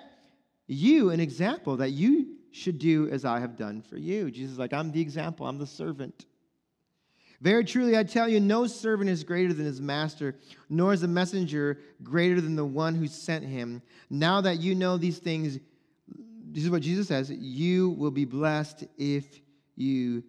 you 0.67 1.11
an 1.11 1.19
example 1.19 1.77
that 1.77 1.91
you 1.91 2.35
should 2.51 2.77
do 2.77 3.07
as 3.09 3.23
I 3.23 3.39
have 3.39 3.55
done 3.55 3.81
for 3.81 3.97
you. 3.97 4.29
Jesus 4.31 4.53
is 4.53 4.59
like, 4.59 4.73
I'm 4.73 4.91
the 4.91 4.99
example, 4.99 5.47
I'm 5.47 5.57
the 5.57 5.67
servant. 5.67 6.25
Very 7.39 7.63
truly, 7.63 7.95
I 7.95 8.03
tell 8.03 8.27
you, 8.27 8.39
no 8.39 8.65
servant 8.65 9.09
is 9.09 9.23
greater 9.23 9.53
than 9.53 9.65
his 9.65 9.79
master, 9.79 10.35
nor 10.69 10.93
is 10.93 11.03
a 11.03 11.07
messenger 11.07 11.79
greater 12.01 12.41
than 12.41 12.55
the 12.55 12.65
one 12.65 12.95
who 12.95 13.07
sent 13.07 13.45
him. 13.45 13.81
Now 14.09 14.41
that 14.41 14.59
you 14.59 14.73
know 14.73 14.97
these 14.97 15.19
things, 15.19 15.59
this 16.51 16.63
is 16.63 16.69
what 16.71 16.81
Jesus 16.81 17.07
says 17.07 17.29
you 17.29 17.91
will 17.91 18.11
be 18.11 18.25
blessed 18.25 18.85
if 18.97 19.39
you 19.75 20.23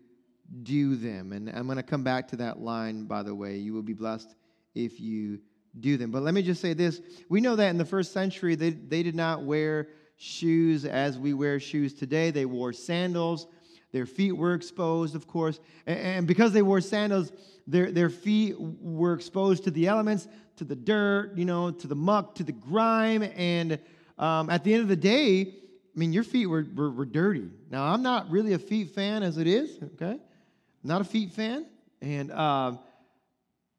do 0.62 0.96
them. 0.96 1.32
And 1.32 1.48
I'm 1.48 1.66
going 1.66 1.76
to 1.76 1.82
come 1.82 2.02
back 2.02 2.28
to 2.28 2.36
that 2.36 2.60
line, 2.60 3.04
by 3.04 3.22
the 3.22 3.34
way. 3.34 3.56
You 3.56 3.72
will 3.72 3.82
be 3.82 3.94
blessed 3.94 4.34
if 4.74 5.00
you 5.00 5.40
do 5.80 5.96
them. 5.96 6.10
But 6.10 6.22
let 6.22 6.34
me 6.34 6.42
just 6.42 6.60
say 6.60 6.74
this 6.74 7.00
we 7.28 7.40
know 7.40 7.56
that 7.56 7.70
in 7.70 7.78
the 7.78 7.84
first 7.84 8.12
century, 8.12 8.54
they, 8.54 8.70
they 8.70 9.02
did 9.02 9.14
not 9.14 9.42
wear 9.42 9.88
shoes 10.16 10.84
as 10.84 11.16
we 11.18 11.32
wear 11.32 11.60
shoes 11.60 11.94
today, 11.94 12.30
they 12.30 12.44
wore 12.44 12.72
sandals. 12.72 13.46
Their 13.92 14.06
feet 14.06 14.32
were 14.32 14.54
exposed, 14.54 15.14
of 15.14 15.26
course. 15.26 15.60
And 15.86 16.26
because 16.26 16.52
they 16.52 16.62
wore 16.62 16.80
sandals, 16.80 17.32
their, 17.66 17.90
their 17.90 18.10
feet 18.10 18.54
were 18.58 19.14
exposed 19.14 19.64
to 19.64 19.70
the 19.70 19.86
elements, 19.86 20.28
to 20.56 20.64
the 20.64 20.76
dirt, 20.76 21.36
you 21.36 21.44
know, 21.44 21.70
to 21.70 21.86
the 21.86 21.94
muck, 21.94 22.34
to 22.36 22.44
the 22.44 22.52
grime. 22.52 23.22
And 23.22 23.78
um, 24.18 24.50
at 24.50 24.64
the 24.64 24.74
end 24.74 24.82
of 24.82 24.88
the 24.88 24.96
day, 24.96 25.54
I 25.98 25.98
mean, 25.98 26.12
your 26.12 26.24
feet 26.24 26.46
were, 26.46 26.66
were, 26.74 26.90
were, 26.90 27.06
dirty. 27.06 27.48
Now, 27.70 27.84
I'm 27.84 28.02
not 28.02 28.30
really 28.30 28.52
a 28.52 28.58
feet 28.58 28.94
fan 28.94 29.22
as 29.22 29.38
it 29.38 29.46
is, 29.46 29.78
okay? 29.94 30.18
Not 30.84 31.00
a 31.00 31.04
feet 31.04 31.32
fan. 31.32 31.66
And, 32.00 32.30
uh, 32.30 32.76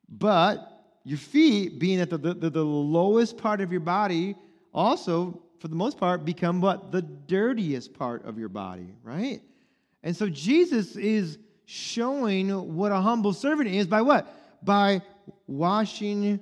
but 0.09 0.99
your 1.05 1.17
feet, 1.17 1.79
being 1.79 2.01
at 2.01 2.09
the, 2.09 2.17
the, 2.17 2.49
the 2.49 2.63
lowest 2.63 3.37
part 3.37 3.61
of 3.61 3.71
your 3.71 3.81
body, 3.81 4.35
also, 4.73 5.41
for 5.59 5.67
the 5.67 5.75
most 5.75 5.97
part, 5.97 6.25
become 6.25 6.61
what? 6.61 6.91
The 6.91 7.01
dirtiest 7.01 7.93
part 7.93 8.25
of 8.25 8.37
your 8.37 8.49
body, 8.49 8.93
right? 9.03 9.41
And 10.03 10.15
so 10.15 10.29
Jesus 10.29 10.95
is 10.95 11.37
showing 11.65 12.49
what 12.75 12.91
a 12.91 13.01
humble 13.01 13.33
servant 13.33 13.69
is 13.69 13.87
by 13.87 14.01
what? 14.01 14.27
By 14.63 15.01
washing 15.47 16.39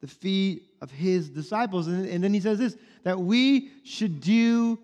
the 0.00 0.06
feet 0.06 0.62
of 0.80 0.90
his 0.90 1.28
disciples. 1.28 1.86
And, 1.86 2.06
and 2.06 2.22
then 2.22 2.32
he 2.32 2.40
says 2.40 2.58
this 2.58 2.76
that 3.02 3.18
we 3.18 3.70
should 3.84 4.20
do 4.20 4.78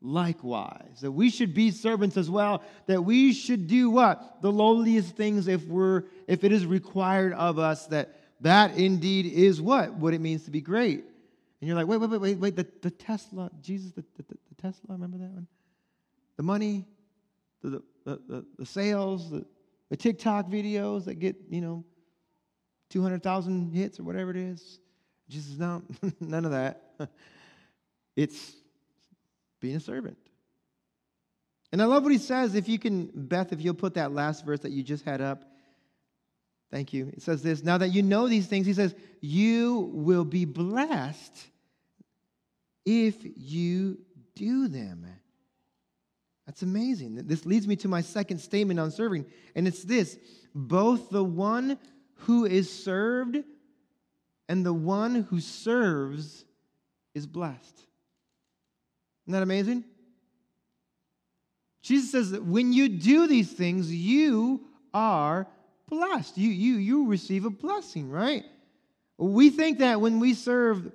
likewise, 0.00 1.00
that 1.00 1.10
we 1.10 1.30
should 1.30 1.54
be 1.54 1.70
servants 1.70 2.16
as 2.16 2.30
well, 2.30 2.62
that 2.86 3.02
we 3.02 3.32
should 3.32 3.66
do 3.66 3.90
what? 3.90 4.42
The 4.42 4.52
lowliest 4.52 5.16
things 5.16 5.48
if 5.48 5.66
we're 5.66 6.04
if 6.26 6.44
it 6.44 6.52
is 6.52 6.66
required 6.66 7.32
of 7.32 7.58
us, 7.58 7.86
that 7.86 8.14
that 8.40 8.76
indeed 8.76 9.26
is 9.26 9.60
what? 9.60 9.94
What 9.94 10.14
it 10.14 10.20
means 10.20 10.44
to 10.44 10.50
be 10.50 10.60
great. 10.60 11.04
And 11.60 11.66
you're 11.66 11.76
like, 11.76 11.88
wait, 11.88 11.96
wait, 11.96 12.10
wait, 12.10 12.20
wait, 12.20 12.38
wait, 12.38 12.56
the, 12.56 12.66
the 12.82 12.90
Tesla, 12.90 13.50
Jesus, 13.60 13.90
the, 13.92 14.04
the, 14.16 14.22
the 14.28 14.62
Tesla, 14.62 14.90
remember 14.90 15.18
that 15.18 15.30
one? 15.30 15.48
The 16.36 16.44
money, 16.44 16.84
the, 17.62 17.82
the, 18.04 18.44
the, 18.58 18.66
sales, 18.66 19.30
the, 19.30 19.44
the 19.90 19.96
TikTok 19.96 20.48
videos 20.48 21.04
that 21.06 21.16
get, 21.16 21.36
you 21.50 21.60
know, 21.60 21.84
200,000 22.90 23.72
hits 23.72 24.00
or 24.00 24.04
whatever 24.04 24.30
it 24.30 24.36
is. 24.36 24.80
Jesus, 25.28 25.58
no, 25.58 25.82
none 26.20 26.44
of 26.44 26.52
that. 26.52 26.82
It's 28.16 28.52
being 29.60 29.76
a 29.76 29.80
servant. 29.80 30.18
And 31.70 31.80
I 31.80 31.84
love 31.84 32.02
what 32.02 32.10
he 32.10 32.18
says. 32.18 32.56
If 32.56 32.68
you 32.68 32.76
can, 32.76 33.12
Beth, 33.14 33.52
if 33.52 33.62
you'll 33.62 33.74
put 33.74 33.94
that 33.94 34.12
last 34.12 34.44
verse 34.44 34.58
that 34.60 34.72
you 34.72 34.82
just 34.82 35.04
had 35.04 35.20
up. 35.20 35.44
Thank 36.70 36.92
you. 36.92 37.12
It 37.12 37.22
says 37.22 37.42
this 37.42 37.62
Now 37.62 37.78
that 37.78 37.90
you 37.90 38.02
know 38.02 38.28
these 38.28 38.46
things, 38.46 38.66
he 38.66 38.74
says, 38.74 38.94
you 39.20 39.90
will 39.92 40.24
be 40.24 40.44
blessed 40.44 41.46
if 42.84 43.14
you 43.22 43.98
do 44.34 44.68
them. 44.68 45.06
That's 46.48 46.62
amazing. 46.62 47.26
This 47.26 47.44
leads 47.44 47.68
me 47.68 47.76
to 47.76 47.88
my 47.88 48.00
second 48.00 48.38
statement 48.38 48.80
on 48.80 48.90
serving, 48.90 49.26
and 49.54 49.68
it's 49.68 49.84
this 49.84 50.16
both 50.54 51.10
the 51.10 51.22
one 51.22 51.78
who 52.20 52.46
is 52.46 52.72
served 52.72 53.36
and 54.48 54.64
the 54.64 54.72
one 54.72 55.26
who 55.28 55.40
serves 55.40 56.46
is 57.14 57.26
blessed. 57.26 57.84
Isn't 59.26 59.34
that 59.34 59.42
amazing? 59.42 59.84
Jesus 61.82 62.10
says 62.10 62.30
that 62.30 62.42
when 62.42 62.72
you 62.72 62.88
do 62.88 63.26
these 63.26 63.52
things, 63.52 63.92
you 63.94 64.64
are 64.94 65.46
blessed. 65.86 66.38
You, 66.38 66.48
you, 66.48 66.76
you 66.76 67.08
receive 67.08 67.44
a 67.44 67.50
blessing, 67.50 68.08
right? 68.08 68.44
We 69.18 69.50
think 69.50 69.80
that 69.80 70.00
when 70.00 70.18
we 70.18 70.32
serve, 70.32 70.92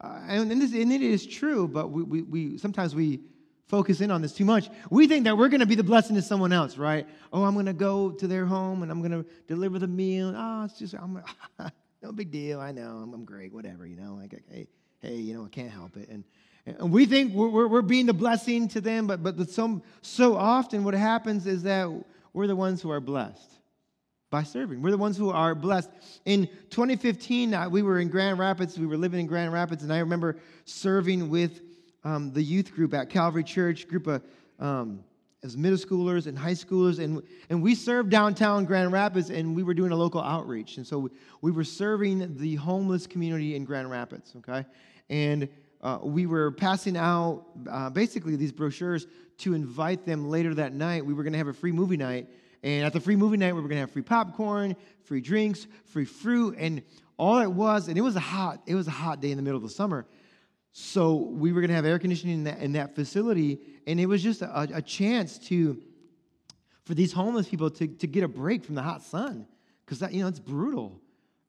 uh, 0.00 0.20
and, 0.28 0.50
this, 0.62 0.72
and 0.72 0.90
it 0.90 1.02
is 1.02 1.26
true, 1.26 1.68
but 1.68 1.90
we, 1.90 2.02
we, 2.04 2.22
we 2.22 2.58
sometimes 2.58 2.94
we 2.94 3.20
focus 3.66 4.00
in 4.00 4.10
on 4.10 4.22
this 4.22 4.32
too 4.32 4.44
much. 4.44 4.68
We 4.90 5.06
think 5.06 5.24
that 5.24 5.36
we're 5.36 5.48
going 5.48 5.60
to 5.60 5.66
be 5.66 5.74
the 5.74 5.84
blessing 5.84 6.16
to 6.16 6.22
someone 6.22 6.52
else, 6.52 6.76
right? 6.76 7.06
Oh, 7.32 7.44
I'm 7.44 7.54
going 7.54 7.66
to 7.66 7.72
go 7.72 8.10
to 8.12 8.26
their 8.26 8.46
home 8.46 8.82
and 8.82 8.90
I'm 8.90 9.00
going 9.00 9.24
to 9.24 9.28
deliver 9.46 9.78
the 9.78 9.86
meal. 9.86 10.34
Oh, 10.36 10.64
it's 10.64 10.78
just, 10.78 10.94
I'm, 10.94 11.22
no 12.02 12.12
big 12.12 12.30
deal. 12.30 12.60
I 12.60 12.72
know. 12.72 13.00
I'm, 13.02 13.12
I'm 13.12 13.24
great. 13.24 13.52
Whatever, 13.52 13.86
you 13.86 13.96
know. 13.96 14.18
Like, 14.20 14.34
hey, 14.50 14.68
hey, 15.00 15.16
you 15.16 15.34
know, 15.34 15.44
I 15.44 15.48
can't 15.48 15.70
help 15.70 15.96
it. 15.96 16.08
And 16.08 16.24
and 16.66 16.90
we 16.90 17.04
think 17.06 17.34
we're, 17.34 17.68
we're 17.68 17.82
being 17.82 18.06
the 18.06 18.14
blessing 18.14 18.68
to 18.68 18.80
them, 18.80 19.06
but, 19.06 19.22
but 19.22 19.50
some, 19.50 19.82
so 20.00 20.36
often 20.36 20.82
what 20.82 20.94
happens 20.94 21.46
is 21.46 21.62
that 21.64 21.90
we're 22.32 22.46
the 22.46 22.56
ones 22.56 22.80
who 22.80 22.90
are 22.90 23.00
blessed 23.00 23.58
by 24.30 24.42
serving. 24.42 24.80
We're 24.80 24.90
the 24.90 24.98
ones 24.98 25.16
who 25.16 25.30
are 25.30 25.54
blessed. 25.54 25.90
In 26.24 26.46
2015, 26.70 27.52
uh, 27.52 27.68
we 27.68 27.82
were 27.82 28.00
in 28.00 28.08
Grand 28.08 28.38
Rapids. 28.38 28.78
We 28.78 28.86
were 28.86 28.96
living 28.96 29.20
in 29.20 29.26
Grand 29.26 29.52
Rapids, 29.52 29.82
and 29.82 29.92
I 29.92 29.98
remember 29.98 30.36
serving 30.64 31.28
with 31.28 31.60
um, 32.04 32.32
the 32.32 32.42
youth 32.42 32.74
group 32.74 32.94
at 32.94 33.10
Calvary 33.10 33.44
Church, 33.44 33.88
group 33.88 34.06
of 34.06 34.22
um, 34.58 35.02
as 35.42 35.58
middle 35.58 35.78
schoolers 35.78 36.26
and 36.26 36.38
high 36.38 36.52
schoolers, 36.52 36.98
and, 36.98 37.22
and 37.50 37.62
we 37.62 37.74
served 37.74 38.10
downtown 38.10 38.64
Grand 38.64 38.92
Rapids, 38.92 39.28
and 39.28 39.54
we 39.54 39.62
were 39.62 39.74
doing 39.74 39.92
a 39.92 39.96
local 39.96 40.22
outreach. 40.22 40.78
And 40.78 40.86
so 40.86 40.98
we, 40.98 41.10
we 41.42 41.50
were 41.50 41.64
serving 41.64 42.38
the 42.38 42.54
homeless 42.54 43.06
community 43.06 43.54
in 43.54 43.64
Grand 43.64 43.90
Rapids, 43.90 44.32
okay? 44.38 44.64
And 45.10 45.48
uh, 45.82 45.98
we 46.02 46.24
were 46.24 46.50
passing 46.50 46.96
out 46.96 47.44
uh, 47.70 47.90
basically 47.90 48.36
these 48.36 48.52
brochures 48.52 49.06
to 49.36 49.52
invite 49.52 50.06
them 50.06 50.30
later 50.30 50.54
that 50.54 50.72
night. 50.72 51.04
We 51.04 51.12
were 51.12 51.22
going 51.22 51.34
to 51.34 51.38
have 51.38 51.48
a 51.48 51.52
free 51.52 51.72
movie 51.72 51.98
night. 51.98 52.26
And 52.62 52.86
at 52.86 52.94
the 52.94 53.00
free 53.00 53.16
movie 53.16 53.36
night, 53.36 53.54
we 53.54 53.60
were 53.60 53.68
going 53.68 53.76
to 53.76 53.80
have 53.80 53.90
free 53.90 54.00
popcorn, 54.00 54.76
free 55.02 55.20
drinks, 55.20 55.66
free 55.84 56.06
fruit. 56.06 56.56
And 56.58 56.82
all 57.18 57.40
it 57.40 57.50
was, 57.50 57.88
and 57.88 57.98
it 57.98 58.00
was 58.00 58.16
a 58.16 58.20
hot, 58.20 58.62
it 58.66 58.74
was 58.74 58.88
a 58.88 58.92
hot 58.92 59.20
day 59.20 59.30
in 59.30 59.36
the 59.36 59.42
middle 59.42 59.58
of 59.58 59.62
the 59.62 59.68
summer. 59.68 60.06
So 60.76 61.14
we 61.14 61.52
were 61.52 61.60
going 61.60 61.68
to 61.68 61.76
have 61.76 61.84
air 61.84 62.00
conditioning 62.00 62.38
in 62.38 62.44
that, 62.44 62.58
in 62.58 62.72
that 62.72 62.96
facility. 62.96 63.60
And 63.86 64.00
it 64.00 64.06
was 64.06 64.24
just 64.24 64.42
a, 64.42 64.68
a 64.74 64.82
chance 64.82 65.38
to, 65.46 65.80
for 66.82 66.94
these 66.94 67.12
homeless 67.12 67.48
people 67.48 67.70
to, 67.70 67.86
to 67.86 68.06
get 68.08 68.24
a 68.24 68.28
break 68.28 68.64
from 68.64 68.74
the 68.74 68.82
hot 68.82 69.00
sun. 69.04 69.46
Because, 69.86 70.12
you 70.12 70.22
know, 70.22 70.28
it's 70.28 70.40
brutal. 70.40 71.00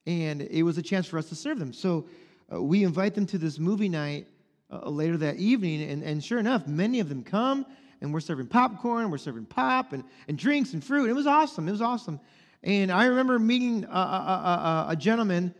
And 0.06 0.44
it 0.44 0.62
was 0.62 0.78
a 0.78 0.84
chance 0.84 1.08
for 1.08 1.18
us 1.18 1.28
to 1.30 1.36
serve 1.36 1.58
them. 1.58 1.74
So 1.74 2.06
uh, 2.54 2.62
we 2.62 2.84
invite 2.84 3.16
them 3.16 3.26
to 3.26 3.40
this 3.40 3.58
movie 3.58 3.90
night 3.90 4.28
uh, 4.72 4.88
later 4.90 5.18
that 5.18 5.38
evening, 5.38 5.82
and, 5.90 6.04
and 6.04 6.24
sure 6.24 6.38
enough, 6.38 6.68
many 6.68 7.00
of 7.00 7.10
them 7.10 7.24
come, 7.24 7.66
and 8.02 8.14
we're 8.14 8.20
serving 8.20 8.46
popcorn, 8.46 9.10
we're 9.10 9.18
serving 9.18 9.46
pop 9.46 9.94
and, 9.94 10.04
and 10.28 10.38
drinks 10.38 10.74
and 10.74 10.84
fruit. 10.84 11.10
It 11.10 11.14
was 11.14 11.26
awesome. 11.26 11.68
It 11.68 11.72
was 11.72 11.82
awesome. 11.82 12.20
And 12.62 12.92
I 12.92 13.06
remember 13.06 13.40
meeting 13.40 13.86
a, 13.86 13.88
a, 13.88 14.86
a, 14.88 14.92
a 14.92 14.96
gentleman, 14.96 15.56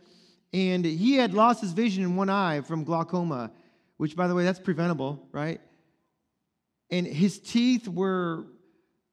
and 0.52 0.84
he 0.84 1.14
had 1.14 1.34
lost 1.34 1.60
his 1.60 1.72
vision 1.72 2.02
in 2.04 2.16
one 2.16 2.30
eye 2.30 2.60
from 2.60 2.84
glaucoma, 2.84 3.50
which, 3.96 4.16
by 4.16 4.28
the 4.28 4.34
way, 4.34 4.44
that's 4.44 4.58
preventable, 4.58 5.26
right? 5.32 5.60
And 6.90 7.06
his 7.06 7.38
teeth 7.38 7.88
were, 7.88 8.46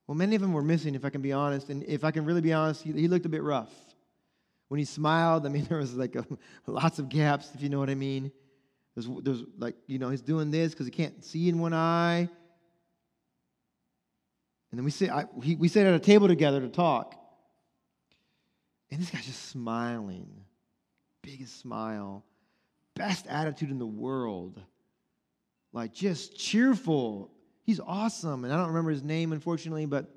well, 0.08 0.16
many 0.16 0.36
of 0.36 0.42
them 0.42 0.54
were 0.54 0.62
missing, 0.62 0.96
if 0.96 1.06
I 1.06 1.10
can 1.10 1.22
be 1.22 1.32
honest. 1.32 1.70
And 1.70 1.84
if 1.84 2.04
I 2.04 2.12
can 2.12 2.26
really 2.26 2.42
be 2.42 2.54
honest, 2.54 2.84
he, 2.84 2.92
he 2.92 3.08
looked 3.08 3.26
a 3.26 3.30
bit 3.30 3.44
rough. 3.44 3.72
When 4.68 4.80
he 4.80 4.86
smiled, 4.86 5.46
I 5.46 5.50
mean, 5.50 5.66
there 5.70 5.78
was 5.78 5.96
like 5.96 6.16
a, 6.16 6.26
lots 6.68 7.00
of 7.00 7.10
gaps, 7.10 7.50
if 7.54 7.62
you 7.62 7.70
know 7.70 7.80
what 7.80 7.90
I 7.90 7.96
mean. 7.96 8.32
There's, 8.96 9.08
there's 9.24 9.44
like, 9.58 9.76
you 9.88 9.98
know, 9.98 10.10
he's 10.10 10.22
doing 10.22 10.52
this 10.52 10.72
because 10.72 10.86
he 10.86 10.92
can't 10.92 11.26
see 11.26 11.50
in 11.50 11.60
one 11.60 11.74
eye. 11.74 12.30
And 14.72 14.80
then 14.80 14.86
we 14.86 14.92
sit, 14.92 15.10
I, 15.10 15.26
he, 15.42 15.56
we 15.56 15.68
sit 15.68 15.86
at 15.86 15.94
a 15.94 16.00
table 16.00 16.28
together 16.28 16.62
to 16.62 16.68
talk. 16.68 17.16
And 18.92 19.02
this 19.02 19.10
guy's 19.10 19.26
just 19.26 19.50
smiling. 19.50 20.30
Biggest 21.24 21.60
smile. 21.62 22.24
Best 22.96 23.26
attitude 23.28 23.72
in 23.72 23.80
the 23.80 23.86
world. 23.88 24.62
Like 25.72 25.94
just 25.94 26.38
cheerful. 26.38 27.32
He's 27.64 27.80
awesome. 27.80 28.44
And 28.44 28.54
I 28.54 28.58
don't 28.58 28.68
remember 28.68 28.92
his 28.92 29.04
name, 29.04 29.32
unfortunately, 29.32 29.86
but 29.86 30.14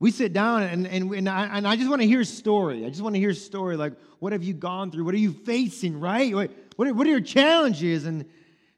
we 0.00 0.10
sit 0.10 0.32
down 0.32 0.64
and, 0.64 0.86
and, 0.86 1.12
and, 1.12 1.28
I, 1.28 1.46
and 1.56 1.66
I 1.66 1.76
just 1.76 1.88
want 1.88 2.02
to 2.02 2.08
hear 2.08 2.20
a 2.20 2.24
story. 2.24 2.84
I 2.84 2.88
just 2.90 3.02
want 3.02 3.14
to 3.14 3.20
hear 3.20 3.30
a 3.30 3.34
story 3.34 3.76
like, 3.76 3.92
what 4.18 4.32
have 4.32 4.42
you 4.42 4.52
gone 4.52 4.90
through? 4.90 5.04
What 5.04 5.14
are 5.14 5.18
you 5.18 5.32
facing, 5.32 6.00
right? 6.00 6.34
What, 6.34 6.50
what, 6.74 6.88
are, 6.88 6.94
what 6.94 7.06
are 7.06 7.10
your 7.10 7.20
challenges? 7.20 8.04
And, 8.04 8.24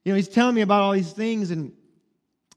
you 0.05 0.13
know, 0.13 0.17
he's 0.17 0.29
telling 0.29 0.55
me 0.55 0.61
about 0.61 0.83
all 0.83 0.93
these 0.93 1.13
things. 1.13 1.51
And 1.51 1.73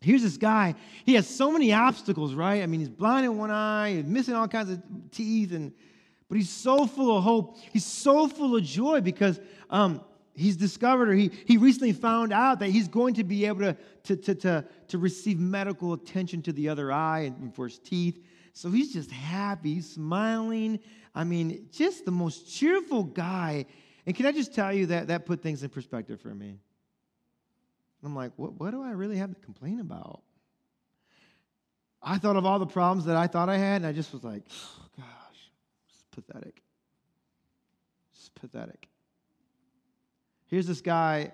here's 0.02 0.22
this 0.22 0.38
guy. 0.38 0.76
He 1.06 1.16
has 1.16 1.28
so 1.28 1.50
many 1.50 1.72
obstacles, 1.72 2.34
right? 2.34 2.62
I 2.62 2.66
mean, 2.66 2.82
he's 2.82 2.90
blind 2.90 3.26
in 3.26 3.38
one 3.38 3.52
eye, 3.52 3.94
he's 3.96 4.06
missing 4.06 4.36
all 4.36 4.50
kinds 4.50 4.70
of 4.70 4.82
teeth. 5.12 5.54
And, 5.54 5.72
but 6.30 6.38
he's 6.38 6.50
so 6.50 6.86
full 6.86 7.18
of 7.18 7.24
hope. 7.24 7.58
He's 7.74 7.86
so 7.86 8.28
full 8.28 8.56
of 8.56 8.64
joy 8.64 9.02
because 9.02 9.40
um, 9.70 10.02
he's 10.36 10.56
discovered 10.56 11.10
or 11.10 11.14
he, 11.14 11.32
he 11.46 11.58
recently 11.58 11.92
found 11.92 12.32
out 12.32 12.60
that 12.60 12.70
he's 12.70 12.88
going 12.88 13.16
to 13.16 13.24
be 13.24 13.46
able 13.46 13.62
to, 13.62 13.78
to, 14.04 14.16
to, 14.16 14.36
to, 14.36 14.66
to 14.90 14.98
receive 15.00 15.40
medical 15.40 15.94
attention 15.94 16.44
to 16.44 16.54
the 16.54 16.70
other 16.70 16.92
eye 16.92 17.22
and 17.22 17.54
for 17.54 17.68
his 17.68 17.80
teeth. 17.80 18.24
So 18.54 18.70
he's 18.70 18.94
just 18.94 19.10
happy, 19.10 19.82
smiling. 19.82 20.80
I 21.16 21.24
mean, 21.24 21.68
just 21.72 22.06
the 22.06 22.12
most 22.12 22.54
cheerful 22.54 23.04
guy. 23.04 23.66
And 24.06 24.16
can 24.16 24.28
I 24.28 24.32
just 24.32 24.54
tell 24.54 24.72
you 24.72 24.86
that 24.88 25.08
that 25.08 25.26
put 25.26 25.42
things 25.42 25.64
in 25.64 25.70
perspective 25.70 26.22
for 26.22 26.34
me? 26.34 26.60
I'm 28.04 28.16
like, 28.16 28.32
what, 28.36 28.54
what 28.54 28.72
do 28.72 28.84
I 28.84 28.92
really 28.92 29.18
have 29.18 29.34
to 29.34 29.40
complain 29.42 29.80
about? 29.80 30.22
I 32.02 32.18
thought 32.18 32.38
of 32.38 32.46
all 32.46 32.60
the 32.60 32.68
problems 32.68 33.06
that 33.06 33.18
I 33.18 33.28
thought 33.28 33.50
I 33.50 33.58
had, 33.58 33.78
and 33.78 33.86
I 33.86 33.92
just 33.92 34.14
was 34.14 34.24
like, 34.24 34.44
oh, 34.50 34.86
it's 34.86 35.04
pathetic. 36.22 36.62
It's 38.14 38.30
pathetic. 38.30 38.88
Here's 40.48 40.68
this 40.68 40.82
guy 40.82 41.32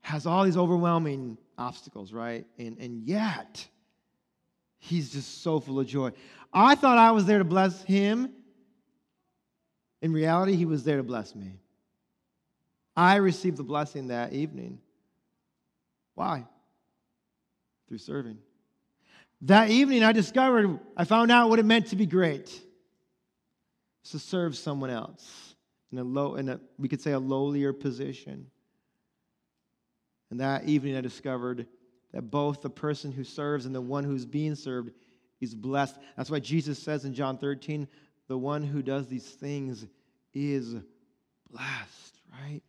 has 0.00 0.26
all 0.26 0.44
these 0.44 0.56
overwhelming 0.56 1.36
obstacles, 1.58 2.12
right? 2.12 2.46
And, 2.58 2.78
and 2.78 3.02
yet, 3.02 3.68
He's 4.78 5.12
just 5.12 5.42
so 5.42 5.60
full 5.60 5.80
of 5.80 5.86
joy. 5.86 6.12
I 6.52 6.74
thought 6.74 6.98
I 6.98 7.10
was 7.10 7.26
there 7.26 7.38
to 7.38 7.44
bless 7.44 7.82
him. 7.82 8.30
In 10.00 10.12
reality, 10.12 10.54
he 10.54 10.64
was 10.64 10.84
there 10.84 10.96
to 10.96 11.02
bless 11.02 11.34
me. 11.34 11.58
I 12.96 13.16
received 13.16 13.56
the 13.56 13.64
blessing 13.64 14.08
that 14.08 14.32
evening. 14.32 14.78
Why? 16.14 16.46
Through 17.88 17.98
serving. 17.98 18.38
That 19.42 19.70
evening, 19.70 20.02
I 20.02 20.12
discovered, 20.12 20.78
I 20.96 21.04
found 21.04 21.30
out 21.30 21.48
what 21.48 21.58
it 21.58 21.64
meant 21.64 21.88
to 21.88 21.96
be 21.96 22.06
great. 22.06 22.60
To 24.12 24.18
serve 24.18 24.56
someone 24.56 24.90
else 24.90 25.54
in 25.92 25.98
a 25.98 26.04
low, 26.04 26.36
in 26.36 26.48
a, 26.48 26.60
we 26.78 26.88
could 26.88 27.00
say 27.00 27.12
a 27.12 27.20
lowlier 27.20 27.78
position. 27.78 28.46
And 30.30 30.40
that 30.40 30.64
evening, 30.64 30.96
I 30.96 31.00
discovered 31.00 31.66
that 32.12 32.22
both 32.22 32.62
the 32.62 32.70
person 32.70 33.12
who 33.12 33.24
serves 33.24 33.66
and 33.66 33.74
the 33.74 33.80
one 33.80 34.04
who's 34.04 34.24
being 34.24 34.54
served 34.54 34.92
is 35.40 35.54
blessed. 35.54 35.96
That's 36.16 36.30
why 36.30 36.40
Jesus 36.40 36.78
says 36.78 37.04
in 37.04 37.14
John 37.14 37.38
13, 37.38 37.86
the 38.28 38.38
one 38.38 38.62
who 38.62 38.82
does 38.82 39.08
these 39.08 39.26
things 39.26 39.86
is 40.34 40.74
blessed, 41.50 42.20
right? 42.32 42.62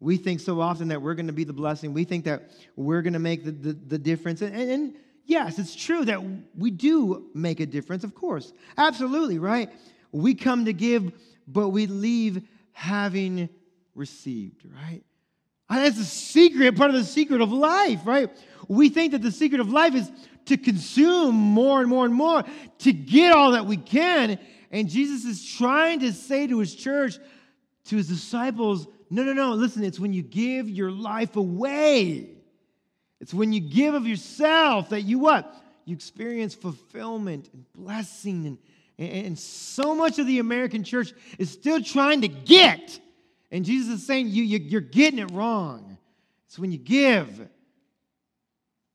We 0.00 0.16
think 0.16 0.40
so 0.40 0.60
often 0.60 0.88
that 0.88 1.00
we're 1.00 1.14
going 1.14 1.28
to 1.28 1.32
be 1.32 1.44
the 1.44 1.52
blessing. 1.52 1.94
We 1.94 2.04
think 2.04 2.24
that 2.24 2.50
we're 2.74 3.02
going 3.02 3.14
to 3.14 3.18
make 3.18 3.44
the, 3.44 3.52
the, 3.52 3.72
the 3.72 3.98
difference. 3.98 4.42
And, 4.42 4.54
and, 4.54 4.70
and 4.70 4.94
yes, 5.24 5.58
it's 5.58 5.74
true 5.74 6.04
that 6.04 6.22
we 6.56 6.70
do 6.70 7.30
make 7.34 7.60
a 7.60 7.66
difference, 7.66 8.04
of 8.04 8.14
course. 8.14 8.52
Absolutely, 8.76 9.38
right? 9.38 9.70
We 10.12 10.34
come 10.34 10.64
to 10.66 10.72
give, 10.72 11.12
but 11.46 11.70
we 11.70 11.86
leave 11.86 12.42
having 12.72 13.48
received, 13.94 14.64
right? 14.64 15.02
That's 15.68 15.98
the 15.98 16.04
secret, 16.04 16.76
part 16.76 16.90
of 16.90 16.96
the 16.96 17.04
secret 17.04 17.40
of 17.40 17.50
life, 17.50 18.00
right? 18.04 18.30
We 18.68 18.88
think 18.88 19.12
that 19.12 19.22
the 19.22 19.32
secret 19.32 19.60
of 19.60 19.70
life 19.70 19.94
is 19.94 20.10
to 20.46 20.56
consume 20.56 21.34
more 21.34 21.80
and 21.80 21.88
more 21.88 22.04
and 22.04 22.14
more, 22.14 22.44
to 22.78 22.92
get 22.92 23.32
all 23.32 23.52
that 23.52 23.66
we 23.66 23.76
can. 23.76 24.38
And 24.70 24.88
Jesus 24.88 25.24
is 25.24 25.44
trying 25.56 26.00
to 26.00 26.12
say 26.12 26.46
to 26.46 26.58
his 26.60 26.74
church, 26.74 27.18
to 27.86 27.96
his 27.96 28.08
disciples, 28.08 28.86
no, 29.10 29.22
no, 29.22 29.32
no, 29.32 29.52
listen, 29.54 29.84
it's 29.84 30.00
when 30.00 30.12
you 30.12 30.22
give 30.22 30.68
your 30.68 30.90
life 30.90 31.36
away. 31.36 32.30
It's 33.20 33.32
when 33.32 33.52
you 33.52 33.60
give 33.60 33.94
of 33.94 34.06
yourself 34.06 34.90
that 34.90 35.02
you 35.02 35.18
what? 35.18 35.52
You 35.84 35.94
experience 35.94 36.54
fulfillment 36.54 37.48
and 37.52 37.64
blessing. 37.72 38.46
And, 38.46 38.58
and 38.98 39.38
so 39.38 39.94
much 39.94 40.18
of 40.18 40.26
the 40.26 40.38
American 40.38 40.82
church 40.82 41.12
is 41.38 41.50
still 41.50 41.82
trying 41.82 42.22
to 42.22 42.28
get. 42.28 42.98
And 43.50 43.64
Jesus 43.64 44.00
is 44.00 44.06
saying, 44.06 44.28
you, 44.28 44.42
you, 44.42 44.58
you're 44.58 44.80
getting 44.80 45.18
it 45.18 45.30
wrong. 45.32 45.98
It's 46.46 46.58
when 46.58 46.72
you 46.72 46.78
give. 46.78 47.46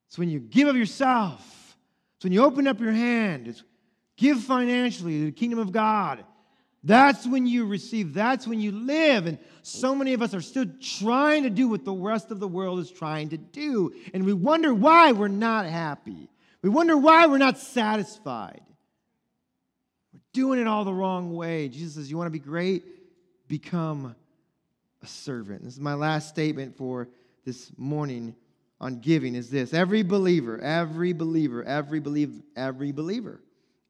It's 0.07 0.17
when 0.17 0.29
you 0.29 0.39
give 0.39 0.67
of 0.67 0.75
yourself. 0.75 1.77
It's 2.17 2.23
when 2.23 2.33
you 2.33 2.43
open 2.43 2.67
up 2.67 2.79
your 2.79 2.91
hand. 2.91 3.47
It's 3.47 3.63
give 4.17 4.41
financially 4.41 5.19
to 5.19 5.25
the 5.25 5.31
kingdom 5.31 5.59
of 5.59 5.71
God. 5.71 6.23
That's 6.83 7.27
when 7.27 7.45
you 7.45 7.67
receive. 7.67 8.13
That's 8.13 8.47
when 8.47 8.59
you 8.59 8.71
live. 8.71 9.27
And 9.27 9.37
so 9.61 9.93
many 9.93 10.13
of 10.13 10.23
us 10.23 10.33
are 10.33 10.41
still 10.41 10.65
trying 10.81 11.43
to 11.43 11.51
do 11.51 11.67
what 11.67 11.85
the 11.85 11.93
rest 11.93 12.31
of 12.31 12.39
the 12.39 12.47
world 12.47 12.79
is 12.79 12.89
trying 12.89 13.29
to 13.29 13.37
do. 13.37 13.93
And 14.15 14.25
we 14.25 14.33
wonder 14.33 14.73
why 14.73 15.11
we're 15.11 15.27
not 15.27 15.67
happy. 15.67 16.29
We 16.63 16.69
wonder 16.69 16.97
why 16.97 17.27
we're 17.27 17.37
not 17.37 17.59
satisfied. 17.59 18.61
Doing 20.33 20.59
it 20.59 20.67
all 20.67 20.85
the 20.85 20.93
wrong 20.93 21.33
way. 21.33 21.67
Jesus 21.67 21.95
says, 21.95 22.09
You 22.09 22.17
want 22.17 22.27
to 22.27 22.31
be 22.31 22.39
great? 22.39 22.83
Become 23.47 24.15
a 25.03 25.07
servant. 25.07 25.63
This 25.63 25.73
is 25.73 25.79
my 25.79 25.93
last 25.93 26.29
statement 26.29 26.77
for 26.77 27.09
this 27.45 27.71
morning 27.77 28.35
on 28.79 28.99
giving 28.99 29.35
is 29.35 29.49
this. 29.49 29.73
Every 29.73 30.03
believer, 30.03 30.59
every 30.59 31.13
believer, 31.13 31.63
every 31.63 31.99
believer, 31.99 32.41
every 32.55 32.91
believer, 32.91 33.41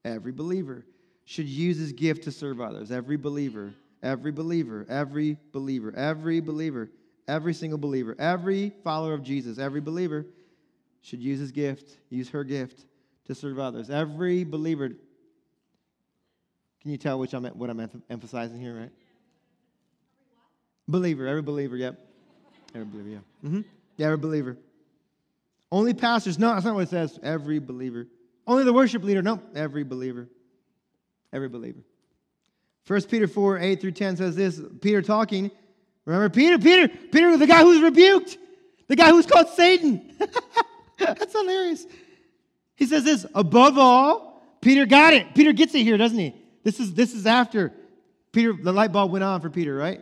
every 0.03 0.31
believer 0.31 0.85
should 1.25 1.47
use 1.47 1.77
his 1.77 1.93
gift 1.93 2.23
to 2.23 2.31
serve 2.31 2.59
others. 2.59 2.91
Every 2.91 3.17
believer, 3.17 3.73
every 4.03 4.31
believer, 4.31 4.85
every 4.89 5.37
believer, 5.51 5.93
every 5.95 6.39
believer, 6.41 6.89
every 7.27 7.53
single 7.53 7.77
believer, 7.77 8.15
every 8.19 8.73
follower 8.83 9.13
of 9.13 9.23
Jesus, 9.23 9.59
every 9.59 9.81
believer 9.81 10.25
should 11.01 11.21
use 11.21 11.39
his 11.39 11.51
gift, 11.51 11.97
use 12.09 12.29
her 12.29 12.43
gift 12.43 12.85
to 13.25 13.35
serve 13.35 13.59
others. 13.59 13.89
Every 13.89 14.43
believer. 14.43 14.91
Can 16.81 16.91
you 16.91 16.97
tell 16.97 17.19
which 17.19 17.33
I'm 17.33 17.45
what 17.45 17.69
I'm 17.69 18.03
emphasizing 18.09 18.59
here, 18.59 18.75
right? 18.75 18.91
Believer, 20.87 21.27
every 21.27 21.41
believer, 21.41 21.75
yep. 21.75 21.99
Every 22.73 22.85
believer, 22.85 23.09
yeah. 23.09 23.49
Mm-hmm. 23.49 23.61
Yeah, 23.97 24.05
every 24.07 24.17
believer. 24.17 24.57
Only 25.71 25.93
pastors, 25.93 26.39
no, 26.39 26.53
that's 26.53 26.65
not 26.65 26.75
what 26.75 26.83
it 26.83 26.89
says. 26.89 27.19
Every 27.21 27.59
believer. 27.59 28.07
Only 28.47 28.63
the 28.63 28.73
worship 28.73 29.03
leader, 29.03 29.21
no, 29.21 29.41
every 29.55 29.83
believer. 29.83 30.27
Every 31.31 31.47
believer. 31.47 31.79
1 32.87 33.03
Peter 33.03 33.27
4, 33.27 33.59
8 33.59 33.79
through 33.79 33.91
10 33.91 34.17
says 34.17 34.35
this. 34.35 34.59
Peter 34.81 35.01
talking. 35.01 35.51
Remember 36.05 36.29
Peter? 36.29 36.57
Peter, 36.57 36.87
Peter, 36.87 37.37
the 37.37 37.47
guy 37.47 37.61
who's 37.61 37.81
rebuked, 37.81 38.37
the 38.87 38.95
guy 38.95 39.11
who's 39.11 39.27
called 39.27 39.49
Satan. 39.49 40.11
That's 40.97 41.31
hilarious. 41.31 41.85
He 42.75 42.87
says 42.87 43.03
this, 43.03 43.25
above 43.35 43.77
all, 43.77 44.43
Peter 44.61 44.85
got 44.85 45.13
it. 45.13 45.33
Peter 45.35 45.53
gets 45.53 45.75
it 45.75 45.83
here, 45.83 45.97
doesn't 45.97 46.17
he? 46.17 46.40
This 46.63 46.79
is 46.79 46.93
this 46.93 47.13
is 47.13 47.25
after 47.25 47.73
Peter, 48.31 48.53
the 48.53 48.71
light 48.71 48.91
bulb 48.91 49.11
went 49.11 49.23
on 49.23 49.41
for 49.41 49.49
Peter, 49.49 49.75
right? 49.75 50.01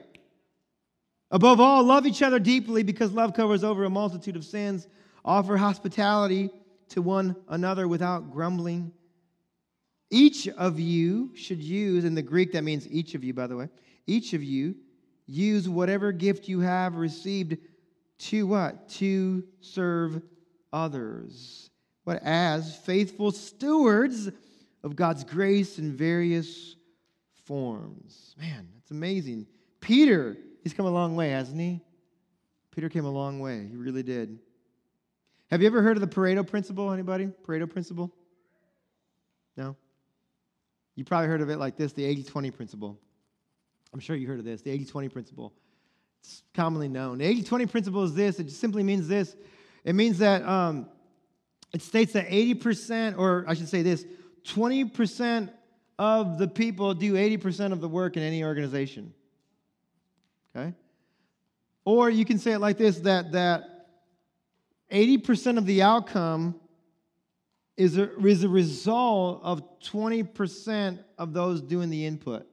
Above 1.32 1.60
all, 1.60 1.84
love 1.84 2.06
each 2.06 2.22
other 2.22 2.40
deeply 2.40 2.84
because 2.84 3.12
love 3.12 3.34
covers 3.34 3.64
over 3.64 3.84
a 3.84 3.90
multitude 3.90 4.36
of 4.36 4.44
sins. 4.44 4.88
Offer 5.24 5.58
hospitality 5.58 6.50
to 6.90 7.02
one 7.02 7.36
another 7.48 7.88
without 7.88 8.32
grumbling. 8.32 8.92
Each 10.10 10.48
of 10.48 10.80
you 10.80 11.36
should 11.36 11.62
use, 11.62 12.04
in 12.04 12.16
the 12.16 12.22
Greek, 12.22 12.54
that 12.54 12.64
means 12.64 12.88
each 12.88 13.14
of 13.14 13.24
you, 13.24 13.34
by 13.34 13.46
the 13.46 13.56
way, 13.56 13.70
each 14.08 14.34
of 14.34 14.44
you 14.44 14.76
use 15.28 15.70
whatever 15.70 16.12
gift 16.12 16.48
you 16.48 16.62
have 16.62 16.96
received 16.96 17.58
to 18.18 18.48
what? 18.48 18.90
To 18.90 19.44
serve 19.62 20.22
others. 20.74 21.70
But 22.06 22.24
As 22.24 22.76
faithful 22.76 23.32
stewards 23.32 24.30
of 24.84 24.96
God's 24.96 25.24
grace 25.24 25.80
in 25.80 25.96
various 25.96 26.76
forms. 27.46 28.36
Man, 28.40 28.68
that's 28.76 28.92
amazing. 28.92 29.48
Peter 29.82 30.38
He's 30.64 30.74
come 30.74 30.86
a 30.86 30.92
long 30.92 31.16
way, 31.16 31.30
hasn't 31.30 31.60
he? 31.60 31.82
Peter 32.72 32.90
came 32.90 33.06
a 33.06 33.12
long 33.12 33.40
way. 33.40 33.68
He 33.70 33.76
really 33.76 34.04
did. 34.04 34.40
Have 35.50 35.62
you 35.62 35.68
ever 35.68 35.82
heard 35.82 35.98
of 35.98 36.02
the 36.02 36.08
Pareto 36.08 36.46
principle? 36.46 36.92
Anybody? 36.92 37.28
Pareto 37.48 37.70
principle? 37.70 38.14
No? 39.58 39.76
You 40.96 41.06
probably 41.06 41.28
heard 41.28 41.42
of 41.42 41.50
it 41.50 41.58
like 41.58 41.76
this 41.76 41.94
the 41.94 42.06
80 42.06 42.24
20 42.24 42.52
principle. 42.52 43.00
I'm 43.94 44.00
sure 44.00 44.16
you 44.16 44.28
heard 44.28 44.40
of 44.40 44.46
this 44.46 44.62
the 44.62 44.72
80 44.72 44.86
20 44.86 45.10
principle. 45.10 45.54
It's 46.22 46.44
commonly 46.54 46.90
known. 46.90 47.18
The 47.18 47.26
80 47.26 47.44
20 47.44 47.66
principle 47.66 48.04
is 48.04 48.14
this 48.14 48.40
it 48.40 48.52
simply 48.52 48.84
means 48.84 49.08
this 49.08 49.36
it 49.86 49.96
means 49.96 50.20
that 50.20 50.44
um, 50.44 50.88
it 51.74 51.82
states 51.82 52.14
that 52.14 52.28
80%, 52.28 53.18
or 53.18 53.46
I 53.48 53.54
should 53.54 53.70
say 53.70 53.82
this, 53.82 54.06
20% 54.46 55.50
of 55.98 56.38
the 56.38 56.48
people 56.48 56.94
do 56.94 57.14
80% 57.14 57.72
of 57.72 57.82
the 57.82 57.90
work 57.90 58.18
in 58.18 58.24
any 58.24 58.44
organization. 58.44 59.14
Okay? 60.56 60.74
Or 61.86 62.10
you 62.10 62.26
can 62.26 62.40
say 62.40 62.54
it 62.54 62.60
like 62.60 62.78
this 62.78 63.00
that, 63.00 63.34
that 63.34 63.88
80% 64.92 65.58
of 65.58 65.66
the 65.66 65.82
outcome 65.82 66.56
is 67.78 67.98
a, 67.98 68.14
is 68.26 68.44
a 68.44 68.50
result 68.50 69.42
of 69.44 69.80
20% 69.82 71.00
of 71.18 71.34
those 71.34 71.62
doing 71.62 71.90
the 71.90 72.06
input. 72.06 72.46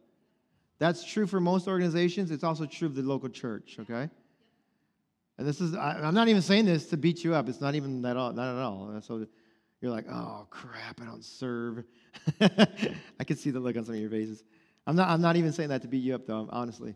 That's 0.78 1.04
true 1.04 1.26
for 1.26 1.40
most 1.40 1.68
organizations. 1.68 2.30
It's 2.30 2.44
also 2.44 2.66
true 2.66 2.88
of 2.88 2.94
the 2.94 3.02
local 3.02 3.28
church, 3.28 3.76
okay? 3.80 4.10
And 5.38 5.46
this 5.46 5.60
is, 5.60 5.74
I, 5.74 6.06
am 6.06 6.14
not 6.14 6.28
even 6.28 6.42
saying 6.42 6.66
this 6.66 6.86
to 6.90 6.96
beat 6.96 7.24
you 7.24 7.34
up. 7.34 7.48
It's 7.48 7.60
not 7.60 7.74
even 7.74 8.02
that 8.02 8.16
all, 8.16 8.32
not 8.32 8.56
at 8.56 8.62
all. 8.62 9.00
So 9.02 9.26
you're 9.80 9.90
like, 9.90 10.06
oh 10.10 10.46
crap, 10.50 11.00
I 11.00 11.04
don't 11.04 11.24
serve. 11.24 11.84
I 12.40 13.24
can 13.24 13.36
see 13.36 13.50
the 13.50 13.60
look 13.60 13.76
on 13.76 13.84
some 13.84 13.94
of 13.94 14.00
your 14.00 14.10
faces. 14.10 14.42
I'm 14.86 14.96
not, 14.96 15.08
I'm 15.08 15.20
not 15.20 15.36
even 15.36 15.52
saying 15.52 15.68
that 15.70 15.82
to 15.82 15.88
beat 15.88 16.02
you 16.02 16.14
up, 16.14 16.26
though, 16.26 16.48
honestly. 16.50 16.94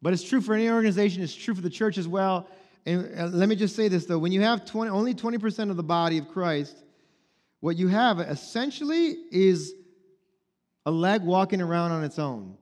But 0.00 0.12
it's 0.12 0.22
true 0.22 0.40
for 0.40 0.54
any 0.54 0.70
organization, 0.70 1.22
it's 1.22 1.34
true 1.34 1.54
for 1.54 1.60
the 1.60 1.70
church 1.70 1.98
as 1.98 2.08
well. 2.08 2.48
And 2.86 3.34
let 3.34 3.48
me 3.48 3.56
just 3.56 3.76
say 3.76 3.88
this 3.88 4.06
though 4.06 4.18
when 4.18 4.32
you 4.32 4.40
have 4.42 4.64
20, 4.64 4.90
only 4.90 5.14
20% 5.14 5.70
of 5.70 5.76
the 5.76 5.82
body 5.82 6.18
of 6.18 6.28
Christ, 6.28 6.76
what 7.60 7.76
you 7.76 7.88
have 7.88 8.20
essentially 8.20 9.16
is 9.30 9.74
a 10.86 10.90
leg 10.90 11.22
walking 11.22 11.60
around 11.60 11.90
on 11.92 12.04
its 12.04 12.18
own. 12.18 12.56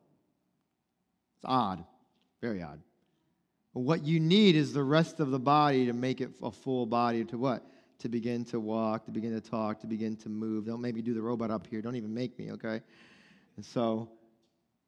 It's 1.37 1.45
odd, 1.45 1.85
very 2.41 2.62
odd. 2.62 2.81
But 3.75 3.81
what 3.81 4.05
you 4.05 4.19
need 4.19 4.57
is 4.57 4.73
the 4.73 4.83
rest 4.83 5.21
of 5.21 5.31
the 5.31 5.39
body 5.39 5.87
to 5.87 5.93
make 5.93 6.21
it 6.21 6.31
a 6.43 6.51
full 6.51 6.87
body 6.87 7.25
to 7.27 7.39
what? 7.39 7.62
To 8.01 8.09
begin 8.09 8.44
to 8.47 8.61
walk, 8.61 9.07
to 9.07 9.11
begin 9.11 9.32
to 9.32 9.40
talk, 9.40 9.80
to 9.80 9.86
begin 9.86 10.16
to 10.16 10.28
move. 10.28 10.66
Don't 10.66 10.82
maybe 10.82 11.01
do 11.01 11.14
the 11.14 11.22
robot 11.22 11.51
up 11.51 11.66
here. 11.66 11.80
Don't 11.80 11.97
even 11.97 12.12
make 12.12 12.38
me, 12.38 12.53
okay? 12.53 12.80
And 13.57 13.64
so 13.64 14.11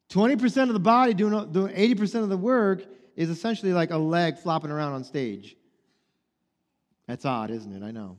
20% 0.09 0.63
of 0.63 0.73
the 0.73 0.79
body 0.79 1.13
doing, 1.13 1.51
doing 1.51 1.73
80% 1.73 2.23
of 2.23 2.29
the 2.29 2.37
work 2.37 2.83
is 3.15 3.29
essentially 3.29 3.73
like 3.73 3.91
a 3.91 3.97
leg 3.97 4.37
flopping 4.37 4.71
around 4.71 4.93
on 4.93 5.03
stage. 5.03 5.55
That's 7.07 7.25
odd, 7.25 7.51
isn't 7.51 7.73
it? 7.73 7.83
I 7.83 7.91
know. 7.91 8.17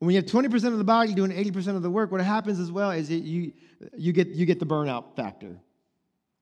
When 0.00 0.10
you 0.10 0.16
have 0.16 0.26
20% 0.26 0.52
of 0.66 0.78
the 0.78 0.84
body 0.84 1.14
doing 1.14 1.30
80% 1.30 1.76
of 1.76 1.82
the 1.82 1.90
work, 1.90 2.12
what 2.12 2.20
happens 2.20 2.60
as 2.60 2.70
well 2.70 2.90
is 2.90 3.10
you, 3.10 3.52
you, 3.96 4.12
get, 4.12 4.28
you 4.28 4.44
get 4.44 4.58
the 4.58 4.66
burnout 4.66 5.16
factor, 5.16 5.56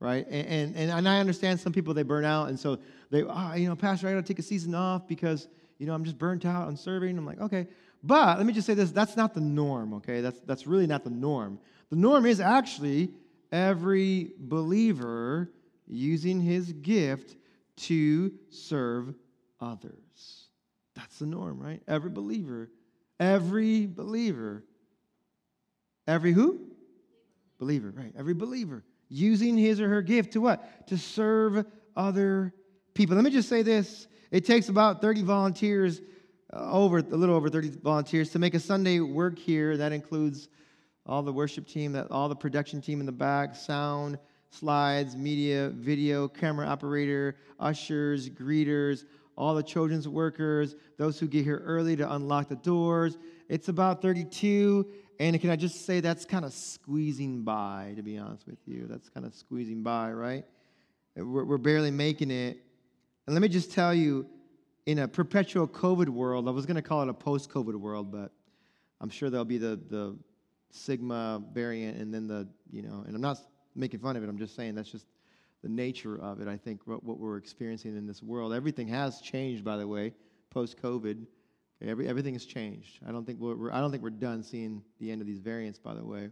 right? 0.01 0.27
And, 0.29 0.75
and, 0.75 0.91
and 0.91 1.09
I 1.09 1.21
understand 1.21 1.61
some 1.61 1.73
people, 1.73 1.95
they 1.95 2.03
burn 2.03 2.25
out, 2.25 2.49
and 2.49 2.59
so 2.59 2.79
they, 3.11 3.23
oh, 3.23 3.55
you 3.55 3.69
know, 3.69 3.77
Pastor, 3.77 4.09
I 4.09 4.15
got 4.15 4.25
to 4.25 4.27
take 4.27 4.39
a 4.39 4.43
season 4.43 4.75
off 4.75 5.07
because, 5.07 5.47
you 5.83 5.89
know, 5.89 5.95
I'm 5.95 6.05
just 6.05 6.17
burnt 6.17 6.47
out 6.47 6.69
on 6.69 6.77
serving. 6.77 7.19
I'm 7.19 7.27
like, 7.27 7.41
okay. 7.41 7.67
But 8.05 8.39
let 8.39 8.47
me 8.47 8.53
just 8.53 8.69
say 8.69 8.75
this 8.75 8.93
that's 8.93 9.17
not 9.17 9.35
the 9.35 9.41
norm, 9.41 9.95
okay? 9.95 10.21
That's, 10.21 10.39
that's 10.47 10.65
really 10.65 10.87
not 10.87 11.03
the 11.03 11.11
norm. 11.11 11.59
The 11.91 11.97
norm 11.97 12.25
is 12.25 12.39
actually 12.39 13.11
every 13.51 14.31
believer 14.39 15.51
using 15.89 16.41
his 16.41 16.73
gift 16.73 17.35
to 17.79 18.33
serve 18.49 19.13
others. 19.61 20.47
That's 20.95 21.19
the 21.19 21.27
norm, 21.27 21.59
right? 21.59 21.83
Every 21.89 22.11
believer. 22.11 22.71
Every 23.19 23.87
believer. 23.87 24.63
Every 26.07 26.31
who? 26.31 26.61
Believer, 27.59 27.91
right? 27.91 28.13
Every 28.17 28.35
believer 28.35 28.85
using 29.09 29.59
his 29.59 29.81
or 29.81 29.89
her 29.89 30.03
gift 30.03 30.35
to 30.35 30.41
what? 30.41 30.87
To 30.87 30.97
serve 30.97 31.67
other 31.97 32.55
people. 32.95 33.17
Let 33.17 33.25
me 33.25 33.31
just 33.31 33.49
say 33.49 33.63
this. 33.63 34.07
It 34.31 34.45
takes 34.45 34.69
about 34.69 35.01
30 35.01 35.23
volunteers, 35.23 36.01
uh, 36.53 36.71
over 36.73 36.99
a 36.99 37.03
little 37.03 37.35
over 37.35 37.49
30 37.49 37.71
volunteers, 37.83 38.31
to 38.31 38.39
make 38.39 38.55
a 38.55 38.61
Sunday 38.61 39.01
work 39.01 39.39
here. 39.39 39.77
That 39.77 39.93
includes 39.93 40.49
all 41.07 41.23
the 41.23 41.33
worship 41.33 41.67
team, 41.67 41.93
that 41.93 42.11
all 42.11 42.29
the 42.29 42.37
production 42.37 42.81
team 42.81 43.01
in 43.01 43.07
the 43.07 43.13
back, 43.13 43.57
sound, 43.57 44.19
slides, 44.51 45.17
media, 45.17 45.71
video, 45.71 46.29
camera 46.29 46.67
operator, 46.67 47.37
ushers, 47.59 48.29
greeters, 48.29 49.05
all 49.37 49.55
the 49.55 49.63
children's 49.63 50.07
workers, 50.07 50.77
those 50.99 51.19
who 51.19 51.27
get 51.27 51.45
here 51.45 51.63
early 51.65 51.97
to 51.97 52.13
unlock 52.15 52.49
the 52.49 52.57
doors. 52.57 53.17
It's 53.49 53.69
about 53.69 54.03
32. 54.03 54.87
And 55.19 55.41
can 55.41 55.51
I 55.51 55.57
just 55.57 55.87
say 55.87 56.01
that's 56.01 56.25
kind 56.25 56.45
of 56.45 56.53
squeezing 56.53 57.43
by, 57.43 57.93
to 57.97 58.03
be 58.03 58.19
honest 58.19 58.47
with 58.47 58.59
you? 58.67 58.87
That's 58.89 59.09
kind 59.09 59.25
of 59.25 59.35
squeezing 59.35 59.83
by, 59.83 60.13
right? 60.13 60.45
We're, 61.17 61.45
we're 61.45 61.59
barely 61.59 61.91
making 61.91 62.31
it. 62.31 62.59
And 63.27 63.35
let 63.35 63.43
me 63.43 63.49
just 63.49 63.73
tell 63.73 63.95
you, 63.95 64.27
in 64.87 64.99
a 64.99 65.07
perpetual 65.07 65.69
COVID 65.69 66.09
world, 66.09 66.49
I 66.49 66.51
was 66.51 66.67
going 66.67 66.77
to 66.77 66.83
call 66.83 67.03
it 67.03 67.09
a 67.09 67.15
post 67.15 67.51
COVID 67.51 67.77
world, 67.77 68.11
but 68.11 68.33
I'm 69.01 69.11
sure 69.11 69.31
there'll 69.31 69.45
be 69.45 69.59
the, 69.59 69.81
the 69.89 70.17
Sigma 70.71 71.43
variant 71.53 71.99
and 71.99 72.13
then 72.13 72.27
the, 72.27 72.49
you 72.71 72.83
know, 72.83 73.05
and 73.07 73.15
I'm 73.15 73.21
not 73.21 73.39
making 73.77 74.01
fun 74.01 74.17
of 74.17 74.25
it, 74.25 74.29
I'm 74.29 74.39
just 74.39 74.57
saying 74.57 74.75
that's 74.75 74.91
just 74.91 75.07
the 75.63 75.69
nature 75.69 76.21
of 76.21 76.41
it, 76.41 76.49
I 76.49 76.57
think, 76.57 76.81
what, 76.87 77.05
what 77.05 77.19
we're 77.19 77.37
experiencing 77.37 77.97
in 77.97 78.07
this 78.07 78.23
world. 78.23 78.53
Everything 78.53 78.89
has 78.89 79.21
changed, 79.21 79.65
by 79.65 79.77
the 79.77 79.87
way, 79.87 80.13
post 80.51 80.83
COVID. 80.83 81.25
Every, 81.81 82.09
everything 82.09 82.35
has 82.35 82.45
changed. 82.45 82.99
I 83.07 83.13
don't 83.13 83.25
think 83.25 83.39
we're, 83.39 83.55
we're, 83.55 83.73
I 83.73 83.81
don't 83.81 83.91
think 83.91 84.03
we're 84.03 84.11
done 84.11 84.43
seeing 84.43 84.83
the 84.99 85.11
end 85.11 85.21
of 85.21 85.27
these 85.27 85.39
variants, 85.39 85.79
by 85.79 85.95
the 85.95 86.05
way. 86.05 86.31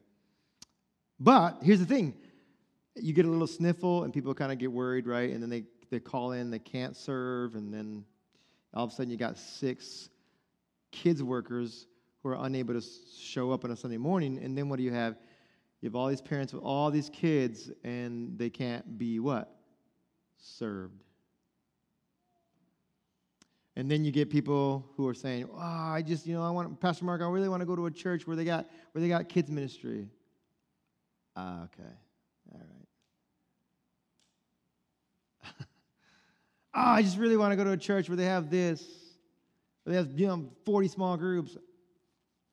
But 1.18 1.58
here's 1.62 1.80
the 1.80 1.86
thing: 1.86 2.14
you 2.96 3.12
get 3.12 3.24
a 3.24 3.28
little 3.28 3.46
sniffle, 3.46 4.04
and 4.04 4.12
people 4.12 4.34
kind 4.34 4.52
of 4.52 4.58
get 4.58 4.70
worried, 4.70 5.06
right? 5.06 5.30
And 5.30 5.42
then 5.42 5.50
they 5.50 5.64
they 5.90 6.00
call 6.00 6.32
in, 6.32 6.50
they 6.50 6.58
can't 6.58 6.96
serve, 6.96 7.54
and 7.54 7.72
then 7.72 8.04
all 8.74 8.84
of 8.84 8.90
a 8.90 8.94
sudden 8.94 9.10
you 9.10 9.16
got 9.16 9.36
six 9.36 10.08
kids 10.92 11.22
workers 11.22 11.86
who 12.22 12.28
are 12.28 12.44
unable 12.46 12.74
to 12.74 12.86
show 13.18 13.50
up 13.52 13.64
on 13.64 13.70
a 13.70 13.76
Sunday 13.76 13.96
morning, 13.96 14.38
and 14.42 14.56
then 14.56 14.68
what 14.68 14.76
do 14.76 14.82
you 14.82 14.92
have? 14.92 15.16
You 15.80 15.88
have 15.88 15.96
all 15.96 16.08
these 16.08 16.20
parents 16.20 16.52
with 16.52 16.62
all 16.62 16.90
these 16.90 17.10
kids, 17.10 17.70
and 17.84 18.38
they 18.38 18.50
can't 18.50 18.98
be 18.98 19.18
what? 19.18 19.56
Served. 20.36 21.02
And 23.76 23.90
then 23.90 24.04
you 24.04 24.12
get 24.12 24.28
people 24.28 24.84
who 24.96 25.08
are 25.08 25.14
saying, 25.14 25.48
"Oh, 25.50 25.58
I 25.58 26.02
just, 26.06 26.26
you 26.26 26.34
know, 26.34 26.42
I 26.42 26.50
want 26.50 26.78
Pastor 26.80 27.04
Mark. 27.04 27.22
I 27.22 27.28
really 27.28 27.48
want 27.48 27.60
to 27.60 27.66
go 27.66 27.76
to 27.76 27.86
a 27.86 27.90
church 27.90 28.26
where 28.26 28.36
they 28.36 28.44
got 28.44 28.68
where 28.92 29.00
they 29.00 29.08
got 29.08 29.28
kids 29.28 29.50
ministry." 29.50 30.08
Ah, 31.36 31.64
okay, 31.64 31.94
all 32.52 32.58
right. 32.58 32.79
Oh, 36.74 36.80
I 36.80 37.02
just 37.02 37.18
really 37.18 37.36
want 37.36 37.52
to 37.52 37.56
go 37.56 37.64
to 37.64 37.72
a 37.72 37.76
church 37.76 38.08
where 38.08 38.16
they 38.16 38.24
have 38.24 38.50
this, 38.50 38.82
where 39.84 39.94
they 39.94 39.96
have 39.98 40.18
you 40.18 40.26
know 40.26 40.50
forty 40.64 40.88
small 40.88 41.16
groups. 41.16 41.56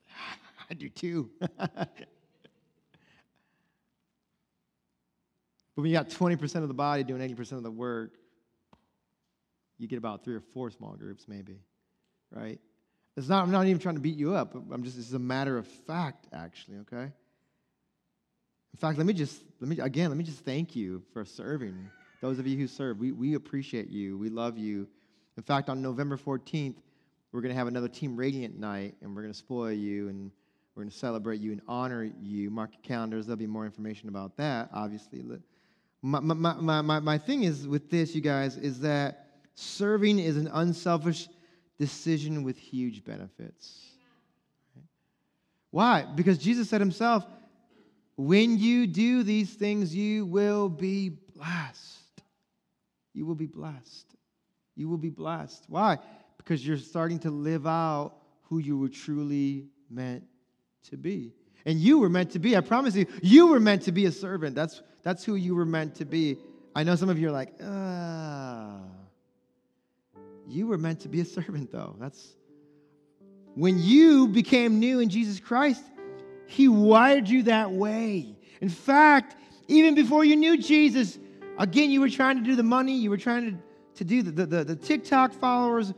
I 0.70 0.74
do 0.74 0.89
too. 0.89 1.30
but 1.57 1.89
when 5.76 5.86
you 5.86 5.93
got 5.93 6.09
twenty 6.09 6.36
percent 6.36 6.63
of 6.63 6.70
the 6.70 6.76
body 6.76 7.03
doing 7.03 7.22
eighty 7.22 7.36
percent 7.36 7.57
of 7.57 7.63
the 7.63 7.72
work, 7.72 8.18
you 9.78 9.88
get 9.88 9.97
about 9.97 10.24
three 10.24 10.36
or 10.36 10.41
four 10.41 10.72
small 10.72 10.95
groups, 10.95 11.26
maybe, 11.28 11.59
right? 12.32 12.59
It's 13.15 13.28
not, 13.28 13.43
I'm 13.43 13.51
not 13.51 13.65
even 13.65 13.80
trying 13.80 13.95
to 13.95 14.01
beat 14.01 14.15
you 14.15 14.36
up. 14.36 14.53
I'm 14.53 14.84
just, 14.84 14.95
this 14.95 15.07
is 15.07 15.13
a 15.13 15.20
matter 15.20 15.57
of 15.57 15.65
fact, 15.65 16.28
actually, 16.32 16.78
okay? 16.78 17.11
In 18.74 18.80
fact, 18.80 18.99
let 18.99 19.07
me 19.07 19.13
just, 19.13 19.41
let 19.59 19.70
me, 19.70 19.80
again, 19.80 20.09
let 20.09 20.18
me 20.18 20.24
just 20.24 20.45
thank 20.45 20.76
you 20.76 21.01
for 21.13 21.26
serving. 21.26 21.89
Those 22.22 22.39
of 22.39 22.47
you 22.47 22.57
who 22.57 22.68
serve, 22.68 22.99
we, 22.99 23.11
we 23.11 23.36
appreciate 23.36 23.89
you. 23.89 24.18
We 24.18 24.30
love 24.30 24.57
you. 24.57 24.88
In 25.38 25.43
fact, 25.43 25.70
on 25.70 25.82
November 25.82 26.18
14th, 26.18 26.76
we're 27.32 27.41
going 27.41 27.53
to 27.53 27.57
have 27.57 27.68
another 27.68 27.88
Team 27.88 28.15
Radiant 28.15 28.57
night, 28.59 28.95
and 29.01 29.15
we're 29.15 29.22
going 29.22 29.34
to 29.34 29.38
spoil 29.38 29.72
you, 29.72 30.09
and 30.09 30.32
we're 30.76 30.84
going 30.84 30.91
to 30.91 30.97
celebrate 30.97 31.39
you 31.39 31.51
and 31.51 31.61
honor 31.68 32.09
you. 32.22 32.49
Mark 32.49 32.72
your 32.74 32.82
calendars. 32.82 33.28
There'll 33.28 33.38
be 33.38 33.45
more 33.45 33.65
information 33.65 34.09
about 34.09 34.38
that, 34.38 34.70
obviously. 34.74 35.24
My, 36.01 36.20
my, 36.20 36.53
my, 36.53 36.82
my, 36.82 36.99
my 36.99 37.18
thing 37.18 37.43
is 37.43 37.68
with 37.68 37.89
this, 37.89 38.15
you 38.15 38.22
guys, 38.22 38.57
is 38.57 38.80
that 38.82 39.28
Serving 39.59 40.20
is 40.20 40.38
an 40.38 40.47
unselfish 40.53 41.28
decision 41.80 42.43
with 42.43 42.59
huge 42.59 43.03
benefits. 43.03 43.88
Why? 45.72 46.03
Because 46.03 46.38
Jesus 46.38 46.70
said 46.70 46.80
himself, 46.80 47.26
when 48.15 48.59
you 48.59 48.86
do 48.86 49.24
these 49.24 49.51
things, 49.51 49.95
you 49.95 50.28
will 50.28 50.70
be 50.70 51.09
blessed. 51.09 51.97
You 53.18 53.26
will 53.26 53.34
be 53.34 53.47
blessed. 53.47 54.05
You 54.76 54.88
will 54.88 54.99
be 54.99 55.09
blessed. 55.09 55.65
Why? 55.68 55.97
Because 56.38 56.65
you're 56.65 56.78
starting 56.78 57.18
to 57.20 57.32
live 57.32 57.65
out 57.65 58.13
who 58.43 58.59
you 58.59 58.78
were 58.78 58.89
truly 58.89 59.65
meant 59.89 60.24
to 60.91 60.97
be. 60.97 61.34
And 61.65 61.80
you 61.80 61.97
were 61.97 62.09
meant 62.09 62.30
to 62.34 62.39
be, 62.39 62.55
I 62.55 62.61
promise 62.61 62.95
you, 62.95 63.07
you 63.24 63.47
were 63.47 63.59
meant 63.59 63.82
to 63.84 63.91
be 63.91 64.05
a 64.05 64.11
servant. 64.11 64.55
That's, 64.55 64.84
that's 65.01 65.26
who 65.26 65.34
you 65.34 65.55
were 65.55 65.65
meant 65.65 65.95
to 65.95 66.05
be. 66.05 66.38
I 66.76 66.84
know 66.84 66.95
some 66.95 67.09
of 67.09 67.18
you 67.18 67.30
are 67.30 67.32
like, 67.32 67.53
ah. 67.63 68.82
You 70.47 70.68
were 70.68 70.78
meant 70.78 70.99
to 70.99 71.09
be 71.09 71.20
a 71.22 71.26
servant, 71.26 71.72
though. 71.72 71.95
That's 71.99 72.36
when 73.55 73.80
you 73.80 74.28
became 74.28 74.78
new 74.78 74.99
in 74.99 75.09
Jesus 75.09 75.39
Christ, 75.39 75.82
He 76.45 76.68
wired 76.68 77.28
you 77.28 77.43
that 77.43 77.72
way. 77.72 78.38
In 78.61 78.70
fact, 78.70 79.36
even 79.68 79.95
before 79.95 80.24
you 80.24 80.36
knew 80.36 80.55
Jesus, 80.55 81.18
again, 81.58 81.91
you 81.91 82.01
were 82.01 82.10
trying 82.10 82.38
to 82.38 82.43
do 82.43 82.55
the 82.55 82.64
money, 82.64 82.97
you 82.97 83.10
were 83.10 83.18
trying 83.18 83.51
to, 83.51 83.58
to 83.95 84.03
do 84.03 84.22
the, 84.24 84.45
the, 84.45 84.64
the 84.64 84.76
TikTok 84.76 85.34
followers, 85.34 85.93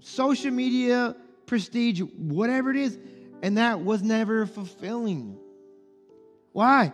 social 0.00 0.50
media, 0.50 1.16
prestige, 1.46 2.00
whatever 2.16 2.70
it 2.70 2.76
is, 2.76 2.98
and 3.42 3.58
that 3.58 3.80
was 3.80 4.02
never 4.02 4.46
fulfilling. 4.46 5.38
Why? 6.52 6.92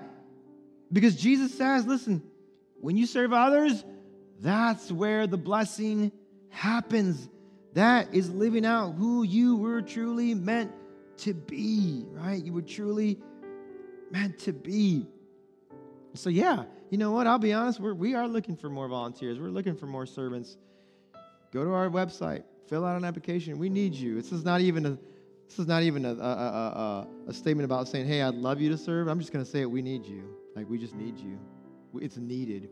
Because 0.93 1.17
Jesus 1.17 1.55
says, 1.55 1.87
listen, 1.87 2.23
when 2.81 2.97
you 2.97 3.07
serve 3.07 3.33
others, 3.33 3.85
that's 4.41 4.91
where 4.91 5.27
the 5.27 5.39
blessing 5.39 6.13
happens. 6.51 7.29
That 7.75 8.13
is 8.13 8.29
living 8.29 8.67
out 8.67 8.93
who 8.93 9.23
you 9.23 9.57
were 9.57 9.81
truly 9.81 10.35
meant 10.35 10.73
to 11.19 11.33
be, 11.33 12.05
right? 12.11 12.43
You 12.43 12.53
were 12.53 12.63
truly 12.63 13.21
meant 14.11 14.41
to 14.41 14.53
be. 14.53 15.07
So, 16.15 16.31
yeah, 16.31 16.65
you 16.91 16.99
know 16.99 17.13
what? 17.13 17.27
I'll 17.27 17.39
be 17.39 17.53
honest, 17.53 17.81
we're, 17.81 17.95
we 17.95 18.15
are 18.15 18.29
looking 18.29 18.57
for 18.57 18.69
more 18.69 18.89
volunteers. 18.89 19.39
We're 19.39 19.49
looking 19.49 19.77
for 19.77 19.87
more 19.87 20.07
servants. 20.07 20.59
Go 21.53 21.65
to 21.65 21.71
our 21.71 21.89
website, 21.89 22.45
fill 22.69 22.85
out 22.85 22.97
an 22.97 23.05
application. 23.05 23.59
We 23.59 23.69
need 23.69 23.95
you. 23.95 24.15
This 24.15 24.33
is 24.33 24.45
not 24.45 24.61
even 24.61 24.87
a 24.87 24.99
this 25.53 25.59
is 25.59 25.67
not 25.67 25.83
even 25.83 26.07
a, 26.07 26.15
a, 26.15 26.15
a, 26.15 27.09
a 27.29 27.33
statement 27.35 27.67
about 27.67 27.87
saying, 27.87 28.07
hey, 28.07 28.23
I'd 28.23 28.35
love 28.35 28.59
you 28.59 28.71
to 28.71 28.79
serve. 28.79 29.07
I'm 29.07 29.19
just 29.19 29.35
going 29.35 29.45
to 29.45 29.51
say 29.51 29.61
it. 29.61 29.71
We 29.71 29.83
need 29.83 30.07
you. 30.07 30.35
Like, 30.57 30.67
we 30.67 30.79
just 30.79 30.95
need 30.95 31.19
you. 31.19 31.39
It's 32.01 32.17
needed. 32.17 32.71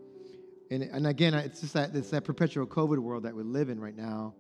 And, 0.71 0.85
and 0.85 1.07
again, 1.07 1.35
it's 1.35 1.61
just 1.61 1.75
that 1.75 1.95
it's 1.95 2.09
that 2.09 2.25
perpetual 2.25 2.67
COVID 2.67 2.99
world 2.99 3.25
that 3.25 3.35
we 3.35 3.43
live 3.43 3.69
in 3.69 3.79
right 3.79 3.95
now. 3.95 4.35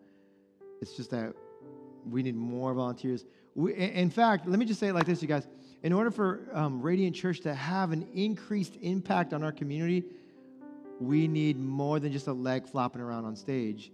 It's 0.80 0.96
just 0.96 1.10
that 1.10 1.34
we 2.08 2.22
need 2.22 2.34
more 2.34 2.72
volunteers. 2.72 3.26
We, 3.54 3.74
in 3.74 4.08
fact, 4.08 4.48
let 4.48 4.58
me 4.58 4.64
just 4.64 4.80
say 4.80 4.88
it 4.88 4.94
like 4.94 5.04
this, 5.04 5.20
you 5.20 5.28
guys. 5.28 5.46
In 5.82 5.92
order 5.94 6.10
for 6.10 6.46
um, 6.52 6.82
Radiant 6.82 7.16
Church 7.16 7.40
to 7.40 7.54
have 7.54 7.92
an 7.92 8.06
increased 8.14 8.76
impact 8.82 9.32
on 9.32 9.42
our 9.42 9.52
community, 9.52 10.04
we 11.00 11.26
need 11.26 11.58
more 11.58 11.98
than 11.98 12.12
just 12.12 12.26
a 12.26 12.32
leg 12.32 12.68
flopping 12.68 13.00
around 13.00 13.24
on 13.24 13.34
stage. 13.34 13.90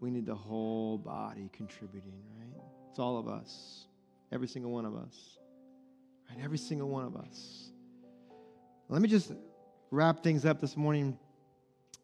We 0.00 0.10
need 0.10 0.26
the 0.26 0.34
whole 0.34 0.98
body 0.98 1.48
contributing, 1.52 2.12
right? 2.38 2.62
It's 2.90 2.98
all 2.98 3.18
of 3.18 3.28
us, 3.28 3.86
every 4.30 4.48
single 4.48 4.70
one 4.70 4.84
of 4.84 4.94
us, 4.94 5.38
right? 6.28 6.38
Every 6.44 6.58
single 6.58 6.88
one 6.88 7.04
of 7.04 7.16
us. 7.16 7.70
Let 8.90 9.00
me 9.00 9.08
just 9.08 9.32
wrap 9.90 10.22
things 10.22 10.44
up 10.44 10.60
this 10.60 10.76
morning 10.76 11.18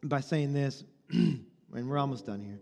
by 0.02 0.20
saying 0.20 0.54
this, 0.54 0.84
and 1.10 1.44
we're 1.70 1.98
almost 1.98 2.24
done 2.24 2.40
here. 2.40 2.60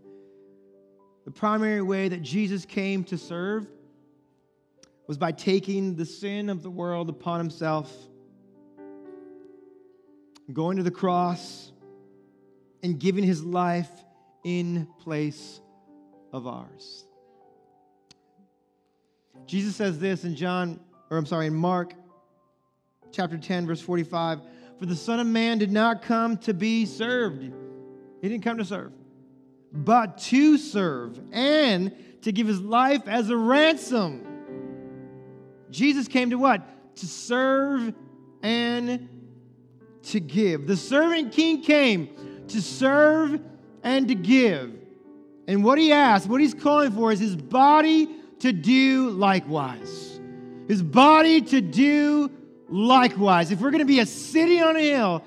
The 1.23 1.31
primary 1.31 1.81
way 1.81 2.09
that 2.09 2.21
Jesus 2.21 2.65
came 2.65 3.05
to 3.05 3.17
serve 3.17 3.67
was 5.07 5.17
by 5.17 5.31
taking 5.31 5.95
the 5.95 6.05
sin 6.05 6.49
of 6.49 6.61
the 6.63 6.69
world 6.69 7.09
upon 7.09 7.39
himself, 7.39 7.91
going 10.51 10.77
to 10.77 10.83
the 10.83 10.91
cross, 10.91 11.71
and 12.83 12.99
giving 12.99 13.23
his 13.23 13.43
life 13.43 13.89
in 14.43 14.87
place 14.99 15.59
of 16.31 16.45
ours. 16.45 17.05
Jesus 19.45 19.75
says 19.75 19.97
this 19.97 20.25
in 20.25 20.35
John, 20.35 20.79
or 21.09 21.17
I'm 21.17 21.25
sorry, 21.25 21.47
in 21.47 21.55
Mark 21.55 21.93
chapter 23.11 23.37
10, 23.37 23.65
verse 23.65 23.81
45 23.81 24.41
for 24.77 24.85
the 24.85 24.95
Son 24.95 25.19
of 25.19 25.27
Man 25.27 25.57
did 25.57 25.71
not 25.71 26.03
come 26.03 26.37
to 26.39 26.53
be 26.53 26.85
served. 26.85 27.41
He 28.21 28.29
didn't 28.29 28.43
come 28.43 28.57
to 28.57 28.65
serve, 28.65 28.91
but 29.73 30.19
to 30.19 30.57
serve 30.57 31.19
and 31.31 31.95
to 32.21 32.31
give 32.31 32.47
his 32.47 32.61
life 32.61 33.07
as 33.07 33.29
a 33.29 33.37
ransom. 33.37 34.26
Jesus 35.71 36.07
came 36.07 36.29
to 36.29 36.37
what? 36.37 36.95
To 36.97 37.05
serve 37.05 37.93
and 38.41 39.09
to 40.03 40.19
give. 40.19 40.67
The 40.67 40.77
servant 40.77 41.33
king 41.33 41.61
came 41.61 42.45
to 42.47 42.61
serve 42.61 43.41
and 43.83 44.07
to 44.07 44.15
give. 44.15 44.73
And 45.47 45.63
what 45.63 45.77
he 45.77 45.91
asked, 45.91 46.27
what 46.27 46.41
he's 46.41 46.53
calling 46.53 46.91
for 46.91 47.11
is 47.11 47.19
his 47.19 47.35
body 47.35 48.09
to 48.39 48.51
do 48.51 49.09
likewise. 49.11 50.19
His 50.67 50.83
body 50.83 51.41
to 51.41 51.61
do 51.61 52.29
likewise. 52.69 53.51
If 53.51 53.61
we're 53.61 53.71
going 53.71 53.79
to 53.79 53.85
be 53.85 53.99
a 53.99 54.05
city 54.05 54.61
on 54.61 54.75
a 54.75 54.81
hill, 54.81 55.23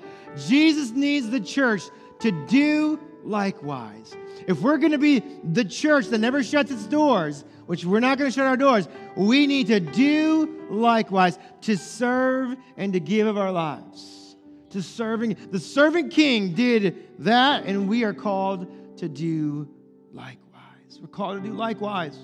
Jesus 0.47 0.91
needs 0.91 1.29
the 1.29 1.39
church 1.39 1.83
to 2.19 2.31
do 2.45 2.99
likewise. 3.23 4.15
If 4.47 4.61
we're 4.61 4.77
going 4.77 4.91
to 4.91 4.97
be 4.97 5.23
the 5.43 5.65
church 5.65 6.07
that 6.07 6.19
never 6.19 6.43
shuts 6.43 6.71
its 6.71 6.85
doors, 6.85 7.43
which 7.71 7.85
we're 7.85 8.01
not 8.01 8.17
going 8.17 8.29
to 8.29 8.35
shut 8.35 8.45
our 8.45 8.57
doors, 8.57 8.89
we 9.15 9.47
need 9.47 9.67
to 9.67 9.79
do 9.79 10.67
likewise 10.69 11.39
to 11.61 11.77
serve 11.77 12.57
and 12.75 12.91
to 12.91 12.99
give 12.99 13.27
of 13.27 13.37
our 13.37 13.49
lives. 13.49 14.35
To 14.71 14.81
serving. 14.81 15.37
The 15.51 15.59
servant 15.61 16.11
king 16.11 16.53
did 16.53 17.07
that, 17.19 17.63
and 17.63 17.87
we 17.87 18.03
are 18.03 18.13
called 18.13 18.97
to 18.97 19.07
do 19.07 19.69
likewise. 20.11 20.99
We're 20.99 21.07
called 21.07 21.41
to 21.41 21.49
do 21.49 21.55
likewise. 21.55 22.17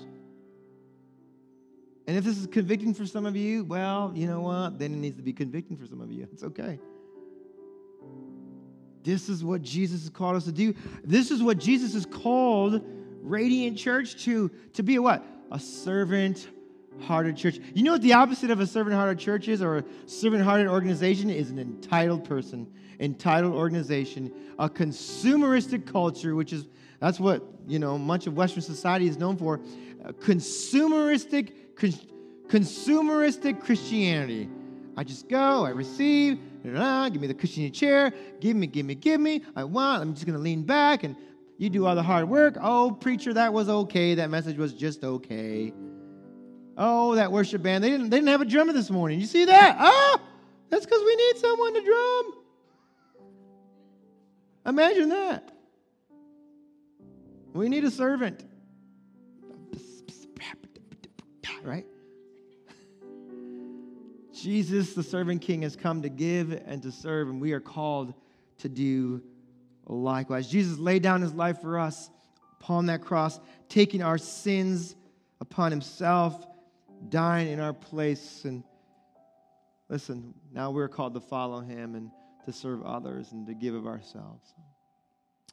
And 2.06 2.18
if 2.18 2.24
this 2.24 2.36
is 2.36 2.46
convicting 2.46 2.92
for 2.92 3.06
some 3.06 3.24
of 3.24 3.34
you, 3.34 3.64
well, 3.64 4.12
you 4.14 4.26
know 4.26 4.42
what? 4.42 4.78
Then 4.78 4.92
it 4.92 4.98
needs 4.98 5.16
to 5.16 5.22
be 5.22 5.32
convicting 5.32 5.78
for 5.78 5.86
some 5.86 6.02
of 6.02 6.12
you. 6.12 6.28
It's 6.30 6.42
okay. 6.42 6.78
This 9.02 9.30
is 9.30 9.42
what 9.42 9.62
Jesus 9.62 10.02
has 10.02 10.10
called 10.10 10.36
us 10.36 10.44
to 10.44 10.52
do. 10.52 10.74
This 11.04 11.30
is 11.30 11.42
what 11.42 11.56
Jesus 11.56 11.94
has 11.94 12.04
called 12.04 12.82
Radiant 13.22 13.78
Church 13.78 14.22
to, 14.24 14.50
to 14.74 14.82
be 14.82 14.96
a 14.96 15.02
what? 15.02 15.24
A 15.50 15.58
servant 15.58 16.48
hearted 17.00 17.36
church. 17.36 17.58
You 17.74 17.82
know 17.84 17.92
what 17.92 18.02
the 18.02 18.14
opposite 18.14 18.50
of 18.50 18.60
a 18.60 18.66
servant 18.66 18.96
hearted 18.96 19.18
church 19.18 19.48
is 19.48 19.62
or 19.62 19.78
a 19.78 19.84
servant 20.06 20.42
hearted 20.42 20.66
organization 20.66 21.30
is 21.30 21.50
an 21.50 21.58
entitled 21.58 22.24
person, 22.24 22.66
entitled 23.00 23.54
organization, 23.54 24.32
a 24.58 24.68
consumeristic 24.68 25.86
culture, 25.86 26.34
which 26.34 26.52
is 26.52 26.66
that's 27.00 27.20
what, 27.20 27.42
you 27.66 27.78
know, 27.78 27.96
much 27.96 28.26
of 28.26 28.36
Western 28.36 28.62
society 28.62 29.06
is 29.06 29.18
known 29.18 29.36
for. 29.36 29.60
consumeristic 30.20 31.52
con- 31.76 31.92
consumeristic 32.48 33.60
Christianity. 33.60 34.48
I 34.96 35.04
just 35.04 35.28
go, 35.28 35.64
I 35.64 35.70
receive, 35.70 36.40
give 36.64 37.20
me 37.20 37.28
the 37.28 37.34
cushiony 37.34 37.70
chair, 37.70 38.12
give 38.40 38.56
me, 38.56 38.66
give 38.66 38.84
me, 38.84 38.96
give 38.96 39.20
me. 39.20 39.42
I 39.54 39.62
want, 39.62 40.02
I'm 40.02 40.12
just 40.12 40.26
to 40.36 40.42
lean 40.42 40.64
back 40.64 41.04
and 41.04 41.14
you 41.58 41.68
do 41.68 41.84
all 41.84 41.96
the 41.96 42.02
hard 42.02 42.28
work. 42.28 42.56
Oh, 42.60 42.92
preacher, 42.92 43.34
that 43.34 43.52
was 43.52 43.68
okay. 43.68 44.14
That 44.14 44.30
message 44.30 44.56
was 44.56 44.72
just 44.72 45.04
okay. 45.04 45.72
Oh, 46.76 47.16
that 47.16 47.32
worship 47.32 47.62
band, 47.62 47.82
they 47.82 47.90
didn't, 47.90 48.10
they 48.10 48.18
didn't 48.18 48.28
have 48.28 48.40
a 48.40 48.44
drummer 48.44 48.72
this 48.72 48.88
morning. 48.88 49.18
You 49.18 49.26
see 49.26 49.44
that? 49.44 49.76
Oh, 49.80 50.20
that's 50.70 50.86
because 50.86 51.02
we 51.04 51.16
need 51.16 51.36
someone 51.38 51.74
to 51.74 51.82
drum. 51.82 52.32
Imagine 54.66 55.08
that. 55.08 55.50
We 57.52 57.68
need 57.68 57.84
a 57.84 57.90
servant. 57.90 58.44
Right? 61.64 61.86
Jesus, 64.32 64.94
the 64.94 65.02
servant 65.02 65.42
king, 65.42 65.62
has 65.62 65.74
come 65.74 66.02
to 66.02 66.08
give 66.08 66.52
and 66.52 66.80
to 66.84 66.92
serve, 66.92 67.28
and 67.28 67.40
we 67.40 67.52
are 67.52 67.60
called 67.60 68.14
to 68.58 68.68
do 68.68 69.20
likewise. 69.88 70.48
Jesus 70.48 70.78
laid 70.78 71.02
down 71.02 71.22
his 71.22 71.32
life 71.32 71.60
for 71.60 71.78
us 71.78 72.10
upon 72.60 72.86
that 72.86 73.02
cross, 73.02 73.40
taking 73.68 74.02
our 74.02 74.18
sins 74.18 74.94
upon 75.40 75.70
himself, 75.70 76.46
dying 77.08 77.48
in 77.48 77.60
our 77.60 77.72
place. 77.72 78.44
And 78.44 78.62
listen, 79.88 80.34
now 80.52 80.70
we're 80.70 80.88
called 80.88 81.14
to 81.14 81.20
follow 81.20 81.60
him 81.60 81.94
and 81.94 82.10
to 82.44 82.52
serve 82.52 82.82
others 82.82 83.32
and 83.32 83.46
to 83.46 83.54
give 83.54 83.74
of 83.74 83.86
ourselves. 83.86 84.54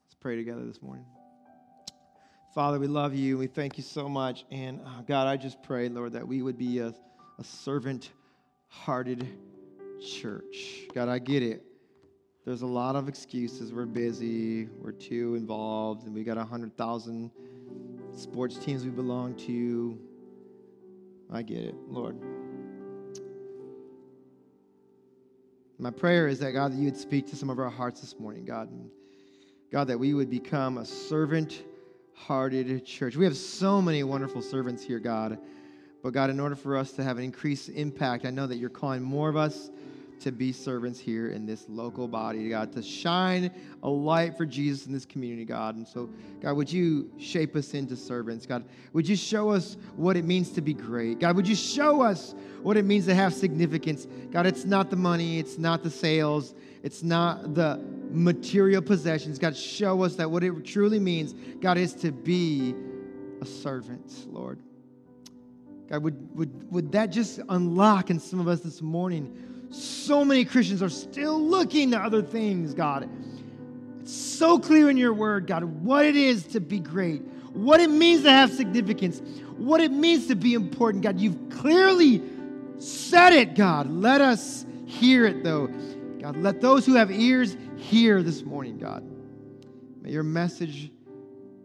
Let's 0.04 0.16
pray 0.20 0.36
together 0.36 0.66
this 0.66 0.82
morning. 0.82 1.06
Father, 2.54 2.80
we 2.80 2.88
love 2.88 3.14
you. 3.14 3.38
We 3.38 3.48
thank 3.48 3.78
you 3.78 3.84
so 3.84 4.08
much. 4.08 4.46
And 4.50 4.80
uh, 4.80 5.02
God, 5.06 5.28
I 5.28 5.36
just 5.36 5.62
pray, 5.62 5.90
Lord, 5.90 6.14
that 6.14 6.26
we 6.26 6.42
would 6.42 6.58
be 6.58 6.80
a, 6.80 6.94
a 7.38 7.44
servant 7.44 8.12
hearted 8.70 9.28
church. 10.02 10.84
God, 10.94 11.10
I 11.10 11.20
get 11.20 11.44
it. 11.44 11.64
There's 12.46 12.62
a 12.62 12.68
lot 12.68 12.96
of 12.96 13.10
excuses. 13.10 13.74
We're 13.74 13.88
busy, 13.88 14.68
we're 14.80 14.92
too 14.92 15.34
involved, 15.34 16.06
and 16.06 16.14
we 16.14 16.24
got 16.24 16.38
100,000 16.38 17.32
sports 18.16 18.58
teams 18.60 18.84
we 18.84 18.92
belong 18.92 19.34
to. 19.48 19.98
I 21.34 21.42
get 21.42 21.64
it, 21.64 21.76
Lord. 21.88 22.20
My 25.80 25.90
prayer 25.90 26.28
is 26.28 26.38
that, 26.40 26.52
God, 26.52 26.72
that 26.72 26.78
you 26.78 26.86
would 26.86 26.96
speak 26.96 27.28
to 27.32 27.36
some 27.36 27.50
of 27.50 27.58
our 27.58 27.70
hearts 27.70 28.02
this 28.02 28.20
morning, 28.20 28.46
God. 28.46 28.70
God, 29.72 29.88
that 29.88 30.00
we 30.00 30.14
would 30.14 30.30
become 30.30 30.78
a 30.78 30.86
servant 30.86 31.64
hearted 32.14 32.86
church. 32.86 33.16
We 33.16 33.26
have 33.26 33.36
so 33.36 33.82
many 33.82 34.04
wonderful 34.04 34.44
servants 34.44 34.84
here, 34.84 35.00
God. 35.00 35.40
But 36.04 36.14
God, 36.14 36.30
in 36.30 36.40
order 36.40 36.56
for 36.56 36.78
us 36.78 36.92
to 36.94 37.04
have 37.04 37.18
an 37.18 37.24
increased 37.24 37.70
impact, 37.70 38.24
I 38.24 38.30
know 38.30 38.46
that 38.46 38.58
you're 38.58 38.70
calling 38.70 39.02
more 39.02 39.30
of 39.30 39.36
us 39.36 39.72
to 40.22 40.32
be 40.32 40.52
servants 40.52 41.00
here 41.00 41.30
in 41.30 41.46
this 41.46 41.66
local 41.68 42.08
body, 42.08 42.50
God, 42.50 42.72
to 42.74 42.82
shine 42.82 43.52
a 43.84 43.90
light 43.90 44.38
for 44.38 44.46
Jesus 44.46 44.86
in 44.88 44.94
this 44.94 45.06
community, 45.06 45.46
God. 45.46 45.76
And 45.76 45.88
so, 45.88 46.10
God, 46.42 46.54
would 46.54 46.72
you 46.72 47.12
shape 47.18 47.56
us 47.56 47.74
into 47.74 47.96
servants? 47.96 48.46
God, 48.46 48.66
would 48.94 49.08
you 49.08 49.16
show 49.16 49.50
us 49.50 49.78
what 49.96 50.18
it 50.18 50.26
means 50.26 50.50
to 50.52 50.62
be 50.62 50.74
great? 50.74 51.20
God, 51.20 51.36
would 51.36 51.48
you 51.48 51.56
show 51.56 52.02
us 52.02 52.34
what 52.62 52.78
it 52.78 52.86
means 52.86 53.06
to 53.06 53.16
have 53.16 53.34
significance? 53.34 54.08
God, 54.32 54.46
it's 54.46 54.66
not 54.66 54.90
the 54.90 54.96
money, 54.96 55.40
it's 55.40 55.58
not 55.58 55.84
the 55.84 55.92
sales, 55.92 56.56
it's 56.84 57.04
not 57.04 57.54
the 57.54 57.80
material 58.12 58.82
possessions. 58.82 59.40
God, 59.40 59.56
show 59.56 60.04
us 60.04 60.16
that 60.16 60.30
what 60.30 60.44
it 60.44 60.66
truly 60.66 61.00
means, 61.00 61.34
God, 61.60 61.78
is 61.78 61.94
to 61.96 62.12
be 62.12 62.76
a 63.42 63.46
servant, 63.46 64.26
Lord. 64.28 64.60
God, 65.90 66.02
would, 66.04 66.36
would, 66.36 66.72
would 66.72 66.92
that 66.94 67.08
just 67.08 67.40
unlock 67.50 68.10
in 68.10 68.20
some 68.20 68.40
of 68.40 68.48
us 68.48 68.62
this 68.62 68.82
morning? 68.82 69.55
So 69.72 70.24
many 70.24 70.46
Christians 70.46 70.82
are 70.82 70.90
still 70.90 71.40
looking 71.42 71.92
to 71.92 72.00
other 72.00 72.22
things, 72.22 72.74
God. 72.74 73.10
It's 74.02 74.14
so 74.14 74.60
clear 74.60 74.90
in 74.90 74.98
your 74.98 75.14
word, 75.14 75.48
God, 75.48 75.64
what 75.64 76.06
it 76.06 76.16
is 76.16 76.46
to 76.48 76.60
be 76.60 76.80
great, 76.80 77.22
what 77.54 77.80
it 77.80 77.90
means 77.90 78.24
to 78.24 78.32
have 78.32 78.52
significance, 78.52 79.22
what 79.58 79.82
it 79.82 79.92
means 79.92 80.28
to 80.28 80.36
be 80.36 80.54
important, 80.54 81.04
God. 81.04 81.20
You've 81.20 81.50
clearly 81.50 82.22
said 82.78 83.34
it, 83.34 83.56
God. 83.56 83.90
Let 83.90 84.22
us 84.22 84.66
hear 84.86 85.26
it, 85.26 85.44
though. 85.44 85.68
God, 86.20 86.38
let 86.38 86.62
those 86.62 86.86
who 86.86 86.96
have 86.96 87.12
ears 87.12 87.58
hear 87.78 88.22
this 88.22 88.44
morning, 88.44 88.78
God. 88.78 89.04
May 90.02 90.12
your 90.12 90.24
message 90.24 90.92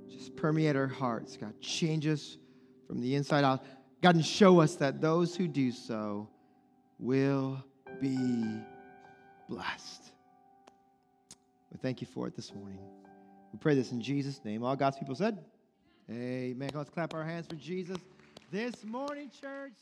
just 0.09 0.34
permeate 0.36 0.76
our 0.76 0.86
hearts, 0.86 1.36
God. 1.36 1.53
Change 1.61 2.07
us 2.07 2.38
from 2.86 3.01
the 3.01 3.14
inside 3.14 3.44
out. 3.44 3.64
God, 4.01 4.14
and 4.14 4.24
show 4.24 4.61
us 4.61 4.76
that 4.76 5.01
those 5.01 5.36
who 5.36 5.46
do 5.46 5.72
so 5.72 6.28
will 6.98 7.62
be 8.01 8.62
blessed. 9.48 10.11
We 11.70 11.78
thank 11.82 12.01
you 12.01 12.07
for 12.07 12.26
it 12.26 12.34
this 12.34 12.55
morning. 12.55 12.78
We 13.53 13.59
pray 13.59 13.74
this 13.74 13.92
in 13.92 14.01
Jesus' 14.01 14.40
name. 14.44 14.62
All 14.64 14.76
God's 14.76 14.98
people 14.98 15.14
said, 15.14 15.38
Amen. 16.11 16.70
Let's 16.74 16.90
clap 16.90 17.14
our 17.14 17.24
hands 17.24 17.46
for 17.46 17.57
Jesus 17.57 17.98
this 18.51 18.84
morning, 18.84 19.30
church. 19.40 19.74